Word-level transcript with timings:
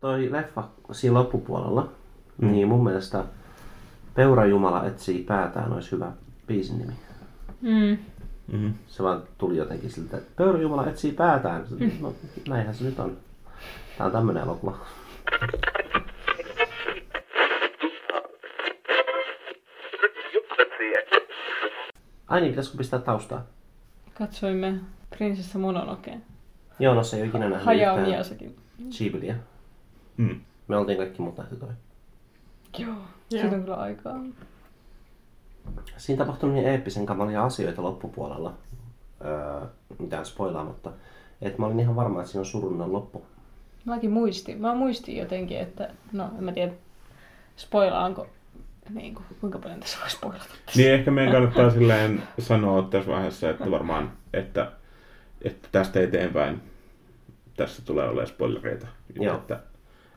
toi 0.00 0.32
leffa 0.32 0.64
siinä 0.92 1.14
loppupuolella, 1.14 1.88
mm. 2.38 2.50
niin 2.52 2.68
mun 2.68 2.84
mielestä 2.84 3.24
Peura 4.14 4.46
Jumala 4.46 4.86
etsii 4.86 5.22
päätään 5.22 5.72
olisi 5.72 5.92
hyvä 5.92 6.12
biisin 6.46 6.78
nimi. 6.78 6.92
Mm. 7.60 7.98
Mm-hmm. 8.52 8.74
Se 8.86 9.02
vaan 9.02 9.22
tuli 9.38 9.56
jotenkin 9.56 9.90
siltä, 9.90 10.16
että 10.16 10.32
Peura 10.36 10.58
Jumala 10.58 10.86
etsii 10.86 11.12
päätään. 11.12 11.64
No, 12.00 12.14
näinhän 12.48 12.74
se 12.74 12.84
nyt 12.84 12.98
on. 12.98 13.16
Tää 13.98 14.06
on 14.06 14.12
tämmönen 14.12 14.42
elokuva. 14.42 14.76
Ai 22.28 22.40
niin, 22.40 22.52
pitäisikö 22.52 22.78
pistää 22.78 22.98
taustaa? 22.98 23.42
Katsoimme 24.14 24.80
Prinsessa 25.10 25.58
Mononoke. 25.58 26.18
Joo, 26.78 26.94
no 26.94 27.04
se 27.04 27.16
ei 27.16 27.22
ole 27.22 27.28
ikinä 27.28 27.48
nähnyt 27.48 27.66
Hayao 27.66 27.98
Miyazakin. 27.98 28.56
Ghibliä. 28.98 29.36
Mm. 30.18 30.40
Me 30.68 30.76
oltiin 30.76 30.98
kaikki 30.98 31.22
muut 31.22 31.36
nähty 31.36 31.56
toi. 31.56 31.68
Joo. 32.78 32.90
Joo. 32.90 33.40
Siitä 33.40 33.56
on 33.56 33.62
kyllä 33.62 33.76
aikaa. 33.76 34.20
Siinä 35.96 36.24
tapahtui 36.24 36.52
niin 36.52 36.68
eeppisen 36.68 37.06
kamalia 37.06 37.44
asioita 37.44 37.82
loppupuolella, 37.82 38.54
öö, 39.24 39.66
mitään 39.98 40.26
spoilaamatta, 40.26 40.92
että 41.42 41.58
mä 41.58 41.66
olin 41.66 41.80
ihan 41.80 41.96
varma, 41.96 42.20
että 42.20 42.32
siinä 42.32 42.40
on 42.40 42.46
surullinen 42.46 42.92
loppu. 42.92 43.26
Mäkin 43.84 44.10
muistin. 44.10 44.60
Mä 44.60 44.74
muistin 44.74 45.16
jotenkin, 45.16 45.58
että 45.58 45.90
no 46.12 46.30
en 46.38 46.44
mä 46.44 46.52
tiedä 46.52 46.72
spoilaanko, 47.56 48.26
niin 48.94 49.14
kuin, 49.14 49.24
kuinka 49.40 49.58
paljon 49.58 49.80
tässä 49.80 49.98
voi 50.00 50.10
spoilata. 50.10 50.54
Niin 50.76 50.92
ehkä 50.92 51.10
meidän 51.10 51.32
kannattaa 51.32 51.70
silleen 51.70 52.22
sanoa 52.38 52.82
tässä 52.82 53.10
vaiheessa, 53.10 53.50
että 53.50 53.70
varmaan, 53.70 54.12
että, 54.32 54.72
että 55.42 55.68
tästä 55.72 56.00
eteenpäin 56.00 56.62
tässä 57.56 57.82
tulee 57.84 58.04
olemaan 58.04 58.26
spoilereita. 58.26 58.86
Joo. 59.14 59.36
Että 59.36 59.60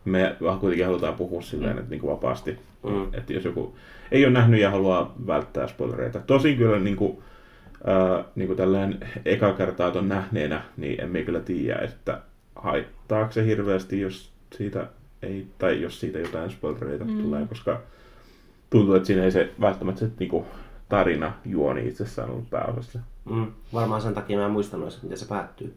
me 0.05 0.35
kuitenkin 0.59 0.85
halutaan 0.85 1.13
puhua 1.13 1.41
silleen, 1.41 1.77
että 1.77 1.89
niin 1.89 2.01
kuin 2.01 2.11
vapaasti. 2.11 2.59
Mm. 2.83 3.13
Että 3.13 3.33
jos 3.33 3.45
joku 3.45 3.75
ei 4.11 4.25
ole 4.25 4.33
nähnyt 4.33 4.59
ja 4.59 4.71
haluaa 4.71 5.15
välttää 5.27 5.67
spoilereita. 5.67 6.19
Tosin 6.19 6.57
kyllä 6.57 6.79
niin 6.79 6.95
kuin, 6.95 7.17
ää, 7.85 8.23
niin 8.35 8.47
kuin 8.47 8.57
tälleen 8.57 8.99
eka 9.25 9.53
kertaa 9.53 9.91
ton 9.91 10.09
nähneenä, 10.09 10.61
niin 10.77 11.01
emme 11.01 11.23
kyllä 11.23 11.39
tiedä, 11.39 11.79
että 11.79 12.21
haittaako 12.55 13.31
se 13.31 13.45
hirveästi, 13.45 14.01
jos 14.01 14.31
siitä 14.55 14.87
ei, 15.21 15.47
tai 15.57 15.81
jos 15.81 15.99
siitä 15.99 16.19
jotain 16.19 16.51
spoilereita 16.51 17.05
mm. 17.05 17.21
tulee, 17.21 17.45
koska 17.47 17.81
tuntuu, 18.69 18.95
että 18.95 19.07
siinä 19.07 19.23
ei 19.23 19.31
se 19.31 19.49
välttämättä 19.61 19.99
se 19.99 20.11
niin 20.19 20.29
kuin, 20.29 20.45
tarina 20.89 21.33
juoni 21.45 21.87
itsessään 21.87 22.29
ollut 22.29 22.49
pääosassa. 22.49 22.99
Mm. 23.25 23.47
Varmaan 23.73 24.01
sen 24.01 24.13
takia 24.13 24.37
mä 24.37 24.45
en 24.45 24.51
muistanut 24.51 24.99
miten 25.03 25.17
se 25.17 25.25
päättyy. 25.25 25.73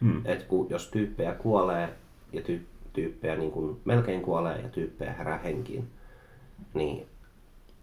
Mm. 0.00 0.22
Et 0.24 0.42
kun, 0.42 0.66
jos 0.70 0.88
tyyppejä 0.88 1.32
kuolee 1.32 1.88
ja 2.32 2.42
ty, 2.42 2.60
tyyppejä 2.96 3.36
niin 3.36 3.50
kuin 3.50 3.80
melkein 3.84 4.22
kuolee 4.22 4.60
ja 4.60 4.68
tyyppejä 4.68 5.12
herää 5.12 5.38
henkiin, 5.38 5.90
niin, 6.74 7.06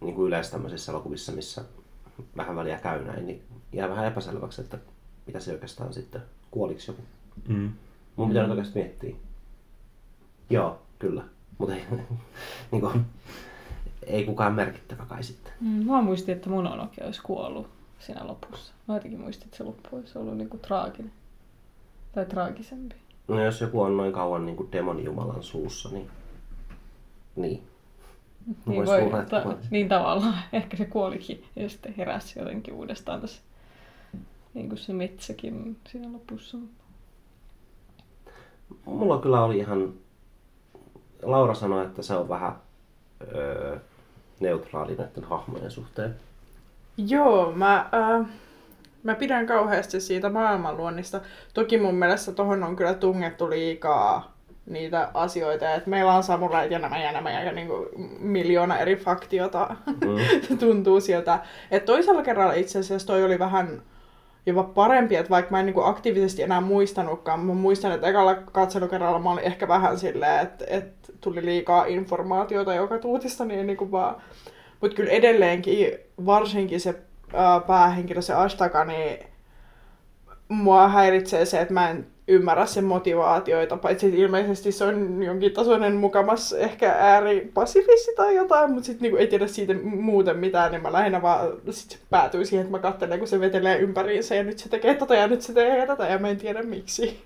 niin 0.02 0.16
kuin 0.16 0.28
yleensä 0.28 0.52
tämmöisissä 0.52 0.92
elokuvissa, 0.92 1.32
missä 1.32 1.64
vähän 2.38 2.56
väliä 2.56 2.78
käy 2.78 3.04
näin, 3.06 3.26
niin 3.28 3.42
jää 3.74 3.90
vähän 3.90 4.08
epäselväksi, 4.08 4.62
että 4.62 4.78
mitä 5.26 5.40
se 5.40 5.52
oikeastaan 5.52 5.94
sitten, 5.94 6.22
kuoliko 6.52 6.82
joku. 6.88 7.02
Mm. 7.48 7.72
Mun 8.16 8.28
pitää 8.28 8.44
nyt 8.44 8.52
oikeasti 8.52 8.80
miettiä. 8.80 9.16
Joo, 10.50 10.82
kyllä. 11.00 11.24
Mutta 11.58 11.76
ei, 11.76 11.84
niin 12.72 12.82
kuin, 12.82 13.06
ei 14.08 14.26
kukaan 14.26 14.54
merkittävä 14.54 15.06
kai 15.06 15.24
sitten. 15.24 15.54
Mm, 15.62 15.86
mä 15.86 16.02
muistin, 16.02 16.36
että 16.36 16.50
Mononoke 16.50 17.04
olisi 17.06 17.22
kuollut 17.22 17.70
siinä 18.00 18.28
lopussa. 18.28 18.74
Mä 18.88 18.94
jotenkin 18.94 19.20
muistin, 19.20 19.46
että 19.46 19.58
se 19.58 19.64
loppu 19.64 19.96
olisi 19.96 20.18
ollut 20.18 20.38
niinku 20.38 20.58
traaginen. 20.58 21.12
Tai 22.16 22.26
traagisempi. 22.26 22.96
No 23.28 23.44
jos 23.44 23.62
joku 23.62 23.82
on 23.82 23.98
noin 23.98 24.14
kauan 24.14 24.46
niin 24.46 24.56
kuin 24.56 24.72
demonijumalan 24.72 25.44
suussa, 25.44 25.90
niin... 25.90 26.10
Niin. 27.36 27.64
Niin, 28.66 28.86
voi, 28.86 29.02
luulla, 29.02 29.22
että 29.22 29.42
ta- 29.42 29.56
niin 29.72 29.90
tavallaan. 29.90 30.36
Ehkä 30.54 30.78
se 30.78 30.86
kuolikin 30.86 31.44
ja 31.56 31.70
sitten 31.70 31.94
heräsi 31.98 32.40
jotenkin 32.40 32.74
uudestaan 32.74 33.22
tässä. 33.22 33.42
Niin 34.54 34.70
kuin 34.70 34.78
se 34.78 34.94
metsäkin 34.94 35.78
siinä 35.88 36.14
lopussa. 36.14 36.58
Mulla 38.86 39.18
kyllä 39.18 39.44
oli 39.44 39.58
ihan... 39.58 39.94
Laura 41.22 41.54
sanoi, 41.54 41.86
että 41.86 42.02
se 42.02 42.16
on 42.16 42.30
vähän 42.30 42.56
öö, 43.22 43.80
neutraali 44.40 44.96
näiden 44.96 45.24
hahmojen 45.24 45.72
suhteen. 45.72 46.16
Joo, 46.98 47.52
mä, 47.52 47.90
äh, 47.94 48.28
mä 49.04 49.16
pidän 49.16 49.46
kauheasti 49.46 50.02
siitä 50.02 50.30
maailmanluonnista. 50.30 51.22
Toki 51.54 51.78
mun 51.78 51.96
mielestä 51.96 52.32
tohon 52.32 52.64
on 52.64 52.76
kyllä 52.76 52.94
tungettu 52.94 53.50
liikaa 53.50 54.34
niitä 54.66 55.10
asioita, 55.14 55.74
että 55.74 55.90
meillä 55.90 56.14
on 56.14 56.24
samurait 56.24 56.72
ja 56.72 56.80
nämä 56.80 57.04
ja 57.04 57.12
nämä 57.12 57.32
ja 57.32 57.52
niin 57.52 57.68
kuin 57.68 57.88
miljoona 58.20 58.78
eri 58.78 58.96
faktiota 58.96 59.76
Mm. 59.88 60.58
tuntuu 60.60 61.00
sieltä. 61.00 61.40
Että 61.72 61.86
toisella 61.86 62.24
kerralla 62.24 62.54
itse 62.54 62.80
asiassa 62.80 63.08
toi 63.08 63.24
oli 63.24 63.40
vähän 63.40 63.82
jopa 64.46 64.64
parempi, 64.64 65.16
että 65.16 65.30
vaikka 65.30 65.52
mä 65.52 65.60
en 65.60 65.66
niin 65.66 65.74
kuin 65.74 65.86
aktiivisesti 65.86 66.42
enää 66.42 66.62
muistanutkaan, 66.62 67.40
mä 67.40 67.54
muistan, 67.54 67.92
että 67.92 68.08
ekalla 68.08 68.36
katselukerralla 68.36 69.20
mä 69.20 69.32
olin 69.32 69.44
ehkä 69.44 69.68
vähän 69.68 70.00
silleen, 70.00 70.40
että, 70.40 70.66
että 70.68 71.14
tuli 71.22 71.46
liikaa 71.46 71.86
informaatiota 71.86 72.74
joka 72.74 72.98
tuutista, 72.98 73.46
niin, 73.46 73.68
niin 73.68 73.78
kuin 73.78 73.92
vaan 73.92 74.16
mutta 74.82 74.96
kyllä 74.96 75.12
edelleenkin, 75.12 75.94
varsinkin 76.26 76.80
se 76.80 76.96
päähenkilö, 77.68 78.22
se 78.22 78.34
Ashtaka, 78.34 78.86
niin 78.86 79.20
mua 80.48 80.88
häiritsee 80.88 81.46
se, 81.46 81.62
että 81.62 81.74
mä 81.74 81.90
en 81.90 82.08
ymmärrä 82.28 82.66
sen 82.66 82.84
motivaatioita, 82.84 83.78
paitsi 83.78 84.08
että 84.08 84.18
ilmeisesti 84.18 84.72
se 84.72 84.86
on 84.86 85.24
jonkin 85.24 85.54
tasoinen 85.54 85.96
mukamas 85.96 86.54
ehkä 86.54 86.96
ääripasifisti 87.00 88.12
tai 88.16 88.36
jotain, 88.36 88.72
mutta 88.72 88.86
sitten 88.86 89.02
niinku 89.02 89.18
ei 89.18 89.28
tiedä 89.28 89.48
siitä 89.48 89.74
muuten 89.84 90.38
mitään, 90.38 90.72
niin 90.72 90.82
mä 90.82 90.94
lähinnä 90.94 91.22
vaan 91.22 91.52
sit 91.70 91.92
se 91.92 91.98
päätyy 92.10 92.46
siihen, 92.46 92.66
että 92.66 92.78
mä 92.78 92.82
katselen, 92.82 93.20
kun 93.20 93.28
se 93.28 93.40
vetelee 93.40 93.78
ympäriinsä 93.78 94.36
ja 94.36 94.44
nyt 94.44 94.60
se 94.60 94.70
tekee 94.70 94.96
tätä 94.96 95.16
ja 95.16 95.28
nyt 95.28 95.42
se 95.42 95.54
tekee 95.54 95.88
tätä 95.88 96.08
ja 96.08 96.20
mä 96.20 96.30
en 96.30 96.38
tiedä 96.38 96.64
miksi. 96.64 97.24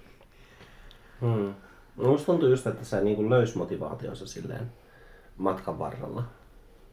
Mm. 1.22 1.54
No 1.98 2.08
musta 2.12 2.26
tuntuu 2.26 2.50
just, 2.50 2.68
että 2.68 2.86
se 2.86 3.02
niin 3.02 3.30
löysi 3.30 3.58
motivaationsa 3.58 4.28
silleen 4.28 4.72
matkan 5.38 5.80
varrella. 5.80 6.24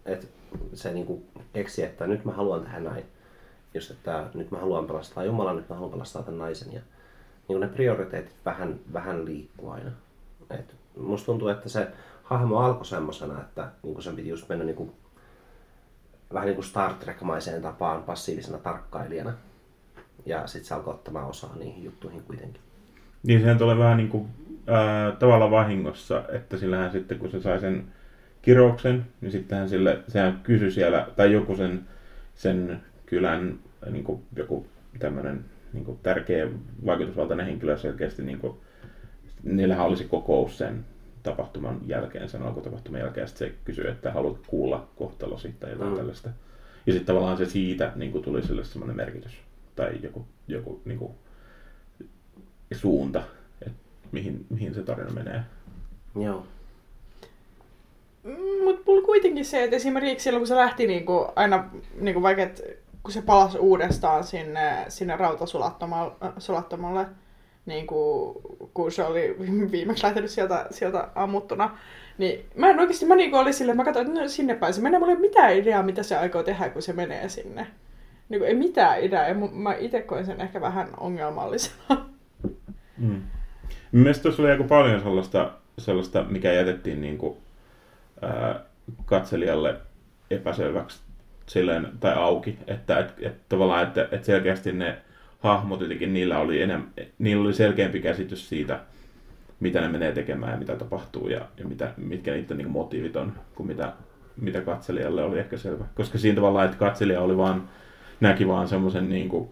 Että 0.07 0.27
se 0.75 0.93
niin 0.93 1.07
kuin 1.07 1.27
keksi, 1.53 1.83
että 1.83 2.07
nyt 2.07 2.25
mä 2.25 2.33
haluan 2.33 2.63
tehdä 2.63 2.81
näin. 2.81 3.05
Just, 3.75 3.91
että 3.91 4.27
nyt 4.35 4.51
mä 4.51 4.59
haluan 4.59 4.87
pelastaa 4.87 5.25
Jumalan, 5.25 5.57
nyt 5.57 5.69
mä 5.69 5.75
haluan 5.75 5.93
pelastaa 5.93 6.23
tämän 6.23 6.39
naisen. 6.39 6.73
Ja 6.73 6.81
niin 7.49 7.61
ne 7.61 7.69
prioriteetit 7.69 8.37
vähän, 8.45 8.81
vähän 8.93 9.25
liikkuu 9.25 9.71
aina. 9.71 9.91
Et 10.51 10.75
musta 10.97 11.27
tuntuu, 11.27 11.49
että 11.49 11.69
se 11.69 11.89
hahmo 12.23 12.59
alkoi 12.59 12.87
semmosena, 12.87 13.41
että 13.41 13.69
niin 13.83 14.03
sen 14.03 14.17
piti 14.17 14.29
just 14.29 14.49
mennä 14.49 14.65
niin 14.65 14.77
kuin, 14.77 14.93
vähän 16.33 16.47
niin 16.47 16.55
kuin 16.55 16.65
Star 16.65 16.95
Trek-maiseen 16.95 17.63
tapaan 17.63 18.03
passiivisena 18.03 18.59
tarkkailijana. 18.59 19.33
Ja 20.27 20.47
sitten 20.47 20.69
se 20.69 20.75
alkoi 20.75 20.95
ottamaan 20.95 21.29
osaa 21.29 21.57
niihin 21.57 21.85
juttuihin 21.85 22.23
kuitenkin. 22.23 22.63
Niin 23.23 23.41
sehän 23.41 23.59
tulee 23.59 23.79
vähän 23.79 23.97
niin 23.97 24.09
kuin, 24.09 24.29
ää, 24.67 25.13
tavallaan 25.13 25.51
vahingossa, 25.51 26.25
että 26.29 26.57
sillähän 26.57 26.93
sitten 26.93 27.19
kun 27.19 27.31
se 27.31 27.41
sai 27.41 27.61
sen 27.61 27.93
kirouksen, 28.45 29.07
niin 29.21 29.33
sittenhän 29.33 29.69
sille, 29.69 29.99
sehän 30.09 30.41
kysyi 30.43 30.71
siellä, 30.71 31.09
tai 31.17 31.33
joku 31.33 31.57
sen, 31.57 31.81
sen 32.35 32.81
kylän 33.07 33.59
niin 33.91 34.05
kuin 34.05 34.23
joku 34.37 34.67
tämmöinen 34.99 35.45
niin 35.73 35.85
kuin 35.85 35.99
tärkeä 36.03 36.49
vaikutusvaltainen 36.87 37.47
henkilö 37.47 37.79
selkeästi, 37.79 38.23
niin 38.23 38.39
kuin, 38.39 38.57
niillähän 39.43 39.87
oli 39.87 39.97
se 39.97 40.05
kokous 40.05 40.59
sen 40.59 40.85
tapahtuman 41.23 41.81
jälkeen, 41.87 42.29
sen 42.29 42.43
alkutapahtuman 42.43 43.01
jälkeen, 43.01 43.29
sitten 43.29 43.49
se 43.49 43.55
kysyi, 43.65 43.89
että 43.89 44.13
haluat 44.13 44.39
kuulla 44.47 44.89
kohtalosi 44.97 45.55
tai 45.61 45.71
jotain 45.71 45.91
mm. 45.91 45.97
tällaista. 45.97 46.31
Ja 46.87 46.93
sitten 46.93 47.07
tavallaan 47.07 47.37
se 47.37 47.47
siitä 47.47 47.93
niin 47.95 48.13
kuin 48.13 48.25
tuli 48.25 48.43
sille 48.43 48.65
semmoinen 48.65 48.97
merkitys 48.97 49.33
tai 49.77 49.99
joku, 50.03 50.27
joku 50.49 50.83
niin 50.85 50.99
kuin, 50.99 51.13
suunta, 52.73 53.23
että 53.63 53.79
mihin, 54.13 54.47
mihin 54.51 54.75
se 54.75 54.83
tarina 54.83 55.11
menee. 55.11 55.41
Joo. 56.21 56.47
Mutta 58.65 58.83
mulla 58.87 59.03
kuitenkin 59.03 59.45
se, 59.45 59.65
että 59.65 59.77
esimerkiksi 59.77 60.25
silloin 60.25 60.41
kun 60.41 60.49
se 60.49 60.57
lähti 60.57 60.87
niinku 60.87 61.27
aina, 61.37 61.71
niinku 62.01 62.23
vaikka 62.23 62.43
et, 62.43 62.63
kun 63.03 63.13
se 63.13 63.23
palasi 63.23 63.59
uudestaan 63.59 64.25
sinne, 64.25 64.85
sinne 64.89 65.17
rautasulattomalle, 65.17 67.07
niin 67.67 67.87
kuin, 67.87 68.37
kun 68.75 68.93
se 68.93 69.05
oli 69.05 69.37
viimeksi 69.73 70.05
lähtenyt 70.05 70.31
sieltä, 70.31 70.67
sieltä 70.71 71.09
ammuttuna, 71.15 71.79
niin 72.19 72.47
mä 72.55 72.71
en 72.71 72.81
oikeasti, 72.81 73.07
mä 73.07 73.17
niinku 73.17 73.37
olin 73.37 73.55
silleen, 73.55 73.77
mä 73.77 73.85
katsoin, 73.85 74.07
että 74.07 74.21
no, 74.21 74.29
sinne 74.29 74.55
päin 74.55 74.75
se 74.75 74.81
menee, 74.81 74.99
mulla 74.99 75.13
ei 75.13 75.17
ole 75.17 75.29
mitään 75.29 75.57
ideaa, 75.57 75.83
mitä 75.83 76.03
se 76.03 76.17
aikoo 76.17 76.43
tehdä, 76.43 76.69
kun 76.69 76.83
se 76.83 76.93
menee 76.93 77.29
sinne. 77.29 77.67
Niin 78.29 78.41
kuin, 78.41 78.49
ei 78.49 78.55
mitään 78.55 79.01
ideaa, 79.01 79.29
ja 79.29 79.35
mä 79.35 79.75
itse 79.75 80.03
koin 80.03 80.27
sen 80.27 80.41
ehkä 80.41 80.61
vähän 80.61 80.89
ongelmallisena. 81.01 82.07
Mm. 82.99 83.23
Mielestäni 83.93 84.23
tuossa 84.23 84.43
oli 84.43 84.51
aika 84.51 84.65
paljon 84.65 85.01
sellaista, 85.03 85.53
sellaista 85.79 86.25
mikä 86.29 86.53
jätettiin 86.53 87.01
niin 87.01 87.19
kuin, 87.19 87.37
ää, 88.23 88.61
katselijalle 89.05 89.77
epäselväksi 90.31 91.01
silleen, 91.47 91.89
tai 92.01 92.15
auki, 92.15 92.59
että 92.67 92.99
et, 92.99 93.15
et, 93.21 93.49
tavallaan, 93.49 93.83
että 93.83 94.09
et 94.13 94.25
selkeästi 94.25 94.73
ne 94.73 94.99
hahmot 95.41 95.81
jotenkin, 95.81 96.13
niillä 96.13 96.39
oli, 96.39 96.63
enemmän, 96.63 96.91
niillä 97.19 97.45
oli 97.45 97.55
selkeämpi 97.55 98.01
käsitys 98.01 98.49
siitä, 98.49 98.81
mitä 99.61 99.81
ne 99.81 99.89
menee 99.89 100.13
tekemään 100.13 100.53
ja 100.53 100.59
mitä 100.59 100.77
tapahtuu 100.77 101.29
ja, 101.29 101.41
ja 101.59 101.65
mitä, 101.65 101.93
mitkä 101.97 102.33
niiden 102.33 102.59
niin 102.59 102.71
motiivit 102.71 103.17
on, 103.17 103.33
kuin 103.55 103.67
mitä, 103.67 103.93
mitä 104.37 104.61
katselijalle 104.61 105.25
oli 105.25 105.39
ehkä 105.39 105.57
selvä. 105.57 105.85
Koska 105.95 106.19
siinä 106.19 106.35
tavallaan, 106.35 106.65
että 106.65 106.79
katselija 106.79 107.21
oli 107.21 107.37
vaan, 107.37 107.69
näki 108.21 108.49
vaan 108.49 108.69
semmoisen 108.69 109.09
niin 109.09 109.29
kuin 109.29 109.49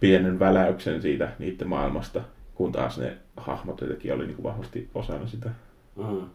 pienen 0.00 0.38
väläyksen 0.38 1.02
siitä 1.02 1.28
niiden 1.38 1.68
maailmasta, 1.68 2.20
kun 2.54 2.72
taas 2.72 2.98
ne 2.98 3.16
hahmot 3.36 3.80
jotenkin 3.80 4.14
oli 4.14 4.26
niin 4.26 4.36
kuin 4.36 4.44
vahvasti 4.44 4.90
osana 4.94 5.26
sitä. 5.26 5.50
Mm. 5.96 6.26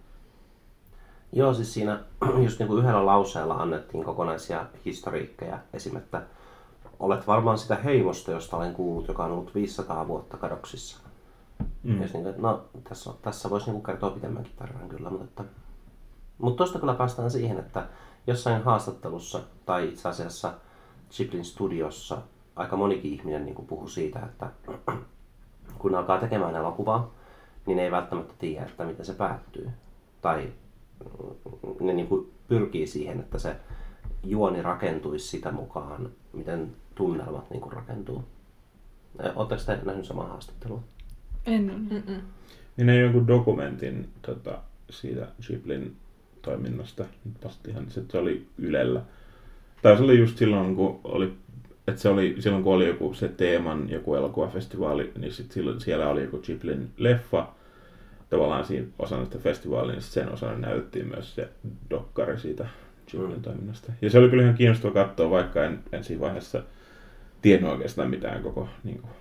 Joo, 1.32 1.54
siis 1.54 1.74
siinä 1.74 2.00
just 2.44 2.60
niin 2.60 2.68
kuin 2.68 2.80
yhdellä 2.80 3.06
lauseella 3.06 3.54
annettiin 3.54 4.04
kokonaisia 4.04 4.66
historiikkeja. 4.86 5.60
Esim. 5.74 5.98
että 5.98 6.22
olet 7.00 7.28
varmaan 7.28 7.58
sitä 7.58 7.76
heimosta, 7.76 8.32
josta 8.32 8.58
olen 8.58 8.74
kuullut, 8.74 9.08
joka 9.08 9.26
on 9.26 9.32
ollut 9.32 9.56
500 9.56 10.08
vuotta 10.08 10.38
kadoksissa. 10.38 10.98
Mm. 11.84 12.02
Jos 12.02 12.14
niin 12.14 12.24
kuin, 12.24 12.42
no, 12.42 12.66
tässä, 12.84 13.12
tässä 13.22 13.50
voisi 13.50 13.72
niin 13.72 13.84
kertoa 13.84 14.10
pitemmänkin 14.10 14.54
tarinan 14.56 14.90
kyllä, 14.90 15.10
mutta 15.10 15.26
että... 15.26 15.44
Mutta 16.38 16.58
tuosta 16.58 16.80
kyllä 16.80 16.94
päästään 16.94 17.32
siihen, 17.32 17.60
että 17.60 17.88
jossain 18.28 18.64
haastattelussa 18.64 19.40
tai 19.66 19.88
itse 19.90 20.10
asiassa 20.10 20.54
Chiplin 21.12 21.46
studiossa 21.46 22.18
aika 22.56 22.76
monikin 22.76 23.14
ihminen 23.14 23.46
niin 23.46 23.56
kuin 23.56 23.68
puhui 23.68 23.90
siitä, 23.90 24.20
että 24.20 24.50
kun 25.80 25.96
alkaa 25.96 26.20
tekemään 26.20 26.56
elokuvaa, 26.56 27.12
niin 27.66 27.80
ei 27.80 27.92
välttämättä 27.92 28.34
tiedä, 28.40 28.66
että 28.66 28.86
miten 28.86 29.06
se 29.06 29.14
päättyy. 29.14 29.70
Tai 30.22 30.54
ne 31.80 31.94
niin 31.94 32.08
kuin 32.08 32.32
pyrkii 32.48 32.88
siihen, 32.88 33.20
että 33.20 33.40
se 33.40 33.56
juoni 34.24 34.62
rakentuisi 34.62 35.28
sitä 35.28 35.52
mukaan, 35.52 36.10
miten 36.34 36.72
tunnelmat 36.96 37.50
niin 37.50 37.62
kuin 37.62 37.74
rakentuu. 37.74 38.24
Oletteko 39.36 39.62
te 39.66 39.80
nähnyt 39.86 40.06
samaa 40.06 40.28
haastattelua? 40.28 40.84
En 41.46 41.64
Mm-mm. 41.64 42.22
Niin 42.78 42.88
ne 42.88 43.00
jonkun 43.00 43.28
dokumentin 43.28 44.10
tota, 44.22 44.60
siitä 44.90 45.28
Ghiblin 45.48 45.96
toiminnasta. 46.42 47.06
Nyt 47.26 47.46
vasta 47.46 47.70
ihan, 47.72 47.92
se, 47.92 48.02
se 48.12 48.18
oli 48.18 48.48
Ylellä. 48.58 49.02
Tai 49.82 49.98
se 49.98 50.04
oli 50.04 50.20
just 50.20 50.38
silloin, 50.38 50.76
kun 50.76 51.00
oli 51.04 51.34
että 51.88 52.02
se 52.02 52.10
oli, 52.10 52.36
silloin 52.40 52.64
kun 52.64 52.74
oli 52.74 52.88
joku 52.88 53.14
se 53.14 53.28
teeman 53.28 53.90
joku 53.90 54.16
elokuvafestivaali, 54.16 55.12
niin 55.18 55.34
sit 55.34 55.52
silloin, 55.52 55.82
siellä 55.82 56.10
oli 56.10 56.24
joku 56.24 56.38
Ghiblin 56.38 56.90
leffa, 56.98 57.54
tavallaan 58.30 58.66
siinä 58.66 58.88
osana 59.00 59.26
sitä 59.26 59.38
festivaalia, 59.38 59.92
niin 59.94 60.02
sen 60.02 60.34
osana 60.34 60.58
näytettiin 60.58 61.08
myös 61.08 61.36
se 61.36 61.50
dokkari 61.90 62.40
siitä 62.40 62.68
Ghiblin 63.12 63.36
Mm. 63.36 63.42
toiminnasta. 63.42 63.92
Ja 64.02 64.10
se 64.10 64.20
oli 64.20 64.30
kyllä 64.30 64.44
ihan 64.44 64.56
kiinnostava 64.56 64.94
katsoa, 64.94 65.30
vaikka 65.30 65.64
en, 65.64 65.80
en 65.92 66.04
siinä 66.04 66.22
vaiheessa 66.22 66.64
tiennyt 67.42 67.72
oikeastaan 67.72 68.10
mitään 68.10 68.44
koko, 68.44 68.70
niin 68.84 69.00
kuin, 69.02 69.12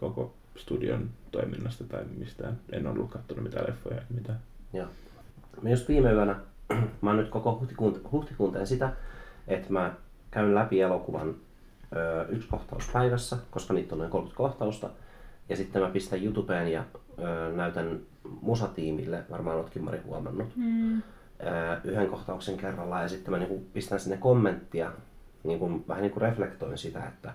koko 0.00 0.34
studion 0.56 1.10
toiminnasta 1.30 1.84
tai 1.84 2.04
mistään. 2.18 2.58
En 2.72 2.86
ollut 2.86 3.10
katsonut 3.10 3.44
mitään 3.44 3.66
leffoja 3.68 3.94
eikä 3.94 4.14
mitään. 4.14 4.38
Joo. 4.72 4.86
Mä 5.62 5.70
just 5.70 5.88
viime 5.88 6.12
yönä, 6.12 6.36
mä 7.02 7.10
oon 7.10 7.16
nyt 7.16 7.28
koko 7.28 7.58
huhtikuun, 7.60 8.00
huhtikuun 8.12 8.52
teen 8.52 8.66
sitä, 8.66 8.92
että 9.48 9.72
mä 9.72 9.92
käyn 10.30 10.54
läpi 10.54 10.80
elokuvan 10.80 11.34
ö, 11.96 12.26
yksi 12.28 12.48
kohtaus 12.48 12.88
päivässä, 12.92 13.36
koska 13.50 13.74
niitä 13.74 13.94
on 13.94 13.98
noin 13.98 14.10
30 14.10 14.36
kohtausta. 14.36 14.90
Ja 15.48 15.56
sitten 15.56 15.82
mä 15.82 15.88
pistän 15.88 16.24
YouTubeen 16.24 16.72
ja 16.72 16.84
näytän 17.56 18.00
musatiimille, 18.40 19.24
varmaan 19.30 19.56
oletkin 19.56 19.84
Mari 19.84 20.00
huomannut, 20.06 20.48
Mm. 20.56 21.02
yhden 21.84 22.08
kohtauksen 22.08 22.56
kerrallaan. 22.56 23.02
Ja 23.02 23.08
sitten 23.08 23.30
mä 23.30 23.38
niinku 23.38 23.62
pistän 23.72 24.00
sinne 24.00 24.16
kommenttia, 24.16 24.92
niinku, 25.44 25.84
vähän 25.88 26.02
niin 26.02 26.12
kuin 26.12 26.22
reflektoin 26.22 26.78
sitä, 26.78 27.04
että 27.06 27.32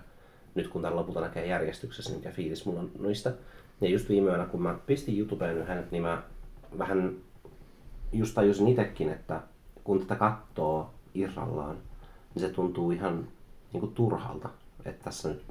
nyt 0.54 0.68
kun 0.68 0.82
tämän 0.82 0.96
lopulta 0.96 1.20
näkee 1.20 1.46
järjestyksessä, 1.46 2.10
niin 2.10 2.18
mikä 2.20 2.30
fiilis 2.30 2.66
mulla 2.66 2.80
on 2.80 2.90
noista. 2.98 3.30
Ja 3.80 3.88
just 3.88 4.08
viime 4.08 4.30
yönä, 4.30 4.46
kun 4.46 4.62
mä 4.62 4.78
pistin 4.86 5.18
YouTubeen 5.18 5.58
yhden, 5.58 5.84
niin 5.90 6.02
mä 6.02 6.22
vähän 6.78 7.12
just 8.12 8.34
tajusin 8.34 8.68
itsekin, 8.68 9.08
että 9.10 9.40
kun 9.84 10.00
tätä 10.00 10.14
katsoo 10.14 10.90
irrallaan, 11.14 11.76
niin 12.34 12.40
se 12.40 12.48
tuntuu 12.48 12.90
ihan 12.90 13.28
niin 13.72 13.80
kuin 13.80 13.94
turhalta, 13.94 14.48
että 14.84 15.04
tässä 15.04 15.28
nyt 15.28 15.42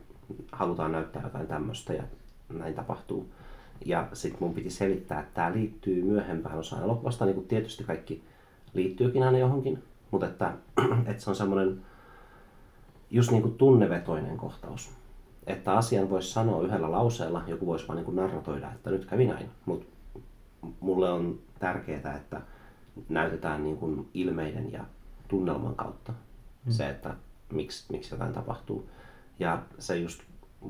halutaan 0.51 0.91
näyttää 0.91 1.21
jotain 1.23 1.47
tämmöistä 1.47 1.93
ja 1.93 2.03
näin 2.49 2.73
tapahtuu. 2.73 3.29
Ja 3.85 4.07
sitten 4.13 4.43
mun 4.43 4.53
piti 4.53 4.69
selittää, 4.69 5.19
että 5.19 5.31
tämä 5.33 5.53
liittyy 5.53 6.03
myöhempään 6.03 6.59
osaan 6.59 6.83
elokuvasta, 6.83 7.25
niin 7.25 7.35
kuin 7.35 7.47
tietysti 7.47 7.83
kaikki 7.83 8.23
liittyykin 8.73 9.23
aina 9.23 9.37
johonkin, 9.37 9.83
mutta 10.11 10.27
että, 10.27 10.53
että 11.09 11.23
se 11.23 11.29
on 11.29 11.35
semmoinen 11.35 11.81
just 13.11 13.31
niin 13.31 13.41
kuin 13.41 13.57
tunnevetoinen 13.57 14.37
kohtaus. 14.37 14.89
Että 15.47 15.73
asian 15.73 16.09
voisi 16.09 16.31
sanoa 16.31 16.61
yhdellä 16.61 16.91
lauseella, 16.91 17.43
joku 17.47 17.65
voisi 17.65 17.87
vaan 17.87 17.97
niin 17.97 18.05
kuin 18.05 18.15
narratoida, 18.15 18.71
että 18.71 18.89
nyt 18.89 19.05
kävi 19.05 19.27
näin, 19.27 19.49
mutta 19.65 19.85
mulle 20.79 21.11
on 21.11 21.39
tärkeää, 21.59 22.15
että 22.15 22.41
näytetään 23.09 23.63
niin 23.63 23.77
kuin 23.77 24.09
ilmeiden 24.13 24.71
ja 24.71 24.85
tunnelman 25.27 25.75
kautta 25.75 26.13
mm. 26.65 26.71
se, 26.71 26.89
että 26.89 27.15
miksi, 27.51 27.85
miksi 27.91 28.13
jotain 28.13 28.33
tapahtuu. 28.33 28.89
Ja 29.39 29.61
se 29.79 29.97
just 29.97 30.21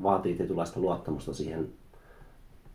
vaatii 0.02 0.36
tietynlaista 0.36 0.80
luottamusta 0.80 1.34
siihen 1.34 1.68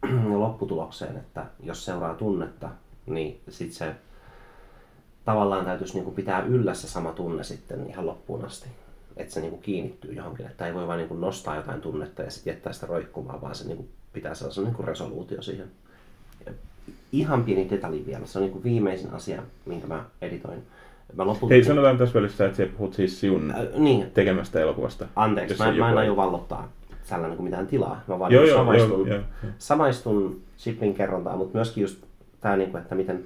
lopputulokseen, 0.40 1.18
että 1.18 1.46
jos 1.64 1.86
seuraa 1.86 2.14
tunnetta, 2.14 2.70
niin 3.06 3.42
sitten 3.50 3.76
se 3.76 3.96
tavallaan 5.26 5.66
täytyisi 5.66 5.94
niin 5.94 6.04
kuin 6.04 6.16
pitää 6.16 6.42
yllä 6.42 6.74
se 6.74 6.88
sama 6.88 7.12
tunne 7.12 7.44
sitten 7.44 7.90
ihan 7.90 8.06
loppuun 8.06 8.46
asti. 8.46 8.70
Että 9.18 9.34
se 9.34 9.40
niin 9.40 9.52
kuin 9.52 9.62
kiinnittyy 9.62 10.14
johonkin, 10.14 10.46
että 10.46 10.68
ei 10.68 10.74
voi 10.74 10.88
vain 10.88 10.98
niin 10.98 11.08
kuin 11.08 11.22
nostaa 11.22 11.56
jotain 11.56 11.82
tunnetta 11.82 12.22
ja 12.22 12.32
sitten 12.32 12.54
jättää 12.54 12.74
sitä 12.74 12.86
roikkumaan, 12.86 13.42
vaan 13.42 13.56
se 13.56 13.68
niin 13.68 13.78
kuin 13.78 13.90
pitää 14.14 14.34
sellaisen 14.34 14.64
niin 14.64 14.76
kuin 14.76 14.88
resoluutio 14.88 15.42
siihen. 15.42 15.68
Ja 16.46 16.52
ihan 17.12 17.44
pieni 17.44 17.70
detalji 17.70 18.06
vielä, 18.06 18.26
se 18.26 18.40
on 18.40 18.44
niin 18.44 18.52
kuin 18.52 18.64
viimeisin 18.64 19.14
asia, 19.14 19.44
minkä 19.66 19.88
mä 19.88 20.06
editoin. 20.22 20.64
Mä 21.16 21.26
lopulta... 21.26 21.54
Hei, 21.54 21.64
sanotaan 21.64 21.98
tässä 21.98 22.20
välissä, 22.20 22.46
että 22.46 22.58
sä 22.58 22.68
puhut 22.78 22.94
siis 22.94 23.20
sinun 23.20 23.52
Äh, 23.52 23.80
niin, 23.80 24.12
tekemästä 24.12 24.60
elokuvasta. 24.60 25.08
anteeksi, 25.16 25.58
mä, 25.58 25.72
mä 25.72 25.92
en 25.92 25.98
aio 25.98 26.16
vallottaa 26.16 26.70
sellainen 27.16 27.38
kuin 27.38 27.44
mitään 27.44 27.68
tilaa. 27.68 28.02
Mä 28.08 28.20
vaan 28.20 28.32
Joo, 28.32 28.42
niin 28.42 28.50
joo, 28.50 28.60
samaistun, 28.60 29.08
joo, 29.08 29.18
joo, 29.18 29.52
samaistun 29.58 30.42
Shiplin 30.58 30.94
kerrontaan, 30.94 31.38
mutta 31.38 31.58
myöskin 31.58 31.82
just 31.82 32.04
tämä, 32.42 32.58
niin 32.58 32.72
kuin, 32.72 32.82
että 32.82 32.96
miten 32.96 33.26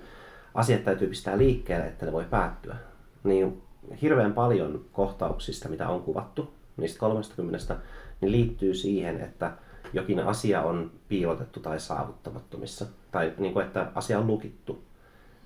asiat 0.54 0.84
täytyy 0.84 1.08
pistää 1.08 1.38
liikkeelle, 1.38 1.88
että 1.88 2.06
ne 2.06 2.12
voi 2.12 2.26
päättyä. 2.30 2.76
Niin 3.24 3.62
hirveän 4.02 4.34
paljon 4.34 4.86
kohtauksista, 4.92 5.70
mitä 5.70 5.90
on 5.90 6.02
kuvattu, 6.02 6.54
niistä 6.78 7.00
30, 7.00 7.78
niin 8.22 8.32
liittyy 8.32 8.74
siihen, 8.74 9.22
että 9.22 9.52
jokin 9.94 10.20
asia 10.20 10.62
on 10.62 10.92
piilotettu 11.08 11.60
tai 11.60 11.80
saavuttamattomissa. 11.80 12.86
Tai 13.12 13.34
niin 13.38 13.54
kuin, 13.54 13.66
että 13.66 13.92
asia 13.96 14.20
on 14.20 14.28
lukittu. 14.28 14.84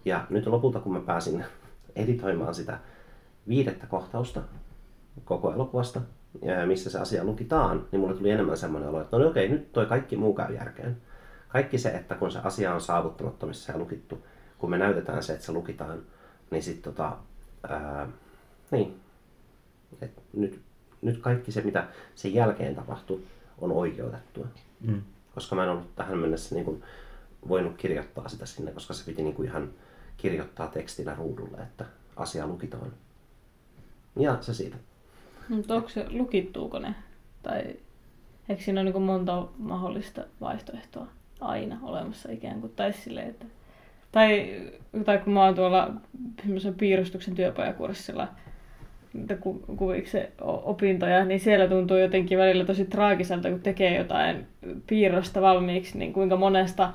Ja 0.06 0.26
nyt 0.30 0.48
lopulta, 0.48 0.80
kun 0.80 0.94
mä 0.94 1.00
pääsin 1.00 1.46
editoimaan 1.96 2.56
sitä 2.56 2.80
viidettä 3.48 3.88
kohtausta 3.88 4.42
koko 5.26 5.54
elokuvasta, 5.54 6.02
missä 6.66 6.90
se 6.90 7.00
asia 7.00 7.24
lukitaan, 7.24 7.88
niin 7.92 8.00
mulle 8.00 8.16
tuli 8.16 8.30
enemmän 8.30 8.58
semmoinen 8.58 8.90
olo, 8.90 9.02
että 9.02 9.18
no 9.18 9.24
niin, 9.24 9.32
okei, 9.32 9.50
nyt 9.50 9.74
toi 9.74 9.86
kaikki 9.86 10.16
muu 10.16 10.34
käy 10.34 10.56
järkeen. 10.56 10.98
Kaikki 11.48 11.78
se, 11.78 11.90
että 11.90 12.16
kun 12.16 12.32
se 12.32 12.40
asia 12.40 12.74
on 12.74 12.82
saavuttamattomissa 12.82 13.72
ja 13.72 13.78
lukittu, 13.78 14.26
kun 14.58 14.70
me 14.70 14.78
näytetään 14.78 15.24
se, 15.24 15.34
että 15.34 15.46
se 15.46 15.52
lukitaan, 15.52 16.02
niin 16.52 16.64
sitten 16.64 16.94
tota, 16.94 17.18
ää, 17.70 18.08
niin, 18.72 19.00
et 20.02 20.24
nyt, 20.34 20.62
nyt 21.02 21.18
kaikki 21.18 21.52
se, 21.52 21.62
mitä 21.62 21.88
sen 22.16 22.34
jälkeen 22.34 22.76
tapahtui, 22.76 23.24
on 23.58 23.72
oikeutettua. 23.72 24.48
Mm. 24.82 25.02
Koska 25.36 25.56
mä 25.56 25.64
en 25.64 25.70
ollut 25.70 25.96
tähän 25.96 26.18
mennessä 26.18 26.56
niin 26.56 26.66
kuin, 26.66 26.84
voinut 27.48 27.78
kirjoittaa 27.78 28.30
sitä 28.30 28.46
sinne, 28.46 28.72
koska 28.72 28.94
se 28.94 29.06
piti 29.06 29.24
niin 29.24 29.36
kuin 29.36 29.48
ihan 29.48 29.70
kirjoittaa 30.18 30.68
tekstinä 30.68 31.16
ruudulle, 31.16 31.58
että 31.58 31.86
asia 32.16 32.48
lukitaan. 32.48 32.94
Ja 34.16 34.38
se 34.42 34.54
siitä. 34.54 34.78
Mutta 35.50 35.76
onko 35.76 35.90
se, 35.90 36.06
lukittuuko 36.10 36.80
ne? 36.80 36.96
Tai 37.44 37.64
eikö 38.50 38.64
siinä 38.64 38.82
ole 38.82 38.92
niin 38.92 39.02
monta 39.02 39.48
mahdollista 39.58 40.22
vaihtoehtoa 40.42 41.08
aina 41.42 41.80
olemassa 41.84 42.32
ikään 42.32 42.62
kuin? 42.62 42.74
Tai 42.76 42.94
silleen, 42.94 43.30
että... 43.30 43.46
Tai, 44.12 44.62
tai 45.06 45.18
kun 45.18 45.34
mä 45.34 45.46
oon 45.46 45.56
tuolla 45.56 45.92
piirustuksen 46.78 47.36
työpajakurssilla, 47.36 48.28
niitä 49.14 49.36
ku, 49.36 49.64
o- 50.42 50.62
opintoja, 50.72 51.26
niin 51.26 51.40
siellä 51.40 51.68
tuntuu 51.68 51.98
jotenkin 51.98 52.38
välillä 52.38 52.66
tosi 52.66 52.86
traagiselta, 52.86 53.50
kun 53.50 53.62
tekee 53.62 53.98
jotain 53.98 54.48
piirrosta 54.88 55.42
valmiiksi, 55.42 55.98
niin 55.98 56.14
kuinka 56.14 56.36
monesta 56.36 56.94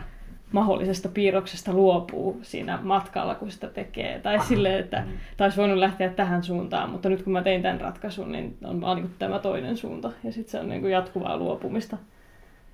mahdollisesta 0.55 1.09
piirroksesta 1.09 1.73
luopuu 1.73 2.39
siinä 2.43 2.79
matkalla, 2.83 3.35
kun 3.35 3.51
sitä 3.51 3.67
tekee. 3.67 4.19
Tai 4.21 4.41
silleen, 4.41 4.81
että 4.81 5.05
taisi 5.37 5.57
voinut 5.57 5.79
lähteä 5.79 6.09
tähän 6.11 6.43
suuntaan, 6.43 6.91
mutta 6.91 7.09
nyt 7.09 7.23
kun 7.23 7.33
mä 7.33 7.43
tein 7.43 7.63
tämän 7.63 7.81
ratkaisun, 7.81 8.33
niin 8.33 8.57
on 8.65 8.81
vaan 8.81 8.97
niin 8.97 9.11
tämä 9.19 9.39
toinen 9.39 9.77
suunta. 9.77 10.11
Ja 10.25 10.33
sitten 10.33 10.51
se 10.51 10.61
on 10.61 10.69
niin 10.69 10.81
kuin 10.81 10.93
jatkuvaa 10.93 11.37
luopumista. 11.37 11.97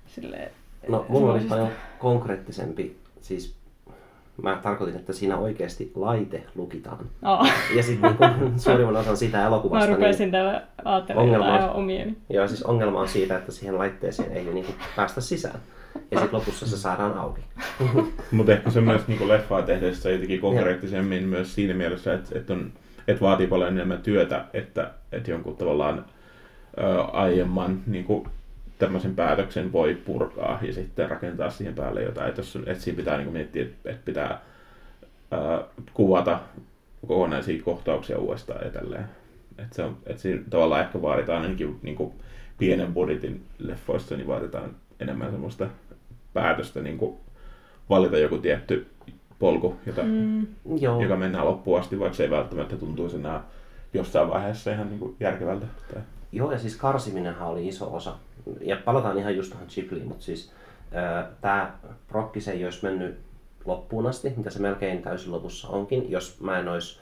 Silleen, 0.07 0.51
No, 0.87 1.05
mulla 1.09 1.33
oli 1.33 1.39
paljon 1.39 1.67
konkreettisempi, 1.99 2.95
siis 3.21 3.55
mä 4.41 4.59
tarkoitin, 4.63 4.99
että 4.99 5.13
siinä 5.13 5.37
oikeasti 5.37 5.91
laite 5.95 6.43
lukitaan. 6.55 6.97
Aa, 7.21 7.47
Ja 7.75 7.83
sitten 7.83 8.15
niin 8.39 8.59
suurimman 8.59 8.95
osan 8.95 9.17
sitä 9.17 9.37
mä 9.37 9.45
elokuvasta, 9.47 9.93
rupesin 9.93 10.23
niin, 10.23 10.31
täällä 10.31 10.61
ajattelemaan 10.85 11.25
ongelma 11.41 11.65
on- 11.69 11.75
omieni. 11.75 12.17
joo, 12.29 12.47
siis 12.47 12.63
ongelma 12.63 12.99
on 12.99 13.07
siitä, 13.07 13.37
että 13.37 13.51
siihen 13.51 13.77
laitteeseen 13.77 14.31
ei 14.31 14.43
niin 14.43 14.65
kuin 14.65 14.75
päästä 14.95 15.21
sisään. 15.21 15.59
Ja 16.11 16.19
sitten 16.19 16.39
lopussa 16.39 16.67
se 16.67 16.77
saadaan 16.77 17.17
auki. 17.17 17.41
Mutta 18.31 18.51
ehkä 18.51 18.71
se 18.71 18.81
myös 18.81 19.07
niin 19.07 19.27
leffaa 19.27 19.61
tehdessä 19.61 20.09
jotenkin 20.09 20.41
konkreettisemmin 20.41 21.23
myös 21.23 21.55
siinä 21.55 21.73
mielessä, 21.73 22.13
että, 22.13 22.39
että, 22.39 22.53
on, 22.53 22.71
että 23.07 23.21
vaatii 23.21 23.47
paljon 23.47 23.69
enemmän 23.69 24.01
työtä, 24.01 24.45
että, 24.53 24.91
että 25.11 25.31
jonkun 25.31 25.57
tavallaan 25.57 26.05
ää, 26.77 27.01
aiemman 27.01 27.81
niin 27.87 28.03
kuin, 28.03 28.27
tämmöisen 28.79 29.15
päätöksen 29.15 29.71
voi 29.71 29.95
purkaa 30.05 30.59
ja 30.61 30.73
sitten 30.73 31.09
rakentaa 31.09 31.49
siihen 31.49 31.75
päälle 31.75 32.03
jotain. 32.03 32.29
Että, 32.29 32.39
jos, 32.39 32.55
että 32.65 32.83
siinä 32.83 32.97
pitää 32.97 33.17
niin 33.17 33.25
kuin 33.25 33.33
miettiä, 33.33 33.63
että, 33.63 33.89
että 33.89 34.05
pitää 34.05 34.41
ää, 35.31 35.63
kuvata 35.93 36.39
kokonaisia 37.07 37.63
kohtauksia 37.63 38.17
uudestaan 38.17 38.67
edelleen. 38.67 39.05
Että, 39.57 39.75
se 39.75 39.83
on, 39.83 39.97
että 40.05 40.21
siinä 40.21 40.43
tavallaan 40.49 40.81
ehkä 40.81 41.01
vaaditaan 41.01 41.41
ainakin 41.41 41.79
niin 41.81 41.95
kuin 41.95 42.13
pienen 42.57 42.93
budjetin 42.93 43.43
leffoissa, 43.59 44.17
niin 44.17 44.27
vaaditaan 44.27 44.75
enemmän 45.01 45.31
semmoista 45.31 45.67
päätöstä 46.33 46.81
niin 46.81 46.97
kuin 46.97 47.15
valita 47.89 48.17
joku 48.17 48.37
tietty 48.37 48.87
polku, 49.39 49.75
jota, 49.85 50.03
mm. 50.03 50.47
Joo. 50.79 51.01
joka 51.01 51.15
mennään 51.15 51.45
loppuun 51.45 51.79
asti, 51.79 51.99
vaikka 51.99 52.17
se 52.17 52.23
ei 52.23 52.29
välttämättä 52.29 52.75
tuntuisi 52.75 53.15
enää 53.15 53.43
jossain 53.93 54.29
vaiheessa 54.29 54.71
ihan 54.71 54.89
niin 54.89 54.99
kuin 54.99 55.15
järkevältä. 55.19 55.65
Tai... 55.93 56.01
Joo, 56.31 56.51
ja 56.51 56.59
siis 56.59 56.75
karsiminenhan 56.75 57.47
oli 57.47 57.67
iso 57.67 57.95
osa. 57.95 58.15
Ja 58.61 58.77
palataan 58.85 59.17
ihan 59.17 59.35
just 59.35 59.51
tuohon 59.51 59.67
Ghibliin, 59.73 60.07
mutta 60.07 60.23
siis 60.23 60.51
tämä 61.41 61.73
prokki 62.07 62.41
se 62.41 62.51
ei 62.51 62.65
olisi 62.65 62.83
mennyt 62.83 63.19
loppuun 63.65 64.07
asti, 64.07 64.33
mitä 64.37 64.49
se 64.49 64.59
melkein 64.59 65.01
täysin 65.01 65.31
lopussa 65.31 65.67
onkin, 65.67 66.11
jos 66.11 66.41
mä 66.41 66.59
en 66.59 66.67
olisi 66.67 66.99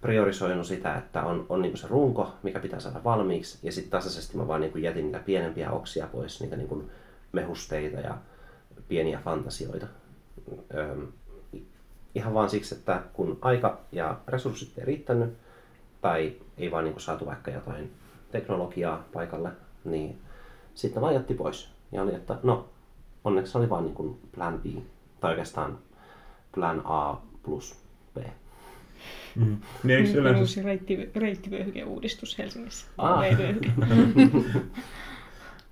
priorisoinut 0.00 0.66
sitä, 0.66 0.94
että 0.94 1.22
on, 1.22 1.46
on 1.48 1.62
niin 1.62 1.76
se 1.76 1.88
runko, 1.88 2.32
mikä 2.42 2.60
pitää 2.60 2.80
saada 2.80 3.04
valmiiksi, 3.04 3.58
ja 3.62 3.72
sitten 3.72 3.90
tasaisesti 3.90 4.36
mä 4.36 4.48
vaan 4.48 4.60
niin 4.60 4.82
jätin 4.82 5.04
niitä 5.04 5.18
pienempiä 5.18 5.70
oksia 5.70 6.06
pois, 6.12 6.40
niitä 6.40 6.56
niin 6.56 6.90
mehusteita 7.32 8.00
ja 8.00 8.18
pieniä 8.88 9.20
fantasioita. 9.24 9.86
Öm, 10.74 11.06
ihan 12.14 12.34
vaan 12.34 12.50
siksi, 12.50 12.74
että 12.74 13.02
kun 13.12 13.38
aika 13.40 13.78
ja 13.92 14.18
resurssit 14.28 14.78
ei 14.78 14.84
riittänyt, 14.84 15.36
tai 16.00 16.36
ei 16.58 16.70
vaan 16.70 16.84
niin 16.84 17.00
saatu 17.00 17.26
vaikka 17.26 17.50
jotain 17.50 17.92
teknologiaa 18.30 19.04
paikalle, 19.12 19.50
niin 19.84 20.18
sitten 20.74 21.02
vaan 21.02 21.14
jätti 21.14 21.34
pois. 21.34 21.70
Ja 21.92 22.02
oli, 22.02 22.14
että 22.14 22.38
no, 22.42 22.68
onneksi 23.24 23.58
oli 23.58 23.70
vaan 23.70 23.84
niin 23.84 24.18
plan 24.34 24.60
B, 24.60 24.66
tai 25.20 25.30
oikeastaan 25.30 25.78
plan 26.54 26.82
A 26.84 27.16
plus 27.42 27.76
B. 28.14 28.18
Mm. 29.36 29.56
Niin, 29.84 29.98
eikö 29.98 30.18
yleensä... 30.18 30.40
Uusi 30.40 30.62
reitti, 30.62 31.10
reittivyöhykeuudistus 31.16 32.38
Helsingissä. 32.38 32.86
Ah. 32.98 33.24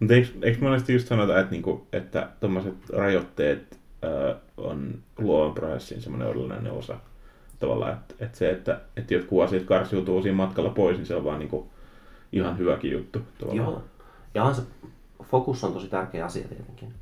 Mutta 0.00 0.14
eikö, 0.14 0.28
eikö 0.42 0.60
monesti 0.60 0.92
just 0.92 1.08
sanota, 1.08 1.40
että, 1.40 1.50
niinku, 1.50 1.86
että 1.92 2.30
tuommoiset 2.40 2.74
rajoitteet 2.90 3.78
ää, 4.02 4.34
on 4.56 4.98
luovan 5.18 5.54
prosessin 5.54 6.02
semmoinen 6.02 6.28
olennainen 6.28 6.72
osa? 6.72 6.98
Tavallaan, 7.58 7.92
että, 7.92 8.14
että 8.20 8.38
se, 8.38 8.50
että, 8.50 8.80
että 8.96 9.14
jotkut 9.14 9.42
asiat 9.42 9.62
karsiutuu 9.62 10.22
siinä 10.22 10.36
matkalla 10.36 10.70
pois, 10.70 10.96
niin 10.96 11.06
se 11.06 11.14
on 11.14 11.24
vaan 11.24 11.38
niinku 11.38 11.70
ihan 12.32 12.58
hyväkin 12.58 12.92
juttu. 12.92 13.18
Tavallaan. 13.38 13.72
Joo. 13.72 13.84
Ja 14.34 14.44
on 14.44 14.54
se 14.54 14.62
fokus 15.22 15.64
on 15.64 15.72
tosi 15.72 15.88
tärkeä 15.88 16.24
asia 16.24 16.48
tietenkin. 16.48 16.94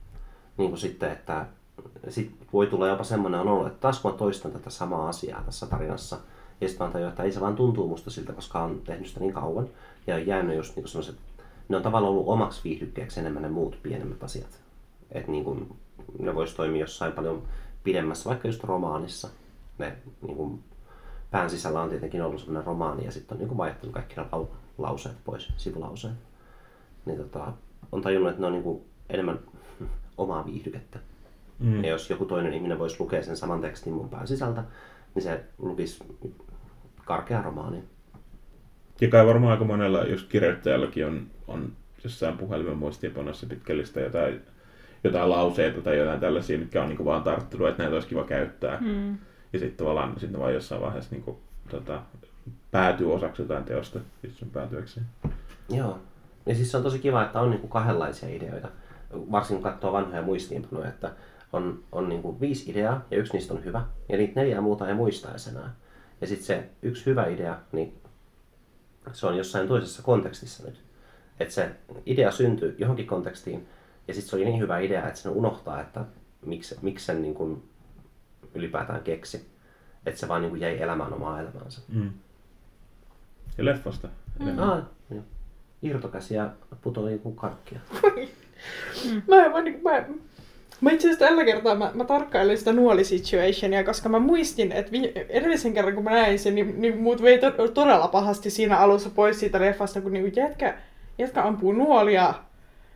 Niin 0.59 0.69
kuin 0.69 0.79
sitten, 0.79 1.13
että 1.13 1.47
sit 2.09 2.33
voi 2.53 2.67
tulla 2.67 2.89
jopa 2.89 3.05
semmoinen 3.05 3.41
olo, 3.41 3.67
että 3.67 3.81
taas 3.81 4.01
kun 4.01 4.11
mä 4.11 4.17
toistan 4.17 4.53
tätä 4.53 4.71
samaa 4.71 5.09
asiaa 5.09 5.43
tässä 5.43 5.67
tarinassa, 5.67 6.19
ja 6.61 6.69
sitten 6.69 6.91
mä 6.93 7.09
että 7.09 7.23
ei 7.23 7.33
se 7.33 7.41
vaan 7.41 7.57
tuntuu 7.57 7.89
musta 7.89 8.11
siltä, 8.11 8.33
koska 8.33 8.63
on 8.63 8.83
tehnyt 8.85 9.07
sitä 9.07 9.21
niin 9.21 9.33
kauan, 9.33 9.69
ja 10.07 10.15
on 10.15 10.27
jäänyt 10.27 10.57
just 10.57 10.77
niin 10.77 10.89
sellaiset, 10.89 11.17
ne 11.69 11.77
on 11.77 11.83
tavallaan 11.83 12.13
ollut 12.13 12.29
omaksi 12.29 12.61
viihdykkeeksi 12.65 13.21
enemmän 13.21 13.43
ne 13.43 13.49
muut 13.49 13.79
pienemmät 13.83 14.25
asiat. 14.25 14.61
Että 15.13 15.31
niin 15.31 15.45
kuin, 15.45 15.77
ne 16.19 16.35
vois 16.35 16.55
toimia 16.55 16.81
jossain 16.81 17.13
paljon 17.13 17.43
pidemmässä, 17.85 18.29
vaikka 18.29 18.49
just 18.49 18.65
romaanissa. 18.65 19.29
Ne 19.79 19.97
niin 20.23 20.37
kuin, 20.37 20.63
pään 21.31 21.51
sisällä 21.51 21.83
on 21.83 21.91
tietenkin 21.91 22.23
ollut 22.23 22.41
semmoinen 22.41 22.67
romaani, 22.67 23.05
ja 23.05 23.13
sitten 23.13 23.35
on 23.35 23.39
niin 23.39 23.49
kuin 23.49 23.59
vaihtanut 23.59 23.95
kaikki 23.95 24.15
nämä 24.15 24.29
lauseet 24.79 25.17
pois, 25.25 25.53
sivulauseet. 25.57 26.15
Niin 27.05 27.19
tota, 27.19 27.53
on 27.93 28.03
tajunnut, 28.03 28.31
että 28.31 28.41
ne 28.41 28.47
on 28.47 28.53
niin 28.53 28.63
kuin 28.63 28.83
enemmän 29.09 29.39
omaa 30.19 30.47
viihdykettä. 30.47 30.99
Mm. 31.59 31.85
Ja 31.85 31.91
jos 31.91 32.11
joku 32.11 32.25
toinen 32.25 32.55
ihminen 32.55 32.79
voisi 32.79 32.97
lukea 32.99 33.23
sen 33.23 33.37
saman 33.37 33.61
tekstin 33.61 33.93
mun 33.93 34.09
pään 34.09 34.29
sisältä, 34.29 34.65
niin 35.15 35.23
se 35.23 35.45
lukisi 35.59 36.05
karkea 37.05 37.43
romaani. 37.43 37.85
Ja 39.01 39.09
kai 39.09 39.27
varmaan 39.27 39.53
aika 39.53 39.65
monella, 39.65 40.03
jos 40.03 40.23
kirjoittajallakin 40.23 41.07
on, 41.07 41.27
on 41.49 41.73
jossain 42.05 42.39
puhelimen 42.39 42.77
muistiinpanossa 42.77 43.47
pitkällistä 43.47 44.01
jotain, 44.01 44.41
jotain 45.05 45.31
lauseita 45.31 45.81
tai 45.81 45.99
jotain 45.99 46.21
tällaisia, 46.21 46.59
mitkä 46.59 46.83
on 46.83 46.89
niin 46.89 47.05
vaan 47.05 47.23
tarttunut, 47.23 47.69
että 47.69 47.83
näitä 47.83 47.95
olisi 47.95 48.09
kiva 48.09 48.25
käyttää. 48.25 48.79
Mm. 48.81 49.19
Ja 49.53 49.59
sitten 49.59 49.77
tavallaan 49.77 50.21
sitten 50.21 50.41
vaan 50.41 50.55
jossain 50.55 50.81
vaiheessa 50.81 51.11
niin 51.11 51.23
kuin, 51.23 51.37
tota, 51.71 52.03
päätyy 52.71 53.15
osaksi 53.15 53.43
jotain 53.43 53.65
teosta, 53.65 54.01
siis 54.21 54.39
sen 54.39 54.51
päätyäkseen. 54.51 55.07
Joo. 55.69 55.99
Ja 56.47 56.55
siis 56.55 56.71
se 56.71 56.77
on 56.77 56.83
tosi 56.83 56.99
kiva, 56.99 57.25
että 57.25 57.41
on 57.41 57.51
niin 57.51 57.61
kuin 57.61 57.71
kahdenlaisia 57.71 58.29
ideoita. 58.29 58.69
Varsinkin 59.13 59.63
kun 59.63 59.73
katsoo 59.73 59.93
vanhoja 59.93 60.23
muistiinpanoja, 60.23 60.89
että 60.89 61.11
on, 61.53 61.83
on 61.93 62.09
niin 62.09 62.23
kuin 62.23 62.41
viisi 62.41 62.71
ideaa 62.71 63.05
ja 63.11 63.19
yksi 63.19 63.33
niistä 63.33 63.55
on 63.55 63.65
hyvä. 63.65 63.85
Ja 64.09 64.17
niitä 64.17 64.41
neljää 64.41 64.61
muuta 64.61 64.89
ei 64.89 64.95
muista 64.95 65.29
enää. 65.51 65.75
Ja 66.21 66.27
sitten 66.27 66.47
se 66.47 66.69
yksi 66.83 67.07
hyvä 67.07 67.27
idea, 67.27 67.59
niin 67.73 68.01
se 69.13 69.27
on 69.27 69.37
jossain 69.37 69.69
toisessa 69.69 70.03
kontekstissa 70.03 70.67
nyt. 70.67 70.83
Että 71.41 71.55
se 71.55 71.71
idea 72.07 72.31
syntyy 72.31 72.77
johonkin 72.79 73.07
kontekstiin 73.07 73.69
ja 74.09 74.15
sitten 74.15 74.31
se 74.31 74.37
oli 74.37 74.45
niin 74.45 74.61
hyvä 74.61 74.79
idea, 74.79 75.09
että 75.09 75.21
sen 75.21 75.33
unohtaa, 75.33 75.81
että 75.81 76.05
miksi, 76.47 76.77
miksi 76.83 77.07
sen 77.07 77.23
niin 77.23 77.35
kuin 77.35 77.69
ylipäätään 78.55 79.03
keksi. 79.03 79.47
Että 80.07 80.21
se 80.21 80.29
vaan 80.29 80.43
niin 80.43 80.51
kuin 80.51 80.61
jäi 80.61 80.83
elämään 80.83 81.13
omaa 81.13 81.41
elämäänsä. 81.41 81.81
Mm. 81.89 82.11
Ja 83.59 83.65
leffasta. 83.65 84.09
Mm. 84.39 84.59
Ah, 84.59 84.83
Irtokäsi 85.83 86.35
ja 86.35 86.51
putoi 86.83 87.19
kuin 87.19 87.37
karkkia. 87.37 87.81
mm. 89.05 89.23
mä, 89.29 89.37
mä, 89.49 89.63
mä, 89.83 90.07
Mä 90.85 90.91
itse 90.91 91.09
asiassa 91.09 91.27
tällä 91.27 91.45
kertaa 91.45 91.75
mä, 91.75 91.91
mä 91.95 92.05
tarkkailin 92.05 92.59
sitä 92.59 92.73
nuolisituationia, 92.73 93.85
koska 93.85 94.09
mä 94.09 94.19
muistin, 94.19 94.73
että 94.73 94.93
vi- 94.93 95.13
edellisen 95.29 95.75
kerran 95.75 95.95
kun 95.95 96.05
mä 96.05 96.11
näin 96.11 96.39
sen, 96.39 96.55
niin, 96.55 96.75
niin 96.81 96.99
muut 96.99 97.23
vei 97.23 97.39
to- 97.39 97.69
todella 97.69 98.09
pahasti 98.09 98.51
siinä 98.51 98.77
alussa 98.77 99.11
pois 99.15 99.41
siitä 99.41 99.61
leffasta, 99.61 100.01
kun 100.01 100.13
niinku 100.13 100.41
jätkä, 100.41 100.75
jätkä 101.19 101.43
ampuu 101.43 101.73
nuolia 101.73 102.35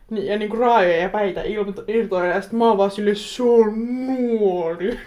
niin, 0.09 0.25
ja 0.27 0.37
niinku 0.37 0.55
raajoja 0.55 0.97
ja 0.97 1.09
päitä 1.09 1.41
irtoja, 1.87 2.25
ja 2.33 2.41
sitten 2.41 2.59
mä 2.59 2.67
oon 2.67 2.77
vaan 2.77 2.91
sille, 2.91 3.15
se 3.15 3.43
on 3.43 3.73
nuoli. 4.07 4.99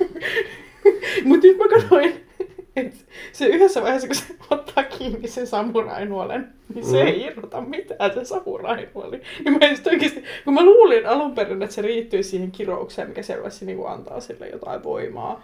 Mut 1.24 1.42
nyt 1.42 1.58
mä 1.58 1.68
katsoin, 1.68 2.24
et 2.76 3.06
se 3.32 3.46
yhdessä 3.46 3.82
vaiheessa, 3.82 4.08
kun 4.08 4.16
se 4.16 4.24
ottaa 4.50 4.84
kiinni 4.84 5.28
sen 5.28 5.46
samurainuolen, 5.46 6.52
niin 6.74 6.86
se 6.86 7.02
mm. 7.02 7.06
ei 7.06 7.22
irrota 7.22 7.60
mitään 7.60 8.14
se 8.14 8.24
samurainuoli. 8.24 9.20
Niin 9.44 9.52
mä 9.52 9.58
oikeasti, 9.90 10.24
kun 10.44 10.54
mä 10.54 10.64
luulin 10.64 11.06
alun 11.06 11.34
perin, 11.34 11.62
että 11.62 11.74
se 11.74 11.82
riittyy 11.82 12.22
siihen 12.22 12.50
kiroukseen, 12.50 13.08
mikä 13.08 13.22
selvästi 13.22 13.66
niin 13.66 13.88
antaa 13.88 14.20
sille 14.20 14.48
jotain 14.48 14.82
voimaa. 14.82 15.42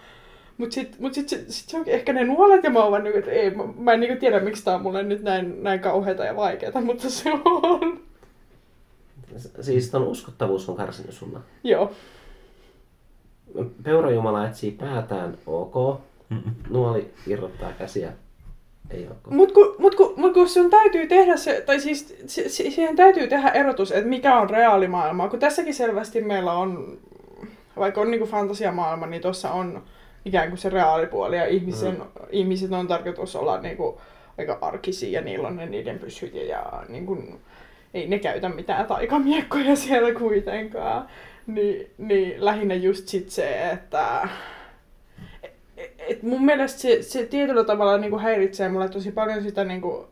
Mutta 0.59 0.75
sitten 0.75 1.03
mut 1.03 1.15
sit, 1.15 1.29
sit, 1.29 1.45
sit 1.49 1.69
se 1.69 1.77
onkin 1.77 1.95
ehkä 1.95 2.13
ne 2.13 2.25
nuolet 2.25 2.65
ja 2.65 2.71
mä 2.71 2.83
oon 2.83 2.91
vaan, 2.91 3.05
niin, 3.05 3.19
että 3.19 3.31
ei, 3.31 3.51
mä, 3.51 3.65
mä 3.79 3.93
en 3.93 4.01
niin 4.01 4.19
tiedä, 4.19 4.41
miksi 4.41 4.65
tää 4.65 4.75
on 4.75 4.83
mulle 4.83 5.03
nyt 5.03 5.23
näin, 5.23 5.63
näin 5.63 5.81
kauheata 5.81 6.25
ja 6.25 6.37
vaikeaa, 6.37 6.81
mutta 6.81 7.11
se 7.11 7.31
on. 7.45 8.01
Siis 9.61 9.91
ton 9.91 10.03
uskottavuus 10.03 10.69
on 10.69 10.77
kärsinyt 10.77 11.15
sulla? 11.15 11.41
Joo. 11.65 11.93
Peurajumala 13.83 14.47
etsii 14.47 14.71
päätään, 14.71 15.39
ok. 15.47 16.01
Nuoli 16.71 17.11
irrottaa 17.27 17.73
käsiä. 17.73 18.13
Ei 18.91 19.07
ole. 19.07 19.17
Mut 19.37 19.53
kun, 19.53 19.75
mut, 19.79 19.95
kun, 19.95 20.15
mut 20.17 20.33
kun 20.33 20.49
sun 20.49 20.71
täytyy 20.71 21.07
tehdä 21.07 21.37
se, 21.37 21.61
tai 21.67 21.81
siis 21.81 22.17
se, 22.27 22.49
se, 22.49 22.71
siihen 22.71 22.97
täytyy 22.97 23.29
tehdä 23.29 23.49
erotus, 23.49 23.93
että 23.93 24.09
mikä 24.09 24.39
on 24.39 24.51
reaalimaailma. 24.51 25.29
Kun 25.29 25.39
tässäkin 25.39 25.75
selvästi 25.75 26.21
meillä 26.21 26.53
on, 26.53 26.99
vaikka 27.77 28.01
on 28.01 28.11
niinku 28.11 28.27
fantasiamaailma, 28.27 29.07
niin 29.07 29.23
tuossa 29.23 29.51
on 29.51 29.83
ikään 30.25 30.49
kuin 30.49 30.59
se 30.59 30.69
reaalipuoli 30.69 31.37
ja 31.37 31.47
ihmisen, 31.47 31.95
mm. 31.95 32.05
ihmiset 32.31 32.73
on 32.73 32.89
tarkoitus 32.89 33.37
olla 33.37 33.61
niinku 33.61 34.01
aika 34.39 34.59
arkisia 34.61 35.19
ja 35.19 35.25
niillä 35.25 35.49
on 35.49 35.57
ne 35.57 35.67
niiden 35.67 35.99
pysyt 35.99 36.35
ja 36.35 36.85
niinku, 36.89 37.41
ei 37.95 38.09
ne 38.09 38.19
käytä 38.19 38.49
mitään 38.49 38.87
taikamiekkoja 38.87 39.77
siellä 39.87 40.15
kuitenkaan. 40.15 41.07
Ni, 41.47 41.91
niin 41.99 42.45
lähinnä 42.45 42.75
just 42.75 43.09
sit 43.09 43.31
se, 43.31 43.71
että 43.71 44.29
et 45.99 46.23
mun 46.23 46.45
mielestä 46.45 46.81
se, 46.81 47.03
se 47.03 47.27
tietyllä 47.27 47.65
tavalla 47.65 47.99
niin 47.99 48.11
kuin 48.11 48.23
häiritsee 48.23 48.69
mulle 48.69 48.89
tosi 48.89 49.13
paljon 49.13 49.43
sitä, 49.43 49.65
niin 49.65 49.81
kuin, 49.81 50.07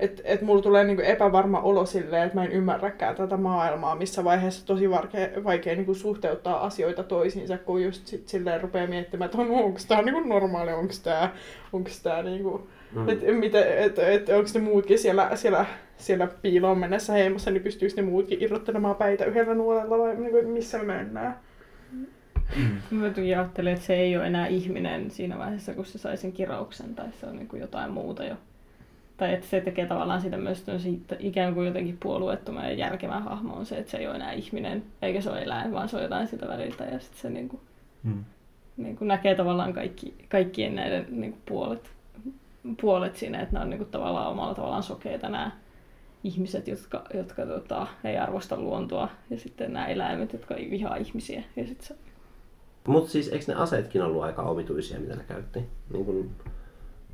että 0.00 0.22
et 0.24 0.42
mulla 0.42 0.62
tulee 0.62 0.84
niinku 0.84 1.02
epävarma 1.02 1.60
olo 1.60 1.86
silleen, 1.86 2.22
että 2.22 2.38
mä 2.38 2.44
en 2.44 2.52
ymmärräkään 2.52 3.16
tätä 3.16 3.36
maailmaa, 3.36 3.94
missä 3.94 4.24
vaiheessa 4.24 4.66
tosi 4.66 4.90
vaikea, 4.90 5.28
vaikea 5.44 5.76
niinku 5.76 5.94
suhteuttaa 5.94 6.64
asioita 6.64 7.02
toisiinsa, 7.02 7.58
kun 7.58 7.82
just 7.82 8.06
sit 8.06 8.28
silleen 8.28 8.60
rupeaa 8.60 8.86
miettimään, 8.86 9.26
että 9.26 9.38
on, 9.38 9.50
onko 9.50 9.80
tämä 9.88 10.02
niinku 10.02 10.20
normaali, 10.20 10.72
onko 10.72 10.94
tämä 11.04 11.30
onko 11.72 11.90
tää 12.02 12.22
niinku, 12.22 12.68
mm. 12.92 13.08
että 13.08 13.64
et, 13.64 13.98
et, 13.98 14.28
onko 14.28 14.50
ne 14.54 14.60
muutkin 14.60 14.98
siellä, 14.98 15.30
siellä, 15.34 15.66
siellä 15.96 16.28
piiloon 16.42 16.78
mennessä 16.78 17.12
heimossa, 17.12 17.50
niin 17.50 17.62
pystyykö 17.62 17.94
ne 17.96 18.02
muutkin 18.02 18.42
irrottelemaan 18.42 18.96
päitä 18.96 19.24
yhdellä 19.24 19.54
nuolella 19.54 19.98
vai 19.98 20.16
niinku, 20.16 20.52
missä 20.52 20.78
me 20.78 20.84
mennään? 20.84 21.40
Mm. 22.56 22.96
Mä 22.96 23.06
ajattelen, 23.16 23.72
että 23.72 23.86
se 23.86 23.94
ei 23.94 24.16
ole 24.16 24.26
enää 24.26 24.46
ihminen 24.46 25.10
siinä 25.10 25.38
vaiheessa, 25.38 25.74
kun 25.74 25.84
se 25.84 25.98
sai 25.98 26.16
sen 26.16 26.32
kirauksen, 26.32 26.94
tai 26.94 27.06
se 27.20 27.26
on 27.26 27.36
niin 27.36 27.48
kuin 27.48 27.60
jotain 27.60 27.92
muuta 27.92 28.24
jo. 28.24 28.36
Tai 29.16 29.34
että 29.34 29.46
se 29.46 29.60
tekee 29.60 29.86
tavallaan 29.86 30.20
sitä 30.20 30.36
myös 30.36 30.64
siitä 30.78 31.16
ikään 31.18 31.54
kuin 31.54 31.66
jotenkin 31.66 31.98
puolueettoman 32.02 32.64
ja 32.64 32.72
järkevän 32.72 33.22
hahmo 33.22 33.54
on 33.54 33.66
se, 33.66 33.78
että 33.78 33.90
se 33.90 33.98
ei 33.98 34.06
ole 34.06 34.16
enää 34.16 34.32
ihminen, 34.32 34.82
eikä 35.02 35.20
se 35.20 35.30
ole 35.30 35.42
eläin, 35.42 35.72
vaan 35.72 35.88
se 35.88 35.96
on 35.96 36.02
jotain 36.02 36.28
sitä 36.28 36.48
väliltä. 36.48 36.84
Ja 36.84 36.98
sitten 36.98 37.20
se 37.20 37.30
niin 37.30 37.48
kuin, 37.48 37.60
mm. 38.02 38.24
niin 38.76 38.96
kuin 38.96 39.08
näkee 39.08 39.34
tavallaan 39.34 39.72
kaikki, 39.72 40.14
kaikkien 40.28 40.74
näiden 40.74 41.06
niin 41.10 41.32
kuin 41.32 41.42
puolet, 41.46 41.90
puolet 42.80 43.16
siinä, 43.16 43.40
että 43.40 43.56
ne 43.56 43.62
on 43.62 43.70
niin 43.70 43.78
kuin 43.78 43.90
tavallaan 43.90 44.30
omalla 44.30 44.54
tavallaan 44.54 44.82
sokeita 44.82 45.28
nämä 45.28 45.50
ihmiset, 46.24 46.68
jotka, 46.68 47.04
jotka 47.14 47.46
tota, 47.46 47.86
ei 48.04 48.16
arvosta 48.16 48.56
luontoa, 48.56 49.08
ja 49.30 49.38
sitten 49.38 49.72
nämä 49.72 49.86
eläimet, 49.86 50.32
jotka 50.32 50.54
vihaa 50.70 50.96
ihmisiä. 50.96 51.42
Ja 51.56 51.66
sitten 51.66 51.86
se 51.86 51.94
mutta 52.86 53.10
siis 53.10 53.28
eikö 53.28 53.44
ne 53.48 53.54
aseetkin 53.54 54.02
ollut 54.02 54.22
aika 54.22 54.42
omituisia, 54.42 55.00
mitä 55.00 55.16
ne 55.16 55.24
käytti? 55.28 55.60
Niin 55.92 56.04
kun, 56.04 56.30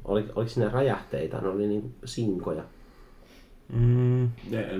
oli, 0.04 0.24
oliko 0.34 0.50
sinne 0.50 0.68
räjähteitä? 0.68 1.38
Ne 1.38 1.48
oli 1.48 1.66
niin 1.66 1.94
sinkoja. 2.04 2.62
Mm, 3.72 4.28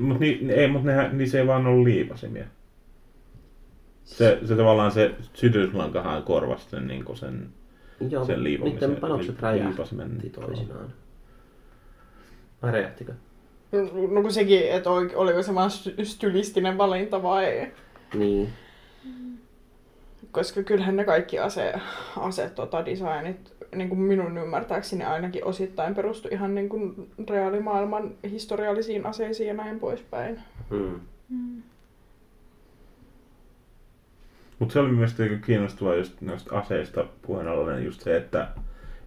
mutta 0.01 0.21
ni, 0.21 0.41
ei, 0.49 0.69
mutta 0.69 0.87
nehän, 0.87 1.19
niin 1.19 1.31
se 1.31 1.41
ei 1.41 1.47
vaan 1.47 1.67
ollut 1.67 1.85
liipasimia. 1.85 2.45
Se, 4.05 4.39
se 4.45 4.57
tavallaan 4.57 4.91
se 4.91 5.15
sytyslankahan 5.35 6.23
korvasi 6.23 6.71
sen, 6.71 6.87
niin 6.87 7.05
sen, 7.15 7.49
Joo, 8.11 8.25
sen 8.25 8.45
liipomisen. 8.45 8.81
Niiden 8.81 9.01
panokset 9.01 9.41
räjähti 9.41 10.31
toisinaan. 10.33 10.93
Vai 12.63 12.73
räjähtikö? 12.73 13.13
No 14.11 14.23
kun 14.23 14.33
sekin, 14.33 14.73
että 14.73 14.91
oliko 14.91 15.43
se 15.43 15.55
vaan 15.55 15.71
stylistinen 16.03 16.79
valinta 16.79 17.23
vai... 17.23 17.73
Niin 18.15 18.49
koska 20.37 20.63
kyllähän 20.63 20.97
ne 20.97 21.05
kaikki 21.05 21.39
ase, 21.39 21.73
ase 22.17 22.51
tota, 22.51 22.87
designit 22.87 23.57
niin 23.75 23.89
kuin 23.89 24.01
minun 24.01 24.39
ymmärtääkseni 24.39 25.05
ainakin 25.05 25.45
osittain 25.45 25.95
perustu 25.95 26.29
ihan 26.33 26.55
niin 26.55 26.69
kuin 26.69 27.11
reaalimaailman 27.31 28.11
historiallisiin 28.31 29.07
aseisiin 29.07 29.47
ja 29.47 29.55
näin 29.55 29.81
poispäin. 29.81 30.41
Hmm. 30.71 31.01
Hmm. 31.31 31.63
Mutta 34.59 34.73
se 34.73 34.81
oli 34.81 34.93
mielestäni 34.93 35.39
kiinnostavaa 35.47 35.95
just 35.95 36.21
noista 36.21 36.59
aseista 36.59 37.07
puheen 37.23 37.49
ollen 37.49 37.85
just 37.85 38.01
se, 38.01 38.17
että, 38.17 38.49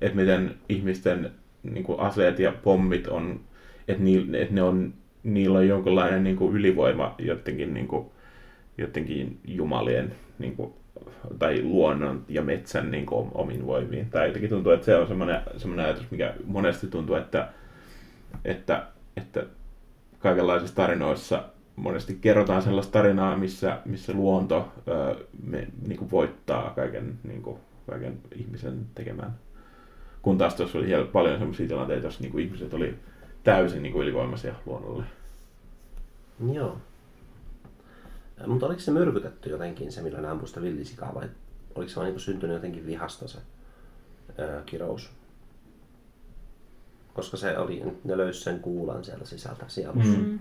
että 0.01 0.17
miten 0.17 0.55
ihmisten 0.69 1.31
niin 1.63 1.83
kuin 1.83 1.99
aseet 1.99 2.39
ja 2.39 2.53
pommit 2.63 3.07
on, 3.07 3.39
että, 3.87 4.03
ni, 4.03 4.27
että 4.33 4.55
ne 4.55 4.63
on, 4.63 4.93
niillä 5.23 5.57
on 5.57 5.67
jonkinlainen 5.67 6.23
niin 6.23 6.35
kuin 6.35 6.55
ylivoima 6.55 7.15
jotenkin, 7.17 7.73
niin 7.73 7.87
kuin, 7.87 8.05
jotenkin 8.77 9.39
jumalien 9.45 10.15
niin 10.39 10.55
kuin, 10.55 10.73
tai 11.39 11.63
luonnon 11.63 12.25
ja 12.27 12.41
metsän 12.41 12.91
niin 12.91 13.05
kuin, 13.05 13.31
omin 13.33 13.67
voimiin. 13.67 14.09
Tai 14.09 14.27
jotenkin 14.27 14.49
tuntuu, 14.49 14.71
että 14.71 14.85
se 14.85 14.95
on 14.95 15.07
semmoinen, 15.07 15.41
semmoinen 15.57 15.85
ajatus, 15.85 16.11
mikä 16.11 16.33
monesti 16.45 16.87
tuntuu, 16.87 17.15
että, 17.15 17.49
että, 18.45 18.87
että 19.17 19.45
kaikenlaisissa 20.19 20.75
tarinoissa 20.75 21.43
monesti 21.75 22.17
kerrotaan 22.21 22.61
sellaista 22.61 22.91
tarinaa, 22.91 23.37
missä, 23.37 23.77
missä 23.85 24.13
luonto 24.13 24.71
ö, 24.87 25.15
me, 25.43 25.67
niin 25.87 25.97
kuin 25.97 26.11
voittaa 26.11 26.73
kaiken, 26.75 27.19
niin 27.23 27.41
kuin, 27.41 27.57
kaiken 27.89 28.17
ihmisen 28.35 28.85
tekemään. 28.95 29.33
Kun 30.21 30.37
taas 30.37 30.55
tuossa 30.55 30.77
oli 30.77 31.09
paljon 31.11 31.39
sellaisia 31.39 31.67
tilanteita, 31.67 32.05
joissa 32.05 32.23
niin 32.23 32.39
ihmiset 32.39 32.73
oli 32.73 32.95
täysin 33.43 33.83
niin 33.83 33.93
kuin 33.93 34.03
ylivoimaisia 34.03 34.55
luonnolle. 34.65 35.03
Joo. 36.53 36.77
Mutta 38.47 38.65
oliko 38.65 38.79
se 38.79 38.91
myrkytetty 38.91 39.49
jotenkin 39.49 39.91
se, 39.91 40.01
millä 40.01 40.21
ne 40.21 40.27
ampui 40.27 40.47
sitä 40.47 40.61
villisikaa 40.61 41.15
vai 41.15 41.29
oliko 41.75 41.89
se 41.89 41.99
vain 41.99 42.11
niin 42.11 42.19
syntynyt 42.19 42.53
jotenkin 42.53 42.85
vihasta 42.85 43.27
se 43.27 43.37
ää, 44.37 44.61
kirous? 44.65 45.09
Koska 47.13 47.37
se 47.37 47.57
oli, 47.57 47.83
ne 48.03 48.17
löysi 48.17 48.43
sen 48.43 48.59
kuulan 48.59 49.03
sieltä 49.03 49.25
sisältä 49.25 49.65
sielussa. 49.67 50.17
Mm. 50.17 50.39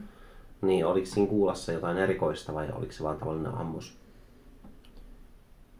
Niin, 0.63 0.87
oliko 0.87 1.07
siinä 1.07 1.29
kuulassa 1.29 1.73
jotain 1.73 1.99
erikoista 1.99 2.55
vai 2.55 2.69
oliko 2.73 2.93
se 2.93 3.05
vain 3.05 3.19
tavallinen 3.19 3.55
ammus? 3.55 3.99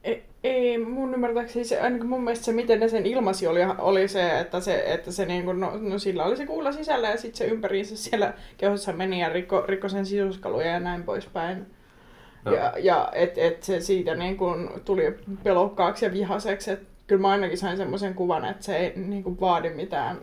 Ei, 0.05 0.25
ei 0.45 0.79
mun 0.79 1.15
ymmärtääkseni 1.15 1.65
se, 1.65 1.81
ainakin 1.81 2.09
mun 2.09 2.25
mielestä 2.25 2.45
se, 2.45 2.53
miten 2.53 2.81
ne 2.81 2.89
sen 2.89 3.07
ilmasi, 3.07 3.47
oli, 3.47 3.61
oli 3.79 4.09
se, 4.09 4.41
että 4.41 4.61
se, 4.61 4.83
että 4.87 5.13
se 5.13 5.25
niin 5.25 5.45
kuin, 5.45 5.61
no, 5.61 5.79
no, 5.79 5.99
sillä 5.99 6.25
oli 6.25 6.37
se 6.37 6.47
kuula 6.47 6.73
sisällä 6.73 7.09
ja 7.09 7.17
sitten 7.17 7.39
se 7.39 7.47
ympäriinsä 7.47 7.97
siellä 7.97 8.35
kehossa 8.57 8.93
meni 8.93 9.21
ja 9.21 9.29
rikko, 9.29 9.65
rikko 9.67 9.89
sen 9.89 10.07
sisuskaluja 10.07 10.67
ja 10.67 10.81
näin 10.81 11.03
poispäin. 11.03 11.67
Ja, 12.55 12.73
ja 12.79 13.09
että 13.13 13.41
et 13.41 13.63
se 13.63 13.81
siitä 13.81 14.15
niin 14.15 14.37
kun 14.37 14.71
tuli 14.85 15.19
pelokkaaksi 15.43 16.05
ja 16.05 16.13
vihaseksi. 16.13 16.71
Et 16.71 16.83
kyllä 17.07 17.23
mä 17.23 17.29
ainakin 17.29 17.59
sain 17.59 17.77
semmoisen 17.77 18.15
kuvan, 18.15 18.45
että 18.45 18.65
se 18.65 18.77
ei 18.77 18.93
niin 18.97 19.23
kun 19.25 19.41
vaadi 19.41 19.71
mitään. 19.71 20.19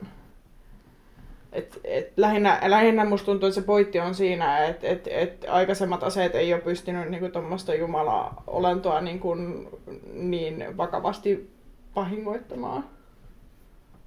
Et, 1.51 1.79
et 1.83 2.13
lähinnä, 2.17 2.59
lähinnä 2.65 3.05
musta 3.05 3.25
tuntuu, 3.25 3.49
että 3.49 3.61
se 3.61 3.65
pointti 3.65 3.99
on 3.99 4.15
siinä, 4.15 4.65
että 4.65 4.88
et, 4.88 5.07
et 5.07 5.45
aikaisemmat 5.47 6.03
aseet 6.03 6.35
ei 6.35 6.53
ole 6.53 6.61
pystynyt 6.61 7.09
niin 7.09 7.31
tuommoista 7.31 7.73
Jumala-olentoa 7.73 9.01
niin, 9.01 9.19
kun, 9.19 9.69
niin 10.13 10.77
vakavasti 10.77 11.55
vahingoittamaan. 11.95 12.83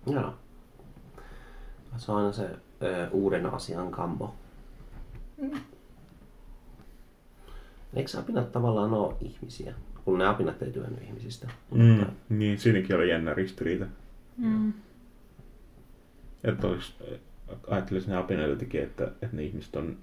Joo. 0.07 0.33
Se 1.97 2.13
on 2.13 2.19
aina 2.19 2.33
se 2.33 2.49
ö, 2.83 3.09
uuden 3.13 3.47
asian 3.47 3.91
kammo. 3.91 4.35
Mm. 5.37 5.61
Eikö 7.95 8.19
apinat 8.19 8.53
tavallaan 8.53 8.93
ole 8.93 9.15
ihmisiä? 9.21 9.75
Kun 10.05 10.19
ne 10.19 10.27
apinat 10.27 10.63
ei 10.63 10.73
työnnyt 10.73 11.03
ihmisistä. 11.03 11.49
Mm, 11.71 11.85
mutta... 11.85 12.13
Niin, 12.29 12.59
siinäkin 12.59 12.97
oli 12.97 13.11
jännä 13.11 13.35
ristiriita. 13.35 13.87
Mm. 14.37 14.73
Että 16.45 16.67
olisi, 16.67 16.95
ajattelisin 17.69 18.11
ne 18.11 18.17
apinat 18.17 18.49
jotenkin, 18.49 18.83
että, 18.83 19.05
että 19.05 19.37
ne 19.37 19.43
ihmiset 19.43 19.77
on, 19.77 19.97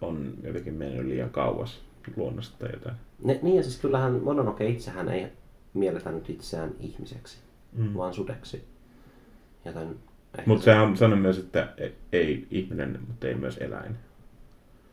on 0.00 0.34
jotenkin 0.42 0.74
mennyt 0.74 1.06
liian 1.06 1.30
kauas 1.30 1.80
luonnosta 2.16 2.58
tai 2.58 2.72
jotain. 2.72 2.96
Ne, 3.24 3.38
niin 3.42 3.56
ja 3.56 3.62
siis 3.62 3.80
kyllähän 3.80 4.22
Mononoke 4.22 4.68
itsehän 4.68 5.08
ei 5.08 5.26
mielletänyt 5.74 6.30
itseään 6.30 6.70
ihmiseksi, 6.80 7.38
mm. 7.72 7.94
vaan 7.94 8.14
sudeksi. 8.14 8.64
Joten 9.64 9.96
mutta 10.46 10.64
se... 10.64 10.70
sehän 10.70 10.96
sanoi 10.96 11.18
myös, 11.18 11.38
että 11.38 11.74
ei 12.12 12.46
ihminen, 12.50 12.98
mutta 13.08 13.28
ei 13.28 13.34
myös 13.34 13.58
eläin. 13.58 13.96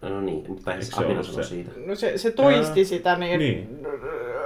No 0.10 0.22
niin, 0.22 0.44
mutta 0.48 0.76
ei 0.76 0.84
se 0.84 0.92
se? 1.24 1.44
siitä. 1.44 1.72
No 1.86 1.96
se, 1.96 2.18
se 2.18 2.32
toisti 2.32 2.80
Ää, 2.80 2.86
sitä, 2.86 3.18
niin, 3.18 3.40
niin. 3.40 3.80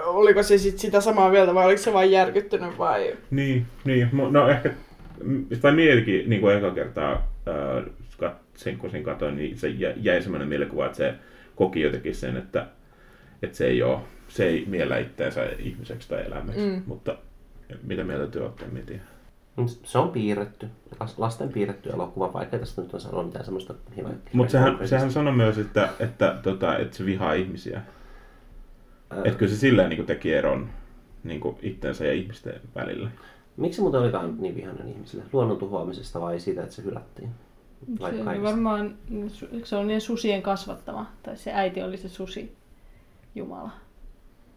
oliko 0.05 0.43
se 0.43 0.57
sit 0.57 0.79
sitä 0.79 1.01
samaa 1.01 1.29
mieltä 1.29 1.53
vai 1.53 1.65
oliko 1.65 1.81
se 1.81 1.93
vain 1.93 2.11
järkyttynyt 2.11 2.77
vai? 2.77 3.17
Niin, 3.31 3.65
niin. 3.85 4.09
no 4.31 4.49
ehkä, 4.49 4.73
tai 5.61 5.71
mielikin 5.71 6.29
niin 6.29 6.41
kuin 6.41 6.57
eka 6.57 6.71
kertaa 6.71 7.31
äh, 7.47 8.33
sen, 8.55 8.77
kun 8.77 8.91
sen 8.91 9.03
katsoin, 9.03 9.35
niin 9.35 9.57
se 9.57 9.67
jäi 9.97 10.21
semmoinen 10.21 10.47
mielikuva, 10.47 10.85
että 10.85 10.97
se 10.97 11.13
koki 11.55 11.81
jotenkin 11.81 12.15
sen, 12.15 12.37
että, 12.37 12.67
että 13.43 13.57
se 13.57 13.67
ei 13.67 13.83
ole, 13.83 13.99
se 14.27 14.45
ei 14.45 14.63
miellä 14.67 14.97
itseänsä 14.97 15.49
ihmiseksi 15.59 16.09
tai 16.09 16.25
elämäksi, 16.25 16.61
mm. 16.61 16.81
mutta 16.85 17.17
mitä 17.83 18.03
mieltä 18.03 18.27
te 18.27 18.39
olette, 18.39 18.65
en 18.65 18.83
tiedä. 18.85 19.01
Se 19.65 19.97
on 19.97 20.09
piirretty, 20.09 20.67
lasten 21.17 21.49
piirretty 21.49 21.89
elokuva, 21.89 22.33
vaikka 22.33 22.57
tästä 22.59 22.81
nyt 22.81 22.93
on 22.93 23.01
sanoa 23.01 23.23
mitään 23.23 23.45
semmoista 23.45 23.73
hyvää. 23.97 24.13
Mutta 24.33 24.51
sehän, 24.51 24.87
sehän 24.87 25.11
sanoi 25.11 25.33
myös, 25.33 25.57
että, 25.57 25.89
että, 25.99 26.39
tota, 26.43 26.77
että 26.77 26.97
se 26.97 27.05
vihaa 27.05 27.33
ihmisiä. 27.33 27.81
Ää... 29.09 29.23
Kyllä 29.37 29.51
se 29.51 29.57
silleen 29.57 29.89
niin 29.89 30.05
teki 30.05 30.33
eron 30.33 30.69
niin 31.23 31.41
itsensä 31.61 32.05
ja 32.05 32.13
ihmisten 32.13 32.61
välillä. 32.75 33.09
Miksi 33.57 33.81
muuten 33.81 34.01
olikaan 34.01 34.35
niin 34.39 34.55
vihainen 34.55 34.87
ihmisille? 34.87 35.23
Luonnon 35.33 35.57
tuhoamisesta 35.57 36.21
vai 36.21 36.39
siitä, 36.39 36.63
että 36.63 36.75
se 36.75 36.83
hylättiin? 36.83 37.29
Vai 37.99 38.13
se 38.13 38.41
varmaan, 38.41 38.95
se 39.63 39.75
oli 39.75 39.87
niin 39.87 40.01
susien 40.01 40.41
kasvattama, 40.41 41.11
tai 41.23 41.37
se 41.37 41.53
äiti 41.53 41.83
oli 41.83 41.97
se 41.97 42.09
susi 42.09 42.55
Jumala. 43.35 43.71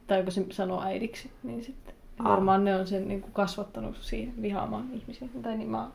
Tai 0.06 0.18
joku 0.18 0.30
se 0.30 0.46
sanoo 0.50 0.82
äidiksi, 0.82 1.30
niin 1.42 1.64
sitten 1.64 1.94
Varmaan 2.24 2.64
ne 2.64 2.76
on 2.76 2.86
sen 2.86 3.08
niin 3.08 3.20
kuin 3.20 3.32
kasvattanut 3.32 3.96
siihen 4.00 4.42
vihaamaan 4.42 4.88
ihmisiä. 4.94 5.28
Tai 5.42 5.56
niin 5.56 5.70
mä 5.70 5.90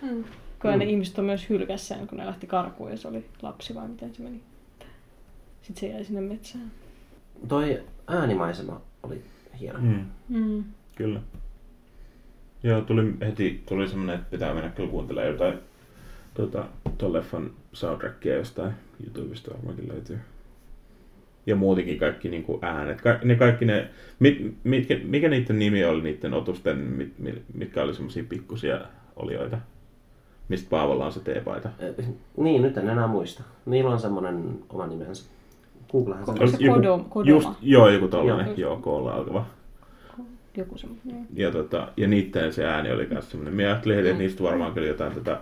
Hmm. 0.00 0.24
Kyllä 0.58 0.74
mm. 0.74 0.78
ne 0.78 0.84
ihmiset 0.84 1.18
on 1.18 1.24
myös 1.24 1.48
hylkässään, 1.48 2.06
kun 2.06 2.18
ne 2.18 2.26
lähti 2.26 2.46
karkuun 2.46 2.90
ja 2.90 2.96
se 2.96 3.08
oli 3.08 3.26
lapsi 3.42 3.74
vai 3.74 3.88
miten 3.88 4.14
se 4.14 4.22
meni. 4.22 4.40
Sitten 5.62 5.80
se 5.80 5.86
jäi 5.86 6.04
sinne 6.04 6.20
metsään. 6.20 6.72
Toi 7.48 7.82
äänimaisema 8.06 8.80
oli 9.02 9.24
hieno. 9.60 9.78
Mm. 9.78 10.04
Mm. 10.28 10.64
Kyllä. 10.94 11.20
Joo, 12.62 12.80
tuli 12.80 13.14
heti 13.20 13.62
tuli 13.68 13.88
semmoinen, 13.88 14.14
että 14.14 14.30
pitää 14.30 14.54
mennä 14.54 14.70
kyllä 14.70 14.90
kuuntelemaan 14.90 15.32
jotain 15.32 15.58
tota, 16.34 16.64
ton 16.98 17.12
leffan 17.12 17.50
soundtrackia 17.72 18.34
jostain 18.34 18.74
YouTubesta 19.04 19.50
varmaankin 19.50 19.88
löytyy. 19.88 20.18
Ja 21.46 21.56
muutenkin 21.56 21.98
kaikki 21.98 22.28
niin 22.28 22.42
kuin 22.42 22.58
äänet. 22.64 23.00
Ka- 23.00 23.18
ne 23.24 23.34
kaikki 23.34 23.64
ne, 23.64 23.88
mit, 24.20 24.54
mitkä, 24.64 24.96
mikä 25.04 25.28
niiden 25.28 25.58
nimi 25.58 25.84
oli 25.84 26.02
niiden 26.02 26.34
otusten, 26.34 26.78
mit, 26.78 27.12
mit, 27.18 27.42
mitkä 27.54 27.82
oli 27.82 27.94
semmoisia 27.94 28.24
pikkusia 28.28 28.80
olioita? 29.16 29.58
Mistä 30.48 30.70
Paavolla 30.70 31.06
on 31.06 31.12
se 31.12 31.20
teepaita? 31.20 31.68
Eh, 31.78 32.04
Niin, 32.36 32.62
nyt 32.62 32.76
en 32.76 32.88
enää 32.88 33.06
muista. 33.06 33.42
Niillä 33.66 33.90
on 33.90 33.98
semmoinen 34.00 34.58
oma 34.68 34.86
nimensä. 34.86 35.24
Googlehan 35.92 36.24
Onko 36.28 36.46
se. 36.46 36.56
se 36.56 36.62
Kodom- 36.62 37.04
Kodoma? 37.08 37.30
just, 37.30 37.48
joo, 37.62 37.88
joku 37.88 38.08
tollanen, 38.08 38.46
Joo. 38.46 38.54
joo, 38.56 38.76
koolla 38.76 39.12
alkava. 39.12 39.46
Joku 40.56 40.78
semmoinen. 40.78 41.26
Ja, 41.34 41.50
tota, 41.50 41.88
ja 41.96 42.08
niiden 42.08 42.52
se 42.52 42.64
ääni 42.66 42.92
oli 42.92 43.06
myös 43.10 43.30
semmoinen. 43.30 43.54
Minä 43.54 43.68
ajattelin, 43.68 43.98
että 43.98 44.18
niistä 44.18 44.42
varmaan 44.42 44.72
kyllä 44.72 44.88
jotain 44.88 45.12
tätä, 45.12 45.40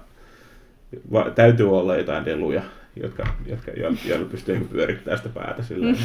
va, 1.12 1.30
täytyy 1.34 1.78
olla 1.78 1.96
jotain 1.96 2.24
deluja, 2.24 2.62
jotka, 2.96 3.26
jotka, 3.46 3.70
joilla, 3.70 4.28
pystyy 4.30 4.54
niinku 4.54 4.74
pyörittämään 4.74 5.18
sitä 5.18 5.34
päätä 5.34 5.62
sillä 5.62 5.90
että 5.90 6.04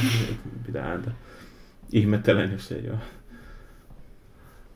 pitää 0.66 0.86
ääntä. 0.86 1.12
Ihmettelen, 1.92 2.52
jos 2.52 2.72
ei 2.72 2.90
ole. 2.90 2.98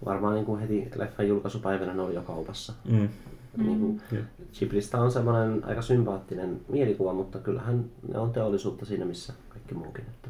Varmaan 0.06 0.36
niin 0.36 0.46
kuin 0.46 0.62
heti 0.62 0.90
leffan 0.96 1.28
julkaisupäivänä 1.28 1.94
ne 1.94 2.02
oli 2.02 2.16
jo 2.16 2.22
kaupassa. 2.22 2.74
Mm. 2.86 3.10
Niin 3.58 3.80
kuin 3.80 4.02
Jep. 4.12 4.26
Ghiblistä 4.58 5.02
on 5.02 5.12
semmoinen 5.12 5.66
aika 5.66 5.82
sympaattinen 5.82 6.62
mielikuva, 6.70 7.14
mutta 7.14 7.40
kyllähän 7.40 7.86
ne 8.14 8.20
on 8.20 8.34
teollisuutta 8.34 8.86
siinä 8.86 9.06
missä 9.06 9.34
kaikki 9.50 9.74
muukin. 9.74 10.06
Että 10.08 10.30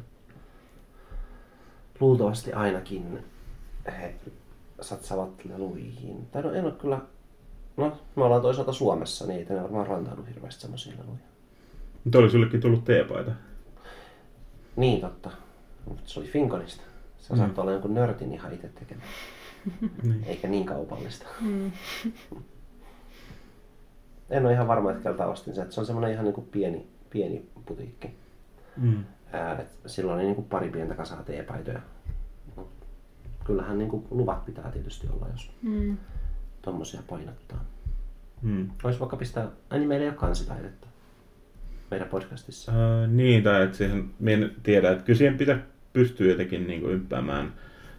luultavasti 2.00 2.52
ainakin 2.52 3.18
he 3.86 4.14
satsavat 4.80 5.44
leluihin. 5.44 6.26
Tai 6.32 6.42
no 6.42 6.52
en 6.52 6.64
ole 6.64 6.72
kyllä, 6.72 7.00
no 7.76 7.98
me 8.16 8.24
ollaan 8.24 8.42
toisaalta 8.42 8.72
Suomessa, 8.72 9.26
niin 9.26 9.40
ei 9.40 9.56
ne 9.56 9.62
varmaan 9.62 9.86
rantaudu 9.86 10.22
hirveästi 10.22 10.60
semmoisia 10.60 10.92
leluja. 10.98 11.31
Mutta 12.04 12.18
oli 12.18 12.30
sullekin 12.30 12.60
tullut 12.60 12.84
teepaita. 12.84 13.30
Niin 14.76 15.00
totta, 15.00 15.30
mutta 15.88 16.02
se 16.06 16.20
oli 16.20 16.28
Finkonista. 16.28 16.82
Se 17.18 17.32
Mm. 17.32 17.38
saattoi 17.38 17.62
olla 17.62 17.72
jonkun 17.72 17.94
nörtin 17.94 18.32
ihan 18.34 18.52
itse 18.52 18.68
tekemä, 18.68 19.02
Niin. 20.02 20.24
eikä 20.24 20.48
niin 20.48 20.66
kaupallista. 20.66 21.26
Mm. 21.40 21.72
En 24.30 24.44
ole 24.46 24.52
ihan 24.52 24.68
varma, 24.68 24.90
että 24.90 25.02
keltä 25.02 25.26
ostin 25.26 25.54
sen. 25.54 25.72
Se 25.72 25.80
on 25.80 25.86
semmoinen 25.86 26.12
ihan 26.12 26.24
niin 26.24 26.34
kuin 26.34 26.46
pieni, 26.46 26.86
pieni 27.10 27.46
putiikki. 27.66 28.10
Mm. 28.76 29.04
Ää, 29.32 29.58
et 29.60 29.68
silloin 29.86 30.16
oli 30.16 30.24
niin 30.24 30.34
kuin 30.34 30.46
pari 30.48 30.68
pientä 30.70 30.94
kasaa 30.94 31.22
teepaitoja. 31.22 31.80
Kyllähän 33.44 33.78
niin 33.78 33.90
kuin 33.90 34.06
luvat 34.10 34.44
pitää 34.44 34.70
tietysti 34.70 35.08
olla, 35.12 35.26
jos 35.32 35.50
Mm. 35.62 35.96
tommosia 36.62 37.02
painottaa. 37.08 37.64
Mm. 38.42 38.70
Olisi 38.84 39.00
vaikka 39.00 39.16
pistää, 39.16 39.48
ai 39.70 39.78
niin 39.78 39.88
meillä 39.88 40.02
ei 40.04 40.08
ole 40.10 40.16
kansitaidetta 40.18 40.86
meidän 41.92 42.08
podcastissa. 42.08 42.72
Uh, 42.72 43.08
niin, 43.08 43.42
tai 43.42 43.62
että 43.62 43.76
siihen, 43.76 44.10
en 44.26 44.54
tiedä, 44.62 44.90
että 44.90 45.04
kyllä 45.04 45.18
siihen 45.18 45.38
pitää 45.38 45.58
pystyä 45.92 46.30
jotenkin 46.30 46.66
niin 46.66 46.80
kuin 46.80 46.92
ympäämään 46.92 47.52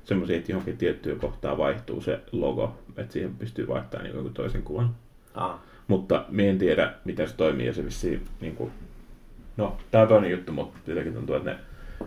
semmoisia, 0.04 0.38
että 0.38 0.52
johonkin 0.52 0.78
tiettyyn 0.78 1.20
kohtaan 1.20 1.58
vaihtuu 1.58 2.02
se 2.02 2.20
logo, 2.32 2.80
että 2.98 3.14
siihen 3.14 3.36
pystyy 3.36 3.68
vaihtamaan 3.68 4.04
niin 4.04 4.16
jonkun 4.16 4.34
toisen 4.34 4.64
kuvan. 4.64 4.96
Ah, 5.34 5.60
Mutta 5.88 6.26
minä 6.30 6.50
en 6.50 6.58
tiedä, 6.58 6.94
miten 7.06 7.28
se 7.28 7.36
toimii 7.36 7.66
ja 7.66 7.74
se 7.74 7.86
vissiin, 7.86 8.26
niin 8.42 8.56
kuin, 8.56 8.72
no, 9.58 9.78
tämä 9.92 10.02
on 10.02 10.08
toinen 10.08 10.32
juttu, 10.32 10.52
mutta 10.52 10.80
jotenkin 10.88 11.14
tuntuu, 11.14 11.36
että, 11.36 11.50
ne, 11.50 11.58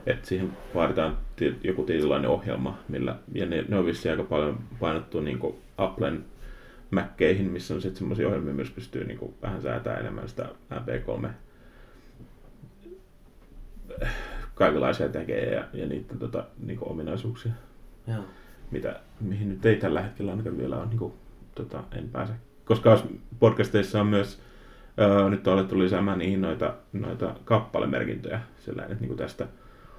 että 0.06 0.28
siihen 0.28 0.52
vaaditaan 0.74 1.18
joku 1.64 1.82
tietynlainen 1.82 2.30
ohjelma, 2.30 2.78
millä, 2.88 3.16
ja 3.34 3.46
ne, 3.46 3.64
ne 3.68 3.78
on 3.78 3.86
vissiin 3.86 4.12
aika 4.12 4.24
paljon 4.24 4.58
painottu 4.80 5.20
niin 5.20 5.38
kuin 5.38 5.56
Applen 5.78 6.24
Mackeihin, 6.90 7.50
missä 7.50 7.74
on 7.74 7.82
sitten 7.82 7.98
semmoisia 7.98 8.28
ohjelmia, 8.28 8.54
myös 8.54 8.70
pystyy 8.70 9.04
niin 9.04 9.18
kuin, 9.18 9.34
vähän 9.42 9.62
säätämään 9.62 10.00
enemmän 10.00 10.28
sitä 10.28 10.48
MP3 10.72 11.28
kaikenlaisia 14.54 15.08
tekee 15.08 15.54
ja, 15.54 15.64
ja 15.72 15.86
niiden 15.86 16.18
tota, 16.18 16.44
niin 16.66 16.78
kuin 16.78 16.90
ominaisuuksia, 16.90 17.52
joo. 18.06 18.24
mitä, 18.70 19.00
mihin 19.20 19.48
nyt 19.48 19.66
ei 19.66 19.76
tällä 19.76 20.02
hetkellä 20.02 20.30
ainakaan 20.30 20.58
vielä 20.58 20.76
on, 20.76 20.88
niin 20.88 20.98
kuin, 20.98 21.12
tota, 21.54 21.82
en 21.92 22.08
pääse. 22.08 22.32
Koska 22.64 22.94
os- 22.94 23.16
podcasteissa 23.38 24.00
on 24.00 24.06
myös, 24.06 24.40
öö, 25.00 25.30
nyt 25.30 25.46
on 25.48 25.54
alettu 25.54 25.78
lisäämään 25.78 26.18
niihin 26.18 26.40
noita, 26.40 26.74
noita 26.92 27.34
kappalemerkintöjä, 27.44 28.40
sellainen, 28.58 28.92
että 28.92 29.02
niin 29.02 29.08
kuin 29.08 29.18
tästä 29.18 29.46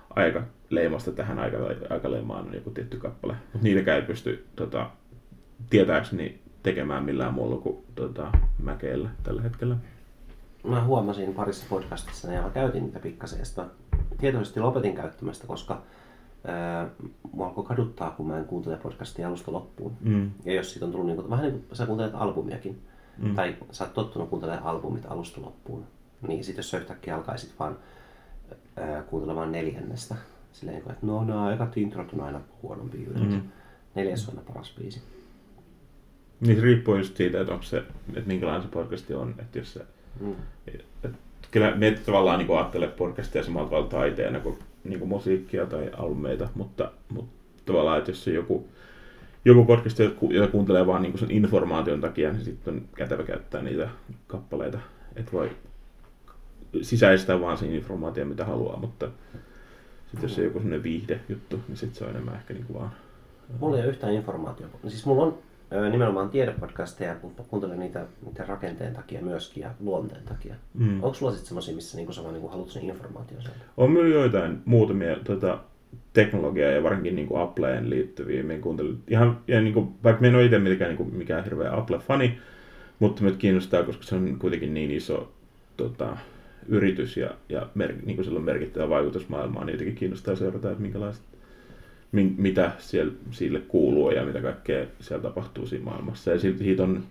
aikaleimasta 0.09 1.11
tähän 1.11 1.39
aika, 1.39 1.57
aikaleimaan 1.89 2.47
on 2.47 2.53
joku 2.53 2.69
tietty 2.69 2.97
kappale. 2.97 3.33
Mutta 3.53 3.63
niitäkään 3.63 3.99
ei 3.99 4.07
pysty 4.07 4.45
tota, 4.55 4.89
tietääkseni 5.69 6.41
tekemään 6.63 7.03
millään 7.03 7.33
muulla 7.33 7.57
kuin 7.57 7.77
tota, 7.95 8.31
mäkeillä 8.59 9.09
tällä 9.23 9.41
hetkellä. 9.41 9.75
Mä 10.63 10.83
huomasin 10.83 11.33
parissa 11.33 11.65
podcastissa, 11.69 12.31
ja 12.31 12.41
mä 12.41 12.49
käytin 12.49 12.83
niitä 12.83 12.99
pikkasen, 12.99 13.39
ja 13.39 13.45
tietoisesti 14.17 14.59
lopetin 14.59 14.95
käyttämästä, 14.95 15.47
koska 15.47 15.81
ää, 16.45 16.89
mua 17.31 17.47
alkoi 17.47 17.63
kaduttaa, 17.65 18.11
kun 18.11 18.27
mä 18.27 18.37
en 18.37 18.45
kuuntele 18.45 18.77
podcastia 18.77 19.27
alusta 19.27 19.51
loppuun. 19.51 19.91
Mm. 20.01 20.31
Ja 20.45 20.53
jos 20.53 20.71
siitä 20.71 20.85
on 20.85 20.91
tullut, 20.91 21.07
niin 21.07 21.15
kuin, 21.17 21.29
vähän 21.29 21.45
niin 21.45 21.63
kuin 21.67 21.77
sä 21.77 21.85
kuuntelet 21.85 22.15
albumiakin, 22.15 22.81
Mm. 23.17 23.35
tai 23.35 23.55
sä 23.71 23.83
oot 23.83 23.93
tottunut 23.93 24.29
kuuntelemaan 24.29 24.63
albumit 24.65 25.05
alusta 25.07 25.41
loppuun, 25.41 25.83
niin 26.27 26.43
sit 26.43 26.57
jos 26.57 26.69
sä 26.69 26.77
yhtäkkiä 26.77 27.15
alkaisit 27.15 27.53
vaan 27.59 27.77
ää, 28.75 29.01
kuuntelemaan 29.03 29.51
neljännestä, 29.51 30.15
silleen, 30.53 30.77
että 30.77 30.93
no 31.01 31.23
nämä 31.23 31.53
ekat 31.53 31.77
introt 31.77 32.13
on 32.13 32.21
aina 32.21 32.41
huonompi 32.63 33.03
yleensä. 33.03 33.35
Mm. 33.37 33.41
Mm. 33.43 33.49
Neljäs 33.95 34.29
on 34.29 34.37
aina 34.37 34.47
paras 34.53 34.73
biisi. 34.79 35.01
Niin 36.41 36.55
se 36.55 36.61
riippuu 36.61 36.95
just 36.95 37.17
siitä, 37.17 37.41
että 37.41 37.53
onko 37.53 37.63
se, 37.63 37.77
että 38.13 38.27
minkälainen 38.27 38.61
se 38.63 38.67
podcasti 38.67 39.13
on. 39.13 39.35
Että 39.39 39.59
jos 39.59 39.73
se, 39.73 39.85
Mm. 40.19 40.35
et, 41.03 41.11
kyllä 41.51 41.75
mietit 41.75 42.05
tavallaan 42.05 42.39
niin 42.39 42.57
ajattelee 42.57 42.87
podcastia 42.87 43.43
samalla 43.43 43.69
tavalla 43.69 43.87
taiteena 43.87 44.39
kuin, 44.39 44.57
niin 44.83 44.99
kuin 44.99 45.09
musiikkia 45.09 45.65
tai 45.65 45.89
albumeita, 45.97 46.49
mutta, 46.55 46.91
mutta 47.09 47.31
tavallaan, 47.65 47.97
että 47.97 48.11
jos 48.11 48.23
se 48.23 48.31
joku, 48.31 48.67
joku 49.45 49.65
podcast, 49.65 49.99
jota 50.29 50.51
kuuntelee 50.51 50.87
vaan 50.87 51.01
niin 51.01 51.17
sen 51.17 51.31
informaation 51.31 52.01
takia, 52.01 52.31
niin 52.31 52.45
sitten 52.45 52.73
on 52.73 52.81
kätevä 52.95 53.23
käyttää 53.23 53.61
niitä 53.61 53.89
kappaleita. 54.27 54.79
Että 55.15 55.31
voi 55.31 55.51
sisäistää 56.81 57.41
vaan 57.41 57.57
sen 57.57 57.75
informaation, 57.75 58.27
mitä 58.27 58.45
haluaa, 58.45 58.79
mutta 58.79 59.09
sitten 60.05 60.29
jos 60.29 60.37
on 60.37 60.43
joku 60.43 60.59
sellainen 60.59 60.83
viihde 60.83 61.19
juttu, 61.29 61.59
niin 61.67 61.77
sitten 61.77 61.97
se 61.97 62.03
on 62.03 62.09
enemmän 62.09 62.35
ehkä 62.35 62.53
niin 62.53 62.65
kuin 62.65 62.79
vaan... 62.79 62.91
Mulla 63.59 63.77
ei 63.77 63.83
ole 63.83 63.89
yhtään 63.89 64.13
informaatiota. 64.13 64.77
Siis 64.87 65.05
mulla 65.05 65.23
on 65.23 65.37
nimenomaan 65.91 66.29
tiedepodcasteja, 66.29 67.15
mutta 67.23 67.43
kuuntelen 67.47 67.79
niitä, 67.79 68.05
niitä 68.25 68.45
rakenteen 68.45 68.93
takia 68.93 69.21
myöskin 69.21 69.61
ja 69.61 69.71
luonteen 69.79 70.23
takia. 70.23 70.55
Mm. 70.73 71.03
Onko 71.03 71.13
sulla 71.13 71.31
sitten 71.31 71.47
semmoisia, 71.47 71.75
missä 71.75 71.97
niinku 71.97 72.13
sä 72.13 72.21
vaan 72.23 72.33
niinku 72.33 72.47
haluat 72.47 72.69
sen 72.69 72.83
informaation 72.83 73.41
sieltä? 73.41 73.59
On 73.77 73.91
myös 73.91 74.13
joitain 74.13 74.61
muutamia 74.65 75.17
tota, 75.23 75.59
teknologiaa 76.13 76.71
ja 76.71 76.83
varsinkin 76.83 77.15
niin 77.15 77.27
kuin 77.27 77.41
Appleen 77.41 77.89
liittyviä. 77.89 78.43
Minä 78.43 78.59
kuuntelin 78.59 79.03
ihan, 79.07 79.39
ja 79.47 79.61
niin 79.61 79.73
kuin, 79.73 79.89
vaikka 80.03 80.21
minä 80.21 80.29
en 80.29 80.35
ole 80.35 80.45
itse 80.45 80.59
mikään, 80.59 80.89
niin 80.89 80.97
kuin, 80.97 81.15
mikään 81.15 81.43
hirveä 81.43 81.77
Apple-fani, 81.77 82.37
mutta 82.99 83.23
meitä 83.23 83.37
kiinnostaa, 83.37 83.83
koska 83.83 84.03
se 84.03 84.15
on 84.15 84.39
kuitenkin 84.39 84.73
niin 84.73 84.91
iso 84.91 85.31
tota, 85.77 86.17
yritys 86.67 87.17
ja, 87.17 87.29
ja 87.49 87.69
mer, 87.75 87.93
niin 88.05 88.15
kuin 88.15 88.25
sillä 88.25 88.37
on 88.37 88.45
merkittävä 88.45 88.89
vaikutus 88.89 89.29
maailmaan, 89.29 89.65
niin 89.65 89.73
jotenkin 89.73 89.95
kiinnostaa 89.95 90.35
seurata, 90.35 90.71
että 90.71 90.81
minkälaiset, 90.81 91.23
min, 91.23 91.36
mitä 92.11 92.71
siellä, 92.77 93.13
sille 93.31 93.59
kuuluu 93.59 94.11
ja 94.11 94.25
mitä 94.25 94.41
kaikkea 94.41 94.85
siellä 94.99 95.23
tapahtuu 95.23 95.67
siinä 95.67 95.85
maailmassa. 95.85 96.31
Ja 96.31 96.39
siitä, 96.39 96.83
on, 96.83 97.03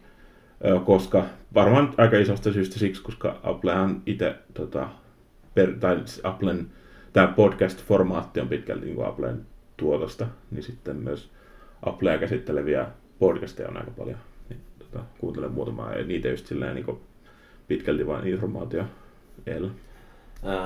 koska 0.85 1.25
varmaan 1.55 1.95
aika 1.97 2.19
isosta 2.19 2.53
syystä 2.53 2.79
siksi, 2.79 3.03
koska 3.03 3.41
Applehan 3.43 4.03
itse 4.07 4.35
tota, 4.55 4.89
per, 5.55 5.73
tai 5.73 6.05
Applen 6.23 6.67
tämä 7.13 7.35
podcast-formaatti 7.37 8.41
on 8.41 8.49
pitkälti 8.49 8.85
niin 8.85 8.97
kuin 8.97 9.07
Applen 9.07 9.47
tuotosta, 9.77 10.27
niin 10.51 10.63
sitten 10.63 10.97
myös 10.97 11.31
Applea 11.83 12.19
käsitteleviä 12.19 12.87
podcasteja 13.19 13.69
on 13.69 13.77
aika 13.77 13.91
paljon. 13.91 14.19
Niin, 14.49 14.61
tota, 14.79 15.05
kuuntelen 15.19 15.53
muutamaa 15.53 15.95
ja 15.95 16.05
niitä 16.05 16.29
just 16.29 16.47
silleen 16.47 16.75
niin 16.75 16.85
kuin 16.85 17.01
pitkälti 17.69 18.07
vain 18.07 18.27
informaatio 18.27 18.85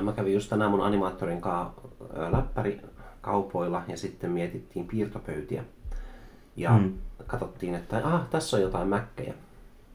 Mä 0.02 0.12
kävin 0.12 0.34
just 0.34 0.50
tänään 0.50 0.70
mun 0.70 0.80
animaattorin 0.80 1.40
kanssa 1.40 1.88
läppäri 2.30 2.80
kaupoilla 3.20 3.82
ja 3.88 3.96
sitten 3.96 4.30
mietittiin 4.30 4.86
piirtopöytiä. 4.86 5.64
Ja 6.56 6.78
Mm. 6.78 6.92
katsottiin, 7.26 7.74
että 7.74 8.00
ah, 8.04 8.28
tässä 8.30 8.56
on 8.56 8.62
jotain 8.62 8.88
mäkkejä, 8.88 9.34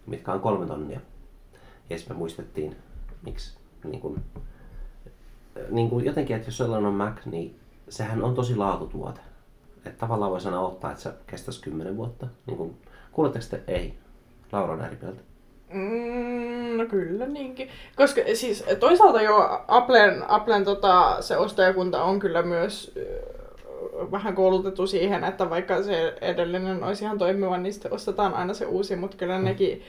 mitkä 0.06 0.32
on 0.34 0.40
kolme 0.40 0.66
tonnia. 0.66 1.00
Ja 1.90 1.98
sitten 1.98 2.16
me 2.18 2.20
muistettiin, 2.20 2.76
miksi 3.26 3.58
niin 3.84 4.02
kun, 4.02 4.22
niin 5.70 5.90
kun 5.90 6.06
jotenkin, 6.06 6.36
että 6.36 6.48
jos 6.48 6.58
sellainen 6.58 6.88
on 6.88 6.94
Mac, 6.96 7.26
niin 7.26 7.60
sehän 7.90 8.24
on 8.24 8.36
tosi 8.36 8.56
laatutuote. 8.56 9.22
Että 9.78 10.00
tavallaan 10.00 10.32
voi 10.32 10.42
sanoa 10.42 10.68
ottaa, 10.68 10.92
että 10.92 11.04
se 11.04 11.14
kestäisi 11.28 11.62
kymmenen 11.62 11.98
vuotta. 11.98 12.28
Niin 12.48 12.58
kun, 12.58 12.76
kuuletteko 13.12 13.46
te? 13.50 13.64
Ei. 13.68 13.98
Laura 14.52 14.74
on 14.74 14.82
eri 14.82 14.98
mieltä. 15.02 15.22
Mm, 15.74 16.35
no 16.78 16.86
kyllä 16.86 17.26
niinkin. 17.26 17.70
Koska 17.96 18.22
siis 18.34 18.64
toisaalta 18.80 19.22
jo 19.22 19.64
Applen, 19.68 20.24
Applen 20.28 20.66
tota, 20.66 21.18
se 21.20 21.38
ostajakunta 21.38 22.04
on 22.04 22.20
kyllä 22.20 22.42
myös 22.42 22.94
vähän 24.12 24.36
koulutettu 24.36 24.88
siihen, 24.88 25.24
että 25.24 25.50
vaikka 25.50 25.84
se 25.84 26.18
edellinen 26.22 26.84
olisi 26.84 27.04
ihan 27.04 27.18
toimiva, 27.18 27.58
niin 27.58 27.74
sitten 27.74 27.94
ostetaan 27.94 28.34
aina 28.34 28.54
se 28.54 28.66
uusi, 28.66 28.96
mutta 28.96 29.18
kyllä 29.18 29.40
nekin, 29.40 29.82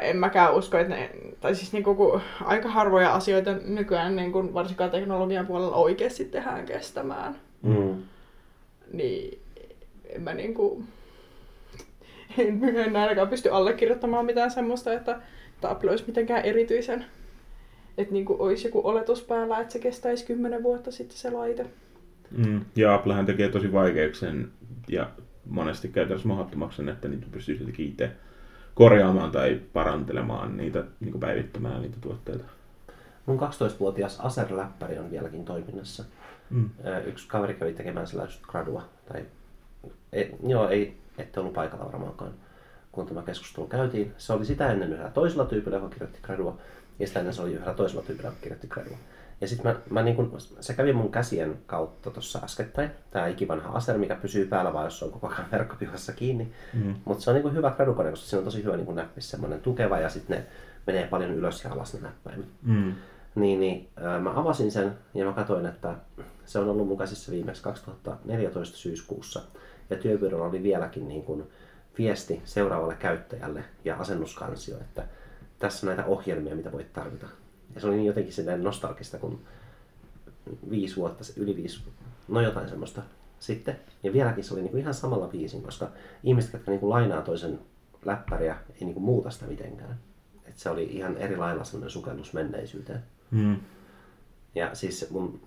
en 0.00 0.16
mäkään 0.16 0.54
usko, 0.54 0.78
että 0.78 0.94
ne, 0.94 1.10
tai 1.40 1.54
siis 1.54 1.72
niin 1.72 1.84
kuin, 1.84 2.22
aika 2.44 2.68
harvoja 2.68 3.14
asioita 3.14 3.54
nykyään 3.64 4.16
niin 4.16 4.32
kuin 4.32 4.54
varsinkaan 4.54 4.90
teknologian 4.90 5.46
puolella 5.46 5.76
oikeasti 5.76 6.24
tehdään 6.24 6.66
kestämään. 6.66 7.36
Mm. 7.62 8.02
Niin 8.92 9.38
en 10.04 10.22
mä 10.22 10.34
niin 10.34 10.54
kuin, 10.54 10.84
en, 12.38 12.64
en 12.78 12.96
ainakaan 12.96 13.28
pysty 13.28 13.48
allekirjoittamaan 13.48 14.26
mitään 14.26 14.50
semmoista, 14.50 14.92
että, 14.92 15.20
Apple 15.70 15.90
olisi 15.90 16.04
mitenkään 16.06 16.44
erityisen 16.44 17.04
että 17.98 18.12
niin 18.12 18.26
olisi 18.28 18.68
joku 18.68 18.80
oletus 18.84 19.22
päällä, 19.22 19.60
että 19.60 19.72
se 19.72 19.78
kestäisi 19.78 20.26
kymmenen 20.26 20.62
vuotta 20.62 20.90
sitten 20.90 21.18
se 21.18 21.30
laite. 21.30 21.66
Mm. 22.30 22.60
Ja 22.76 22.94
Applehan 22.94 23.26
tekee 23.26 23.48
tosi 23.48 23.72
vaikeaksi 23.72 24.20
sen 24.20 24.50
ja 24.88 25.10
monesti 25.48 25.88
käytännössä 25.88 26.28
mahdottomaksi 26.28 26.90
että 26.90 27.08
niitä 27.08 27.26
pystyy 27.32 27.58
siltikin 27.58 27.88
itse 27.88 28.10
korjaamaan 28.74 29.30
tai 29.30 29.60
parantelemaan 29.72 30.56
niitä, 30.56 30.84
niin 31.00 31.20
päivittämään 31.20 31.82
niitä 31.82 31.96
tuotteita. 32.00 32.44
Mun 33.26 33.38
12-vuotias 33.40 34.20
Acer-läppäri 34.20 34.98
on 34.98 35.10
vieläkin 35.10 35.44
toiminnassa. 35.44 36.04
Mm. 36.50 36.70
Yksi 37.06 37.28
kaveri 37.28 37.54
kävi 37.54 37.72
tekemään 37.72 38.06
sillä 38.06 38.28
gradua. 38.42 38.88
Tai, 39.12 39.24
ei, 40.12 40.34
joo, 40.46 40.68
ei, 40.68 40.96
ette 41.18 41.40
ollut 41.40 41.52
paikalla 41.52 41.84
varmaankaan, 41.84 42.32
kun 42.92 43.06
tämä 43.06 43.22
keskustelu 43.22 43.66
käytiin. 43.66 44.12
Se 44.18 44.32
oli 44.32 44.44
sitä 44.44 44.72
ennen 44.72 44.92
yhdellä 44.92 45.10
toisella 45.10 45.44
tyypillä, 45.44 45.76
joka 45.76 45.88
kirjoitti 45.88 46.18
gradua. 46.22 46.58
Ja 46.98 47.06
sitä 47.06 47.20
ennen 47.20 47.34
se 47.34 47.42
oli 47.42 47.52
yhdellä 47.52 47.74
toisella 47.74 48.02
tyypillä, 48.02 48.28
joka 48.28 48.40
kirjoitti 48.40 48.66
gradua. 48.66 48.96
Ja 49.40 49.48
sitten 49.48 49.72
mä, 49.72 49.80
mä 49.90 50.02
niin 50.02 50.16
kun, 50.16 50.38
se 50.60 50.74
kävi 50.74 50.92
mun 50.92 51.10
käsien 51.10 51.58
kautta 51.66 52.10
tuossa 52.10 52.40
äskettäin, 52.44 52.90
tämä 53.10 53.26
ikivanha 53.26 53.76
Acer, 53.76 53.98
mikä 53.98 54.14
pysyy 54.14 54.46
päällä 54.46 54.72
vaan, 54.72 54.84
jos 54.84 54.98
se 54.98 55.04
on 55.04 55.10
koko 55.10 55.26
ajan 55.26 55.50
verkkopihassa 55.52 56.12
kiinni. 56.12 56.52
Mm. 56.72 56.94
Mutta 57.04 57.24
se 57.24 57.30
on 57.30 57.36
niin 57.36 57.54
hyvä 57.54 57.70
gradukone, 57.70 58.10
koska 58.10 58.26
siinä 58.26 58.38
on 58.38 58.44
tosi 58.44 58.64
hyvä 58.64 58.76
niin 58.76 58.94
näppis, 58.94 59.30
semmoinen 59.30 59.60
tukeva 59.60 59.98
ja 59.98 60.08
sitten 60.08 60.38
ne 60.38 60.46
menee 60.86 61.06
paljon 61.06 61.30
ylös 61.30 61.64
ja 61.64 61.72
alas 61.72 61.94
ne 61.94 62.00
näppäimet. 62.00 62.46
Mm. 62.62 62.94
Niin, 63.34 63.60
niin 63.60 63.88
äh, 64.04 64.22
mä 64.22 64.32
avasin 64.40 64.70
sen 64.70 64.92
ja 65.14 65.24
mä 65.24 65.32
katsoin, 65.32 65.66
että 65.66 65.94
se 66.44 66.58
on 66.58 66.68
ollut 66.68 66.88
mun 66.88 66.98
käsissä 66.98 67.32
viimeksi 67.32 67.62
2014 67.62 68.76
syyskuussa. 68.76 69.40
Ja 69.90 69.96
työpyörällä 69.96 70.44
oli 70.44 70.62
vieläkin 70.62 71.08
niin 71.08 71.22
kuin 71.22 71.44
viesti 71.98 72.42
seuraavalle 72.44 72.94
käyttäjälle 72.94 73.64
ja 73.84 73.96
asennuskansio, 73.96 74.76
että 74.76 75.06
tässä 75.58 75.86
on 75.86 75.96
näitä 75.96 76.10
ohjelmia, 76.10 76.56
mitä 76.56 76.72
voit 76.72 76.92
tarvita. 76.92 77.26
Ja 77.74 77.80
se 77.80 77.86
oli 77.86 77.96
niin 77.96 78.06
jotenkin 78.06 78.32
silleen 78.32 78.64
nostalgista, 78.64 79.18
kun 79.18 79.40
viisi 80.70 80.96
vuotta, 80.96 81.24
yli 81.36 81.56
viisi, 81.56 81.84
no 82.28 82.40
jotain 82.40 82.68
semmoista 82.68 83.02
sitten. 83.38 83.80
Ja 84.02 84.12
vieläkin 84.12 84.44
se 84.44 84.54
oli 84.54 84.62
niin 84.62 84.78
ihan 84.78 84.94
samalla 84.94 85.32
viisin, 85.32 85.62
koska 85.62 85.90
ihmiset, 86.22 86.52
jotka 86.52 86.70
niin 86.70 86.80
kuin 86.80 86.90
lainaa 86.90 87.22
toisen 87.22 87.58
läppäriä, 88.04 88.56
ei 88.70 88.80
niin 88.80 88.94
kuin 88.94 89.04
muuta 89.04 89.30
sitä 89.30 89.46
mitenkään. 89.46 89.98
Et 90.44 90.58
se 90.58 90.70
oli 90.70 90.84
ihan 90.84 91.16
eri 91.16 91.36
lailla 91.36 91.64
semmoinen 91.64 91.90
sukellus 91.90 92.32
menneisyyteen. 92.32 93.02
Mm. 93.30 93.56
Ja 94.54 94.74
siis 94.74 95.10
mun 95.10 95.40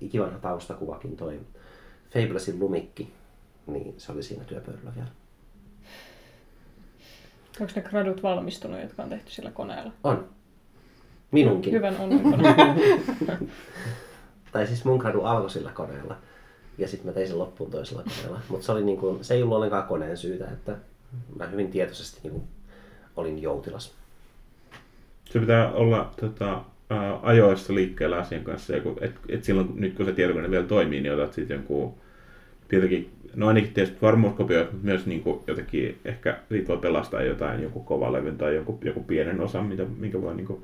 ikivanha 0.00 0.38
taustakuvakin 0.38 1.16
toi 1.16 1.40
Fablesin 2.10 2.60
lumikki, 2.60 3.12
niin 3.66 3.94
se 3.98 4.12
oli 4.12 4.22
siinä 4.22 4.44
työpöydällä 4.44 4.94
vielä. 4.94 5.08
Onko 7.60 7.72
ne 7.76 7.82
gradut 7.82 8.22
valmistunut, 8.22 8.80
jotka 8.80 9.02
on 9.02 9.08
tehty 9.08 9.30
sillä 9.30 9.50
koneella? 9.50 9.92
On. 10.04 10.28
Minunkin. 11.30 11.72
Hyvän 11.72 11.96
onnen 11.96 12.22
tai 14.52 14.66
siis 14.66 14.84
mun 14.84 14.98
gradu 14.98 15.20
alkoi 15.20 15.50
sillä 15.50 15.70
koneella. 15.70 16.16
Ja 16.78 16.88
sitten 16.88 17.06
mä 17.06 17.12
tein 17.12 17.28
sen 17.28 17.38
loppuun 17.38 17.70
toisella 17.70 18.02
koneella. 18.02 18.40
Mutta 18.48 18.66
se, 18.66 18.72
oli 18.72 18.84
niinku, 18.84 19.18
se 19.22 19.34
ei 19.34 19.42
ollut 19.42 19.56
ollenkaan 19.56 19.86
koneen 19.86 20.16
syytä, 20.16 20.44
että 20.44 20.76
mä 21.38 21.46
hyvin 21.46 21.70
tietoisesti 21.70 22.20
niinku 22.22 22.42
olin 23.16 23.42
joutilas. 23.42 23.94
Se 25.24 25.40
pitää 25.40 25.72
olla 25.72 26.12
tota, 26.20 26.62
ajoissa 27.22 27.74
liikkeellä 27.74 28.16
asian 28.16 28.44
kanssa. 28.44 28.74
Et, 29.00 29.14
et 29.28 29.44
silloin, 29.44 29.68
nyt 29.74 29.96
kun 29.96 30.06
se 30.06 30.12
tietokone 30.12 30.50
vielä 30.50 30.66
toimii, 30.66 31.00
niin 31.00 31.14
otat 31.14 31.32
sitten 31.32 31.54
jonkun 31.54 31.94
tietenkin, 32.70 33.10
no 33.34 33.48
ainakin 33.48 33.72
tietysti 33.72 33.98
varmuuskopioit, 34.02 34.72
mutta 34.72 34.86
myös 34.86 35.06
niin 35.06 35.22
kuin 35.22 35.40
jotenkin 35.46 35.98
ehkä 36.04 36.38
siitä 36.48 36.68
voi 36.68 36.78
pelastaa 36.78 37.22
jotain, 37.22 37.62
joku 37.62 37.80
kovalevyn 37.80 38.38
tai 38.38 38.54
joku, 38.54 38.78
joku 38.84 39.00
pienen 39.00 39.40
osan, 39.40 39.66
mitä, 39.66 39.84
minkä 39.98 40.22
voi 40.22 40.34
niin 40.34 40.46
kuin 40.46 40.62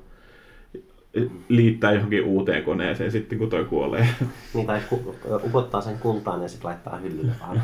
liittää 1.49 1.91
johonkin 1.91 2.23
uuteen 2.23 2.63
koneeseen 2.63 3.11
sitten, 3.11 3.37
kun 3.37 3.49
toi 3.49 3.65
kuolee. 3.65 4.07
Niin, 4.53 4.67
tai 4.67 4.81
upottaa 5.43 5.81
sen 5.81 5.97
kultaan 5.99 6.41
ja 6.41 6.47
sitten 6.47 6.67
laittaa 6.67 6.97
hyllylle 6.97 7.31
vaan. 7.39 7.63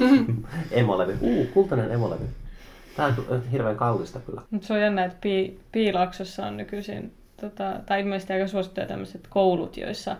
emolevy. 0.70 1.16
Uu, 1.20 1.46
kultainen 1.54 1.92
emolevy. 1.92 2.24
Tämä 2.96 3.14
on 3.28 3.42
hirveän 3.52 3.76
kallista 3.76 4.20
kyllä. 4.20 4.42
Mutta 4.50 4.66
se 4.66 4.72
on 4.72 4.80
jännä, 4.80 5.04
että 5.04 5.18
Pi- 5.20 5.60
Piilaksossa 5.72 6.46
on 6.46 6.56
nykyisin, 6.56 7.12
tota, 7.40 7.80
tai 7.86 8.00
ilmeisesti 8.00 8.32
aika 8.32 8.46
suosittuja 8.46 8.86
tämmöiset 8.86 9.26
koulut, 9.30 9.76
joissa 9.76 10.16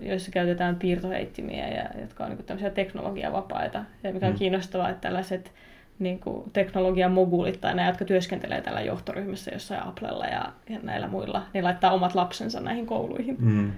joissa 0.00 0.30
käytetään 0.30 0.76
piirtoheittimiä, 0.76 1.68
ja, 1.68 2.00
jotka 2.00 2.24
on 2.24 2.30
niin 2.30 2.44
tämmöisiä 2.44 2.70
teknologiavapaita. 2.70 3.84
Ja 4.02 4.12
mikä 4.12 4.26
on 4.26 4.32
mm. 4.32 4.38
kiinnostavaa, 4.38 4.90
että 4.90 5.08
tällaiset 5.08 5.52
niin 5.98 6.18
kuin 6.18 6.50
teknologian 6.52 7.12
mogulit 7.12 7.60
tai 7.60 7.74
nämä, 7.74 7.88
jotka 7.88 8.04
työskentelee 8.04 8.60
tällä 8.60 8.80
johtoryhmässä 8.80 9.50
jossain 9.50 9.82
Applella 9.86 10.26
ja, 10.26 10.52
ja 10.68 10.78
näillä 10.82 11.08
muilla, 11.08 11.46
niin 11.54 11.64
laittaa 11.64 11.92
omat 11.92 12.14
lapsensa 12.14 12.60
näihin 12.60 12.86
kouluihin, 12.86 13.36
mm. 13.38 13.72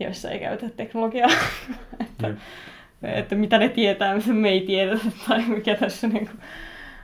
joissa 0.00 0.30
ei 0.30 0.40
käytä 0.40 0.68
teknologiaa. 0.76 1.30
että, 2.00 2.28
mm. 2.28 2.36
että, 3.02 3.34
mitä 3.34 3.58
ne 3.58 3.68
tietää, 3.68 4.16
mitä 4.16 4.32
me 4.32 4.48
ei 4.48 4.60
tiedetä 4.60 5.04
tai 5.28 5.42
mikä 5.48 5.74
tässä 5.74 6.08
niin 6.08 6.26
kuin, 6.26 6.38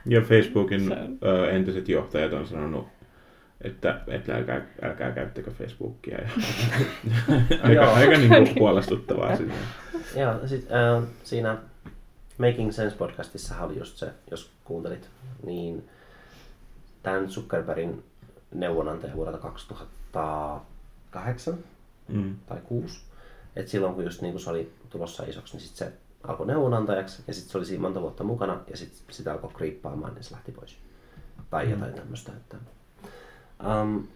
ja 0.05 0.21
Facebookin 0.21 0.91
on... 0.91 1.19
entiset 1.51 1.89
johtajat 1.89 2.33
on 2.33 2.47
sanonut 2.47 2.87
että, 3.63 4.01
että 4.07 4.35
älkää, 4.35 4.61
älkää 4.81 5.11
käyttäkö 5.11 5.51
Facebookia. 5.51 6.17
Ja 6.21 6.29
aika, 7.63 7.93
aika 7.93 8.17
niin 8.17 8.29
kuin 8.29 8.55
huolestuttavaa 8.59 9.37
sinne. 9.37 9.53
Joo, 10.15 10.47
sit, 10.47 10.67
äh, 10.71 11.03
siinä 11.23 11.57
Making 12.37 12.71
Sense 12.71 12.95
podcastissa 12.95 13.61
oli 13.61 13.77
just 13.77 13.97
se, 13.97 14.09
jos 14.31 14.51
kuuntelit, 14.63 15.09
niin 15.45 15.89
tämän 17.03 17.29
Zuckerbergin 17.29 18.03
neuvonantaja 18.53 19.15
vuodelta 19.15 19.37
2008 19.37 21.57
mm. 22.07 22.35
tai 22.45 22.57
6. 22.63 23.01
Et 23.55 23.67
silloin 23.67 23.95
kun 23.95 24.03
just 24.03 24.21
niin 24.21 24.31
kun 24.31 24.41
se 24.41 24.49
oli 24.49 24.73
tulossa 24.89 25.23
isoksi, 25.23 25.57
niin 25.57 25.67
sit 25.67 25.75
se 25.75 25.93
alkoi 26.23 26.47
neuvonantajaksi 26.47 27.23
ja 27.27 27.33
sitten 27.33 27.51
se 27.51 27.57
oli 27.57 27.65
siinä 27.65 27.81
monta 27.81 28.01
vuotta 28.01 28.23
mukana 28.23 28.59
ja 28.69 28.77
sitten 28.77 29.15
sitä 29.15 29.31
alkoi 29.31 29.51
kriippaamaan 29.53 30.17
ja 30.17 30.23
se 30.23 30.31
lähti 30.31 30.51
pois. 30.51 30.77
Tai 31.49 31.65
mm. 31.65 31.71
jotain 31.71 31.93
tämmöistä. 31.93 32.31
Että 32.31 32.57
Um, 33.65 34.07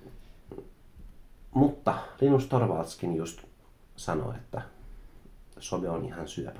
mutta 1.53 1.97
Linus 2.21 2.47
Torvaldskin 2.47 3.15
just 3.15 3.41
sanoi, 3.95 4.35
että 4.35 4.61
some 5.59 5.89
on 5.89 6.05
ihan 6.05 6.27
syöpä. 6.27 6.59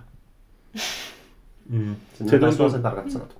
Mm. 1.69 1.95
Se, 2.13 2.29
se 2.29 2.39
tuntuu, 2.39 2.69
sen 2.69 2.81
tarkat 2.81 3.11
sanot. 3.11 3.37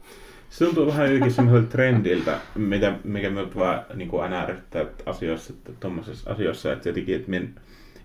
Se 0.50 0.66
tuntuu 0.66 0.88
vähän 0.88 1.06
jotenkin 1.06 1.34
semmoiselta 1.34 1.72
trendiltä, 1.72 2.40
mitä, 2.56 3.00
mikä 3.04 3.30
me 3.30 3.56
vaan 3.56 3.86
niin 3.94 4.10
kuin 4.10 4.24
aina 4.24 4.42
ärsyttää 4.42 4.86
asioissa, 5.06 5.54
tuommoisissa 5.80 6.32
asioissa, 6.32 6.74
että 6.74 6.90
jotenkin, 6.90 7.16
että 7.16 7.30
minä 7.30 7.48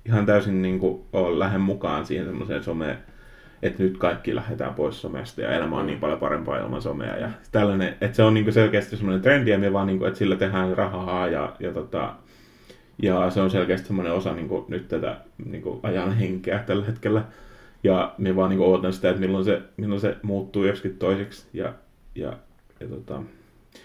ihan 0.07 0.27
täysin 0.27 0.63
niin 0.63 0.81
kuin, 0.81 1.03
lähden 1.39 1.61
mukaan 1.61 2.07
siihen 2.07 2.27
semmoiseen 2.27 2.65
someen, 2.65 2.99
että 3.63 3.83
nyt 3.83 3.99
kaikki 3.99 4.35
lähdetään 4.35 4.75
pois 4.75 5.01
somesta 5.01 5.41
ja 5.41 5.51
elämä 5.51 5.79
on 5.79 5.87
niin 5.87 6.01
paljon 6.01 6.19
parempaa 6.19 6.59
ilman 6.59 6.83
somea. 6.83 7.17
Ja 7.17 7.31
tällainen, 7.53 7.97
että 8.01 8.17
se 8.17 8.23
on 8.23 8.35
niin 8.35 8.53
selkeästi 8.53 8.97
semmoinen 8.97 9.23
trendi 9.23 9.51
ja 9.51 9.59
me 9.59 9.73
vaan, 9.73 9.87
niin 9.87 9.99
kuin, 9.99 10.09
että 10.09 10.19
sillä 10.19 10.37
tehdään 10.37 10.77
rahaa 10.77 11.29
ja, 11.29 11.57
ja, 11.61 11.73
tota, 11.73 12.15
ja 13.03 13.31
se 13.31 13.41
on 13.41 13.51
selkeästi 13.51 13.87
semmoinen 13.87 14.13
osa 14.13 14.35
niin 14.35 14.49
kuin, 14.49 14.65
nyt 14.69 14.89
tätä 14.89 15.17
niin 15.45 15.63
kuin, 15.63 15.81
ajan 15.83 16.17
henkeä 16.17 16.59
tällä 16.59 16.87
hetkellä. 16.87 17.25
Ja 17.85 18.15
me 18.19 18.37
vaan 18.37 18.51
niin 18.51 18.61
odotan 18.61 18.93
sitä, 18.93 19.09
että 19.11 19.21
milloin 19.21 19.45
se, 19.45 19.63
milloin 19.77 20.01
se 20.01 20.17
muuttuu 20.23 20.65
joskin 20.65 20.97
toiseksi. 20.99 21.47
Ja, 21.53 21.73
ja, 22.15 22.33
ja, 22.81 22.89
tota, 22.89 23.23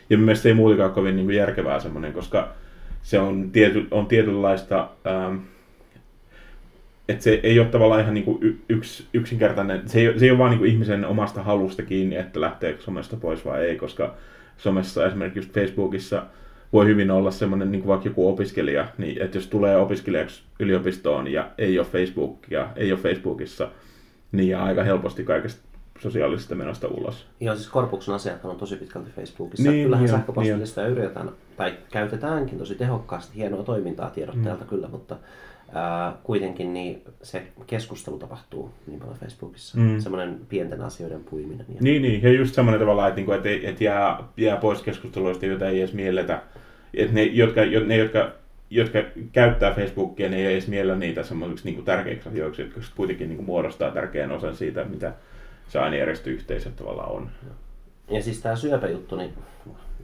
ja 0.09 0.17
mielestäni 0.17 0.51
ei 0.51 0.55
muutenkaan 0.55 0.91
kovin 0.91 1.15
niin 1.15 1.31
järkevää 1.31 1.79
semmoinen, 1.79 2.13
koska 2.13 2.49
se 3.03 3.19
on, 3.19 3.51
tiety, 3.51 3.87
on 3.91 4.05
tietynlaista... 4.05 4.89
Ähm, 5.07 5.35
että 7.09 7.23
se 7.23 7.39
ei 7.43 7.59
ole 7.59 7.67
tavallaan 7.67 8.01
ihan 8.01 8.13
niin 8.13 8.23
kuin 8.23 8.63
yks, 8.69 9.07
yksinkertainen, 9.13 9.89
se 9.89 9.99
ei, 9.99 10.19
se 10.19 10.25
ei 10.25 10.31
ole 10.31 10.39
vaan 10.39 10.51
niin 10.51 10.59
kuin 10.59 10.71
ihmisen 10.71 11.05
omasta 11.05 11.43
halusta 11.43 11.83
kiinni, 11.83 12.15
että 12.15 12.41
lähtee 12.41 12.75
somesta 12.79 13.17
pois 13.17 13.45
vai 13.45 13.65
ei, 13.65 13.75
koska 13.75 14.15
somessa 14.57 15.05
esimerkiksi 15.07 15.39
just 15.39 15.51
Facebookissa 15.51 16.25
voi 16.73 16.85
hyvin 16.85 17.11
olla 17.11 17.31
semmoinen 17.31 17.71
niin 17.71 17.87
vaikka 17.87 18.09
joku 18.09 18.29
opiskelija, 18.29 18.87
niin 18.97 19.21
että 19.21 19.37
jos 19.37 19.47
tulee 19.47 19.77
opiskelijaksi 19.77 20.43
yliopistoon 20.59 21.27
ja 21.27 21.49
ei 21.57 21.79
ole 21.79 21.87
Facebookia, 21.87 22.67
ei 22.75 22.91
ole 22.91 22.99
Facebookissa, 22.99 23.69
niin 24.31 24.49
jää 24.49 24.63
aika 24.63 24.83
helposti 24.83 25.23
kaikesta 25.23 25.65
sosiaalisesta 25.99 26.55
menosta 26.55 26.87
ulos. 26.87 27.27
Joo, 27.39 27.55
siis 27.55 27.69
Korpuksen 27.69 28.15
asiat 28.15 28.45
on 28.45 28.55
tosi 28.55 28.75
pitkälti 28.75 29.11
Facebookissa. 29.11 29.71
Niin, 29.71 29.83
Kyllähän 29.83 30.07
sähköpostillista 30.07 30.81
niin. 30.81 30.91
yritetään, 30.91 31.31
tai 31.57 31.73
käytetäänkin 31.91 32.57
tosi 32.57 32.75
tehokkaasti, 32.75 33.35
hienoa 33.35 33.63
toimintaa 33.63 34.09
tiedottajalta 34.09 34.63
mm. 34.63 34.69
kyllä, 34.69 34.87
mutta 34.87 35.15
ää, 35.73 36.13
kuitenkin 36.23 36.73
niin 36.73 37.01
se 37.23 37.43
keskustelu 37.67 38.17
tapahtuu 38.17 38.71
niin 38.87 38.99
paljon 38.99 39.17
Facebookissa. 39.17 39.77
Mm. 39.77 39.99
Semmoinen 39.99 40.39
pienten 40.49 40.81
asioiden 40.81 41.23
puiminen. 41.23 41.65
Ja... 41.69 41.75
Niin, 41.79 42.01
niin. 42.01 42.23
Ja 42.23 42.31
just 42.31 42.55
semmoinen 42.55 42.79
tavalla, 42.79 43.07
että, 43.07 43.15
niinku, 43.15 43.31
että, 43.31 43.49
että 43.63 43.83
jää, 43.83 44.23
jää 44.37 44.57
pois 44.57 44.81
keskusteluista, 44.81 45.45
joita 45.45 45.67
ei 45.67 45.79
edes 45.79 45.93
mielletä. 45.93 46.41
Että 46.93 47.13
ne, 47.13 47.23
jotka, 47.23 47.63
jo- 47.63 47.85
ne, 47.85 47.97
jotka, 47.97 48.31
jotka 48.69 48.99
käyttää 49.31 49.73
Facebookia, 49.73 50.29
ne 50.29 50.37
ei 50.37 50.53
edes 50.53 50.67
miellä 50.67 50.95
niitä 50.95 51.23
semmoisiksi 51.23 51.71
niin 51.71 51.85
tärkeiksi 51.85 52.29
asioiksi, 52.29 52.61
jotka 52.61 52.81
kuitenkin 52.95 53.27
niin 53.27 53.37
kuin, 53.37 53.45
muodostaa 53.45 53.91
tärkeän 53.91 54.31
osan 54.31 54.55
siitä, 54.55 54.83
mitä 54.83 55.13
se 55.69 55.79
ainejärjestöyhteisö 55.79 56.69
tavallaan 56.69 57.11
on. 57.11 57.29
Ja 58.09 58.21
siis 58.21 58.41
tämä 58.41 58.55
syöpäjuttu, 58.55 59.15
niin 59.15 59.33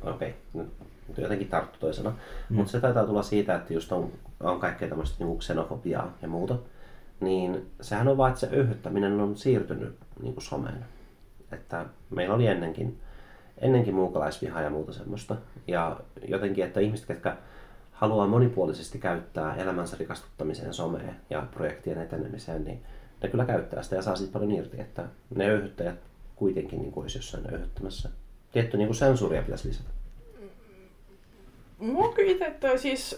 okei, 0.04 0.34
nyt 0.54 0.68
nyt 1.18 1.24
jotenkin 1.24 1.48
tarttu 1.48 1.80
toisena. 1.80 2.10
Mm. 2.10 2.56
Mutta 2.56 2.72
se 2.72 2.80
taitaa 2.80 3.06
tulla 3.06 3.24
siitä, 3.24 3.56
että 3.56 3.74
just 3.74 3.92
on, 3.92 4.12
on 4.44 4.60
kaikkea 4.60 4.90
tämmöistä 4.90 5.16
niinku 5.20 5.40
xenofobiaa 5.40 6.14
ja 6.22 6.28
muuta. 6.28 6.56
Niin 7.20 7.72
sehän 7.82 8.08
on 8.08 8.18
vaan, 8.18 8.30
että 8.30 8.40
se 8.40 8.50
öyhyttäminen 8.54 9.20
on 9.20 9.36
siirtynyt 9.36 9.96
niinku 10.22 10.42
someen. 10.42 10.86
Että 11.52 11.86
meillä 12.10 12.36
oli 12.36 12.48
ennenkin, 12.48 13.00
ennenkin 13.58 13.96
muukalaisvihaa 13.96 14.62
ja 14.62 14.70
muuta 14.70 14.94
semmoista. 14.94 15.36
Ja 15.68 16.00
jotenkin, 16.28 16.66
että 16.66 16.80
ihmiset, 16.80 17.10
jotka 17.10 17.38
haluaa 17.92 18.28
monipuolisesti 18.28 19.00
käyttää 19.00 19.56
elämänsä 19.56 19.98
rikastuttamiseen 20.00 20.74
someen 20.74 21.16
ja 21.30 21.48
projektien 21.52 22.02
etenemiseen, 22.02 22.64
niin 22.64 22.84
ne 23.24 23.30
kyllä 23.30 23.46
käyttää 23.46 23.84
sitä 23.84 23.96
ja 23.96 24.02
saa 24.02 24.16
siitä 24.16 24.34
paljon 24.34 24.52
irti, 24.52 24.82
että 24.82 25.06
ne 25.36 25.46
öyhyttäjät 25.46 26.00
kuitenkin 26.36 26.80
niin 26.80 26.92
kuin 26.92 27.02
olisi 27.02 27.18
jossain 27.18 27.54
öyhyttämässä. 27.54 28.10
Tietty 28.52 28.78
niin 28.78 28.88
kuin 28.88 28.96
sensuuria 28.96 29.42
pitäisi 29.42 29.68
lisätä. 29.68 29.90
Mua 31.82 32.14
toi 32.60 32.78
siis, 32.78 33.18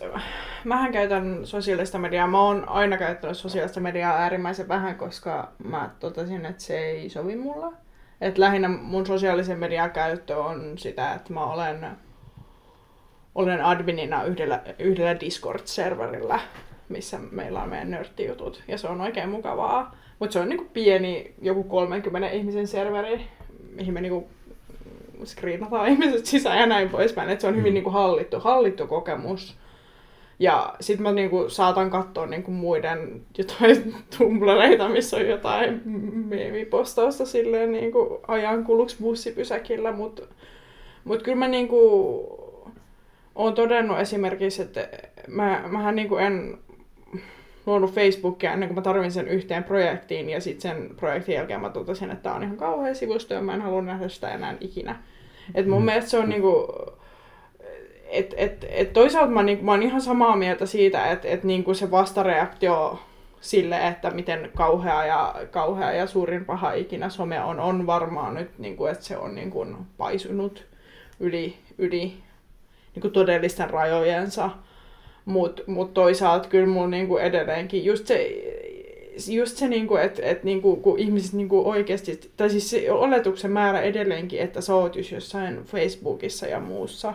mähän 0.64 0.92
käytän 0.92 1.40
sosiaalista 1.44 1.98
mediaa. 1.98 2.28
Mä 2.28 2.42
oon 2.42 2.70
aina 2.70 2.98
käyttänyt 2.98 3.38
sosiaalista 3.38 3.80
mediaa 3.80 4.18
äärimmäisen 4.18 4.68
vähän, 4.68 4.96
koska 4.96 5.52
mä 5.64 5.90
totesin, 6.00 6.46
että 6.46 6.64
se 6.64 6.80
ei 6.80 7.10
sovi 7.10 7.36
mulle. 7.36 7.76
Et 8.22 8.38
lähinnä 8.38 8.68
mun 8.68 9.06
sosiaalisen 9.06 9.60
median 9.60 9.92
käyttö 9.92 10.38
on 10.38 10.78
sitä, 10.78 11.14
että 11.14 11.34
mä 11.34 11.46
olen, 11.46 11.88
olen 13.36 13.66
adminina 13.66 14.24
yhdellä, 14.24 14.64
yhdellä 14.80 15.14
Discord-serverillä, 15.20 16.40
missä 16.90 17.20
meillä 17.32 17.64
on 17.64 17.70
meidän 17.70 17.92
nörttijutut. 17.92 18.64
Ja 18.68 18.78
se 18.78 18.88
on 18.88 19.02
oikein 19.02 19.30
mukavaa. 19.30 19.96
Mutta 20.20 20.34
se 20.34 20.40
on 20.40 20.50
niinku 20.50 20.70
pieni, 20.74 21.34
joku 21.42 21.64
30 21.64 22.30
ihmisen 22.30 22.68
serveri, 22.68 23.28
mihin 23.76 23.94
me 23.94 24.02
niinku 24.02 24.30
screenataan 25.26 25.88
ihmiset 25.94 26.26
sisään 26.26 26.60
ja 26.60 26.66
näin 26.66 26.90
poispäin. 26.90 27.30
Et 27.30 27.42
se 27.42 27.48
on 27.48 27.56
hyvin 27.56 27.74
niinku 27.74 27.90
hallittu, 27.90 28.40
hallittu 28.40 28.88
kokemus. 28.88 29.58
Ja 30.40 30.76
sit 30.80 31.00
mä 31.00 31.12
niinku 31.12 31.50
saatan 31.50 31.90
katsoa 31.90 32.26
niinku 32.26 32.52
muiden 32.52 33.22
jotain 33.38 33.96
tumblereita, 34.18 34.90
missä 34.90 35.18
on 35.18 35.28
jotain 35.28 35.82
meemipostausta 36.30 37.26
silleen 37.26 37.72
niinku 37.72 38.20
ajan 38.28 38.64
kuluksi 38.64 38.98
bussipysäkillä, 39.02 39.92
mut, 39.92 40.30
mut 41.04 41.24
kyllä 41.24 41.38
mä 41.38 41.48
niinku 41.48 41.80
oon 43.36 43.54
todennut 43.54 44.00
esimerkiksi, 44.00 44.62
että 44.62 44.90
mä, 45.28 45.64
mähän 45.68 45.96
niinku 45.96 46.18
en 46.18 46.58
luonut 47.66 47.94
Facebookia 47.94 48.54
ennen 48.54 48.70
kuin 48.70 48.76
mä 48.76 48.82
tarvin 48.82 49.12
sen 49.12 49.28
yhteen 49.28 49.64
projektiin 49.64 50.30
ja 50.30 50.42
sitten 50.42 50.62
sen 50.62 50.96
projektin 50.96 51.36
jälkeen 51.36 51.62
mä 51.62 51.70
totesin, 51.70 52.12
että 52.12 52.24
tämä 52.24 52.36
on 52.36 52.44
ihan 52.44 52.58
kauhea 52.58 52.96
sivusto 52.96 53.34
ja 53.34 53.42
mä 53.42 53.54
en 53.54 53.62
halua 53.62 53.82
nähdä 53.82 54.08
sitä 54.08 54.30
enää 54.30 54.56
ikinä. 54.60 55.04
Et 55.56 55.68
mun 55.68 55.82
mm. 55.82 55.86
mielestä 55.86 56.10
se 56.10 56.18
on 56.18 56.30
niinku, 56.30 56.68
et, 58.10 58.34
et, 58.38 58.66
et 58.70 58.94
toisaalta 58.94 59.32
mä, 59.32 59.44
niinku, 59.44 59.66
mä 59.66 59.72
oon 59.72 59.84
ihan 59.84 60.02
samaa 60.02 60.36
mieltä 60.36 60.66
siitä, 60.66 61.12
että 61.12 61.28
et 61.28 61.44
niinku 61.44 61.74
se 61.74 61.92
vastareaktio 61.92 63.00
sille, 63.42 63.88
että 63.88 64.12
miten 64.12 64.50
kauhea 64.56 65.06
ja, 65.06 65.36
kauhea 65.52 65.92
ja 65.92 66.08
suurin 66.08 66.46
paha 66.46 66.74
ikinä 66.74 67.10
some 67.10 67.44
on, 67.44 67.60
on 67.60 67.88
varmaan 67.88 68.34
nyt, 68.34 68.60
niinku, 68.60 68.86
että 68.86 69.06
se 69.06 69.18
on 69.18 69.36
niinku 69.36 69.68
paisunut 69.98 70.66
yli, 71.20 71.56
yli 71.78 72.14
niinku 72.96 73.10
todellisten 73.10 73.70
rajojensa. 73.70 74.50
Mutta 75.26 75.64
mut 75.68 75.94
toisaalta 75.94 76.50
kyllä 76.50 76.68
mulla 76.68 76.88
niinku 76.88 77.18
edelleenkin 77.18 77.86
just 77.86 78.08
se, 78.08 78.30
just 79.28 79.58
se, 79.58 79.68
niinku, 79.68 79.96
että 79.96 80.22
et, 80.24 80.44
niinku, 80.44 80.76
kun 80.76 81.00
ihmiset 81.00 81.34
niinku 81.34 81.70
oikeasti, 81.70 82.32
tai 82.38 82.50
siis 82.50 82.70
se 82.70 82.92
oletuksen 82.92 83.52
määrä 83.52 83.82
edelleenkin, 83.82 84.40
että 84.40 84.62
sä 84.62 84.76
oot 84.76 84.96
jossain 85.12 85.64
Facebookissa 85.64 86.48
ja 86.48 86.60
muussa, 86.60 87.14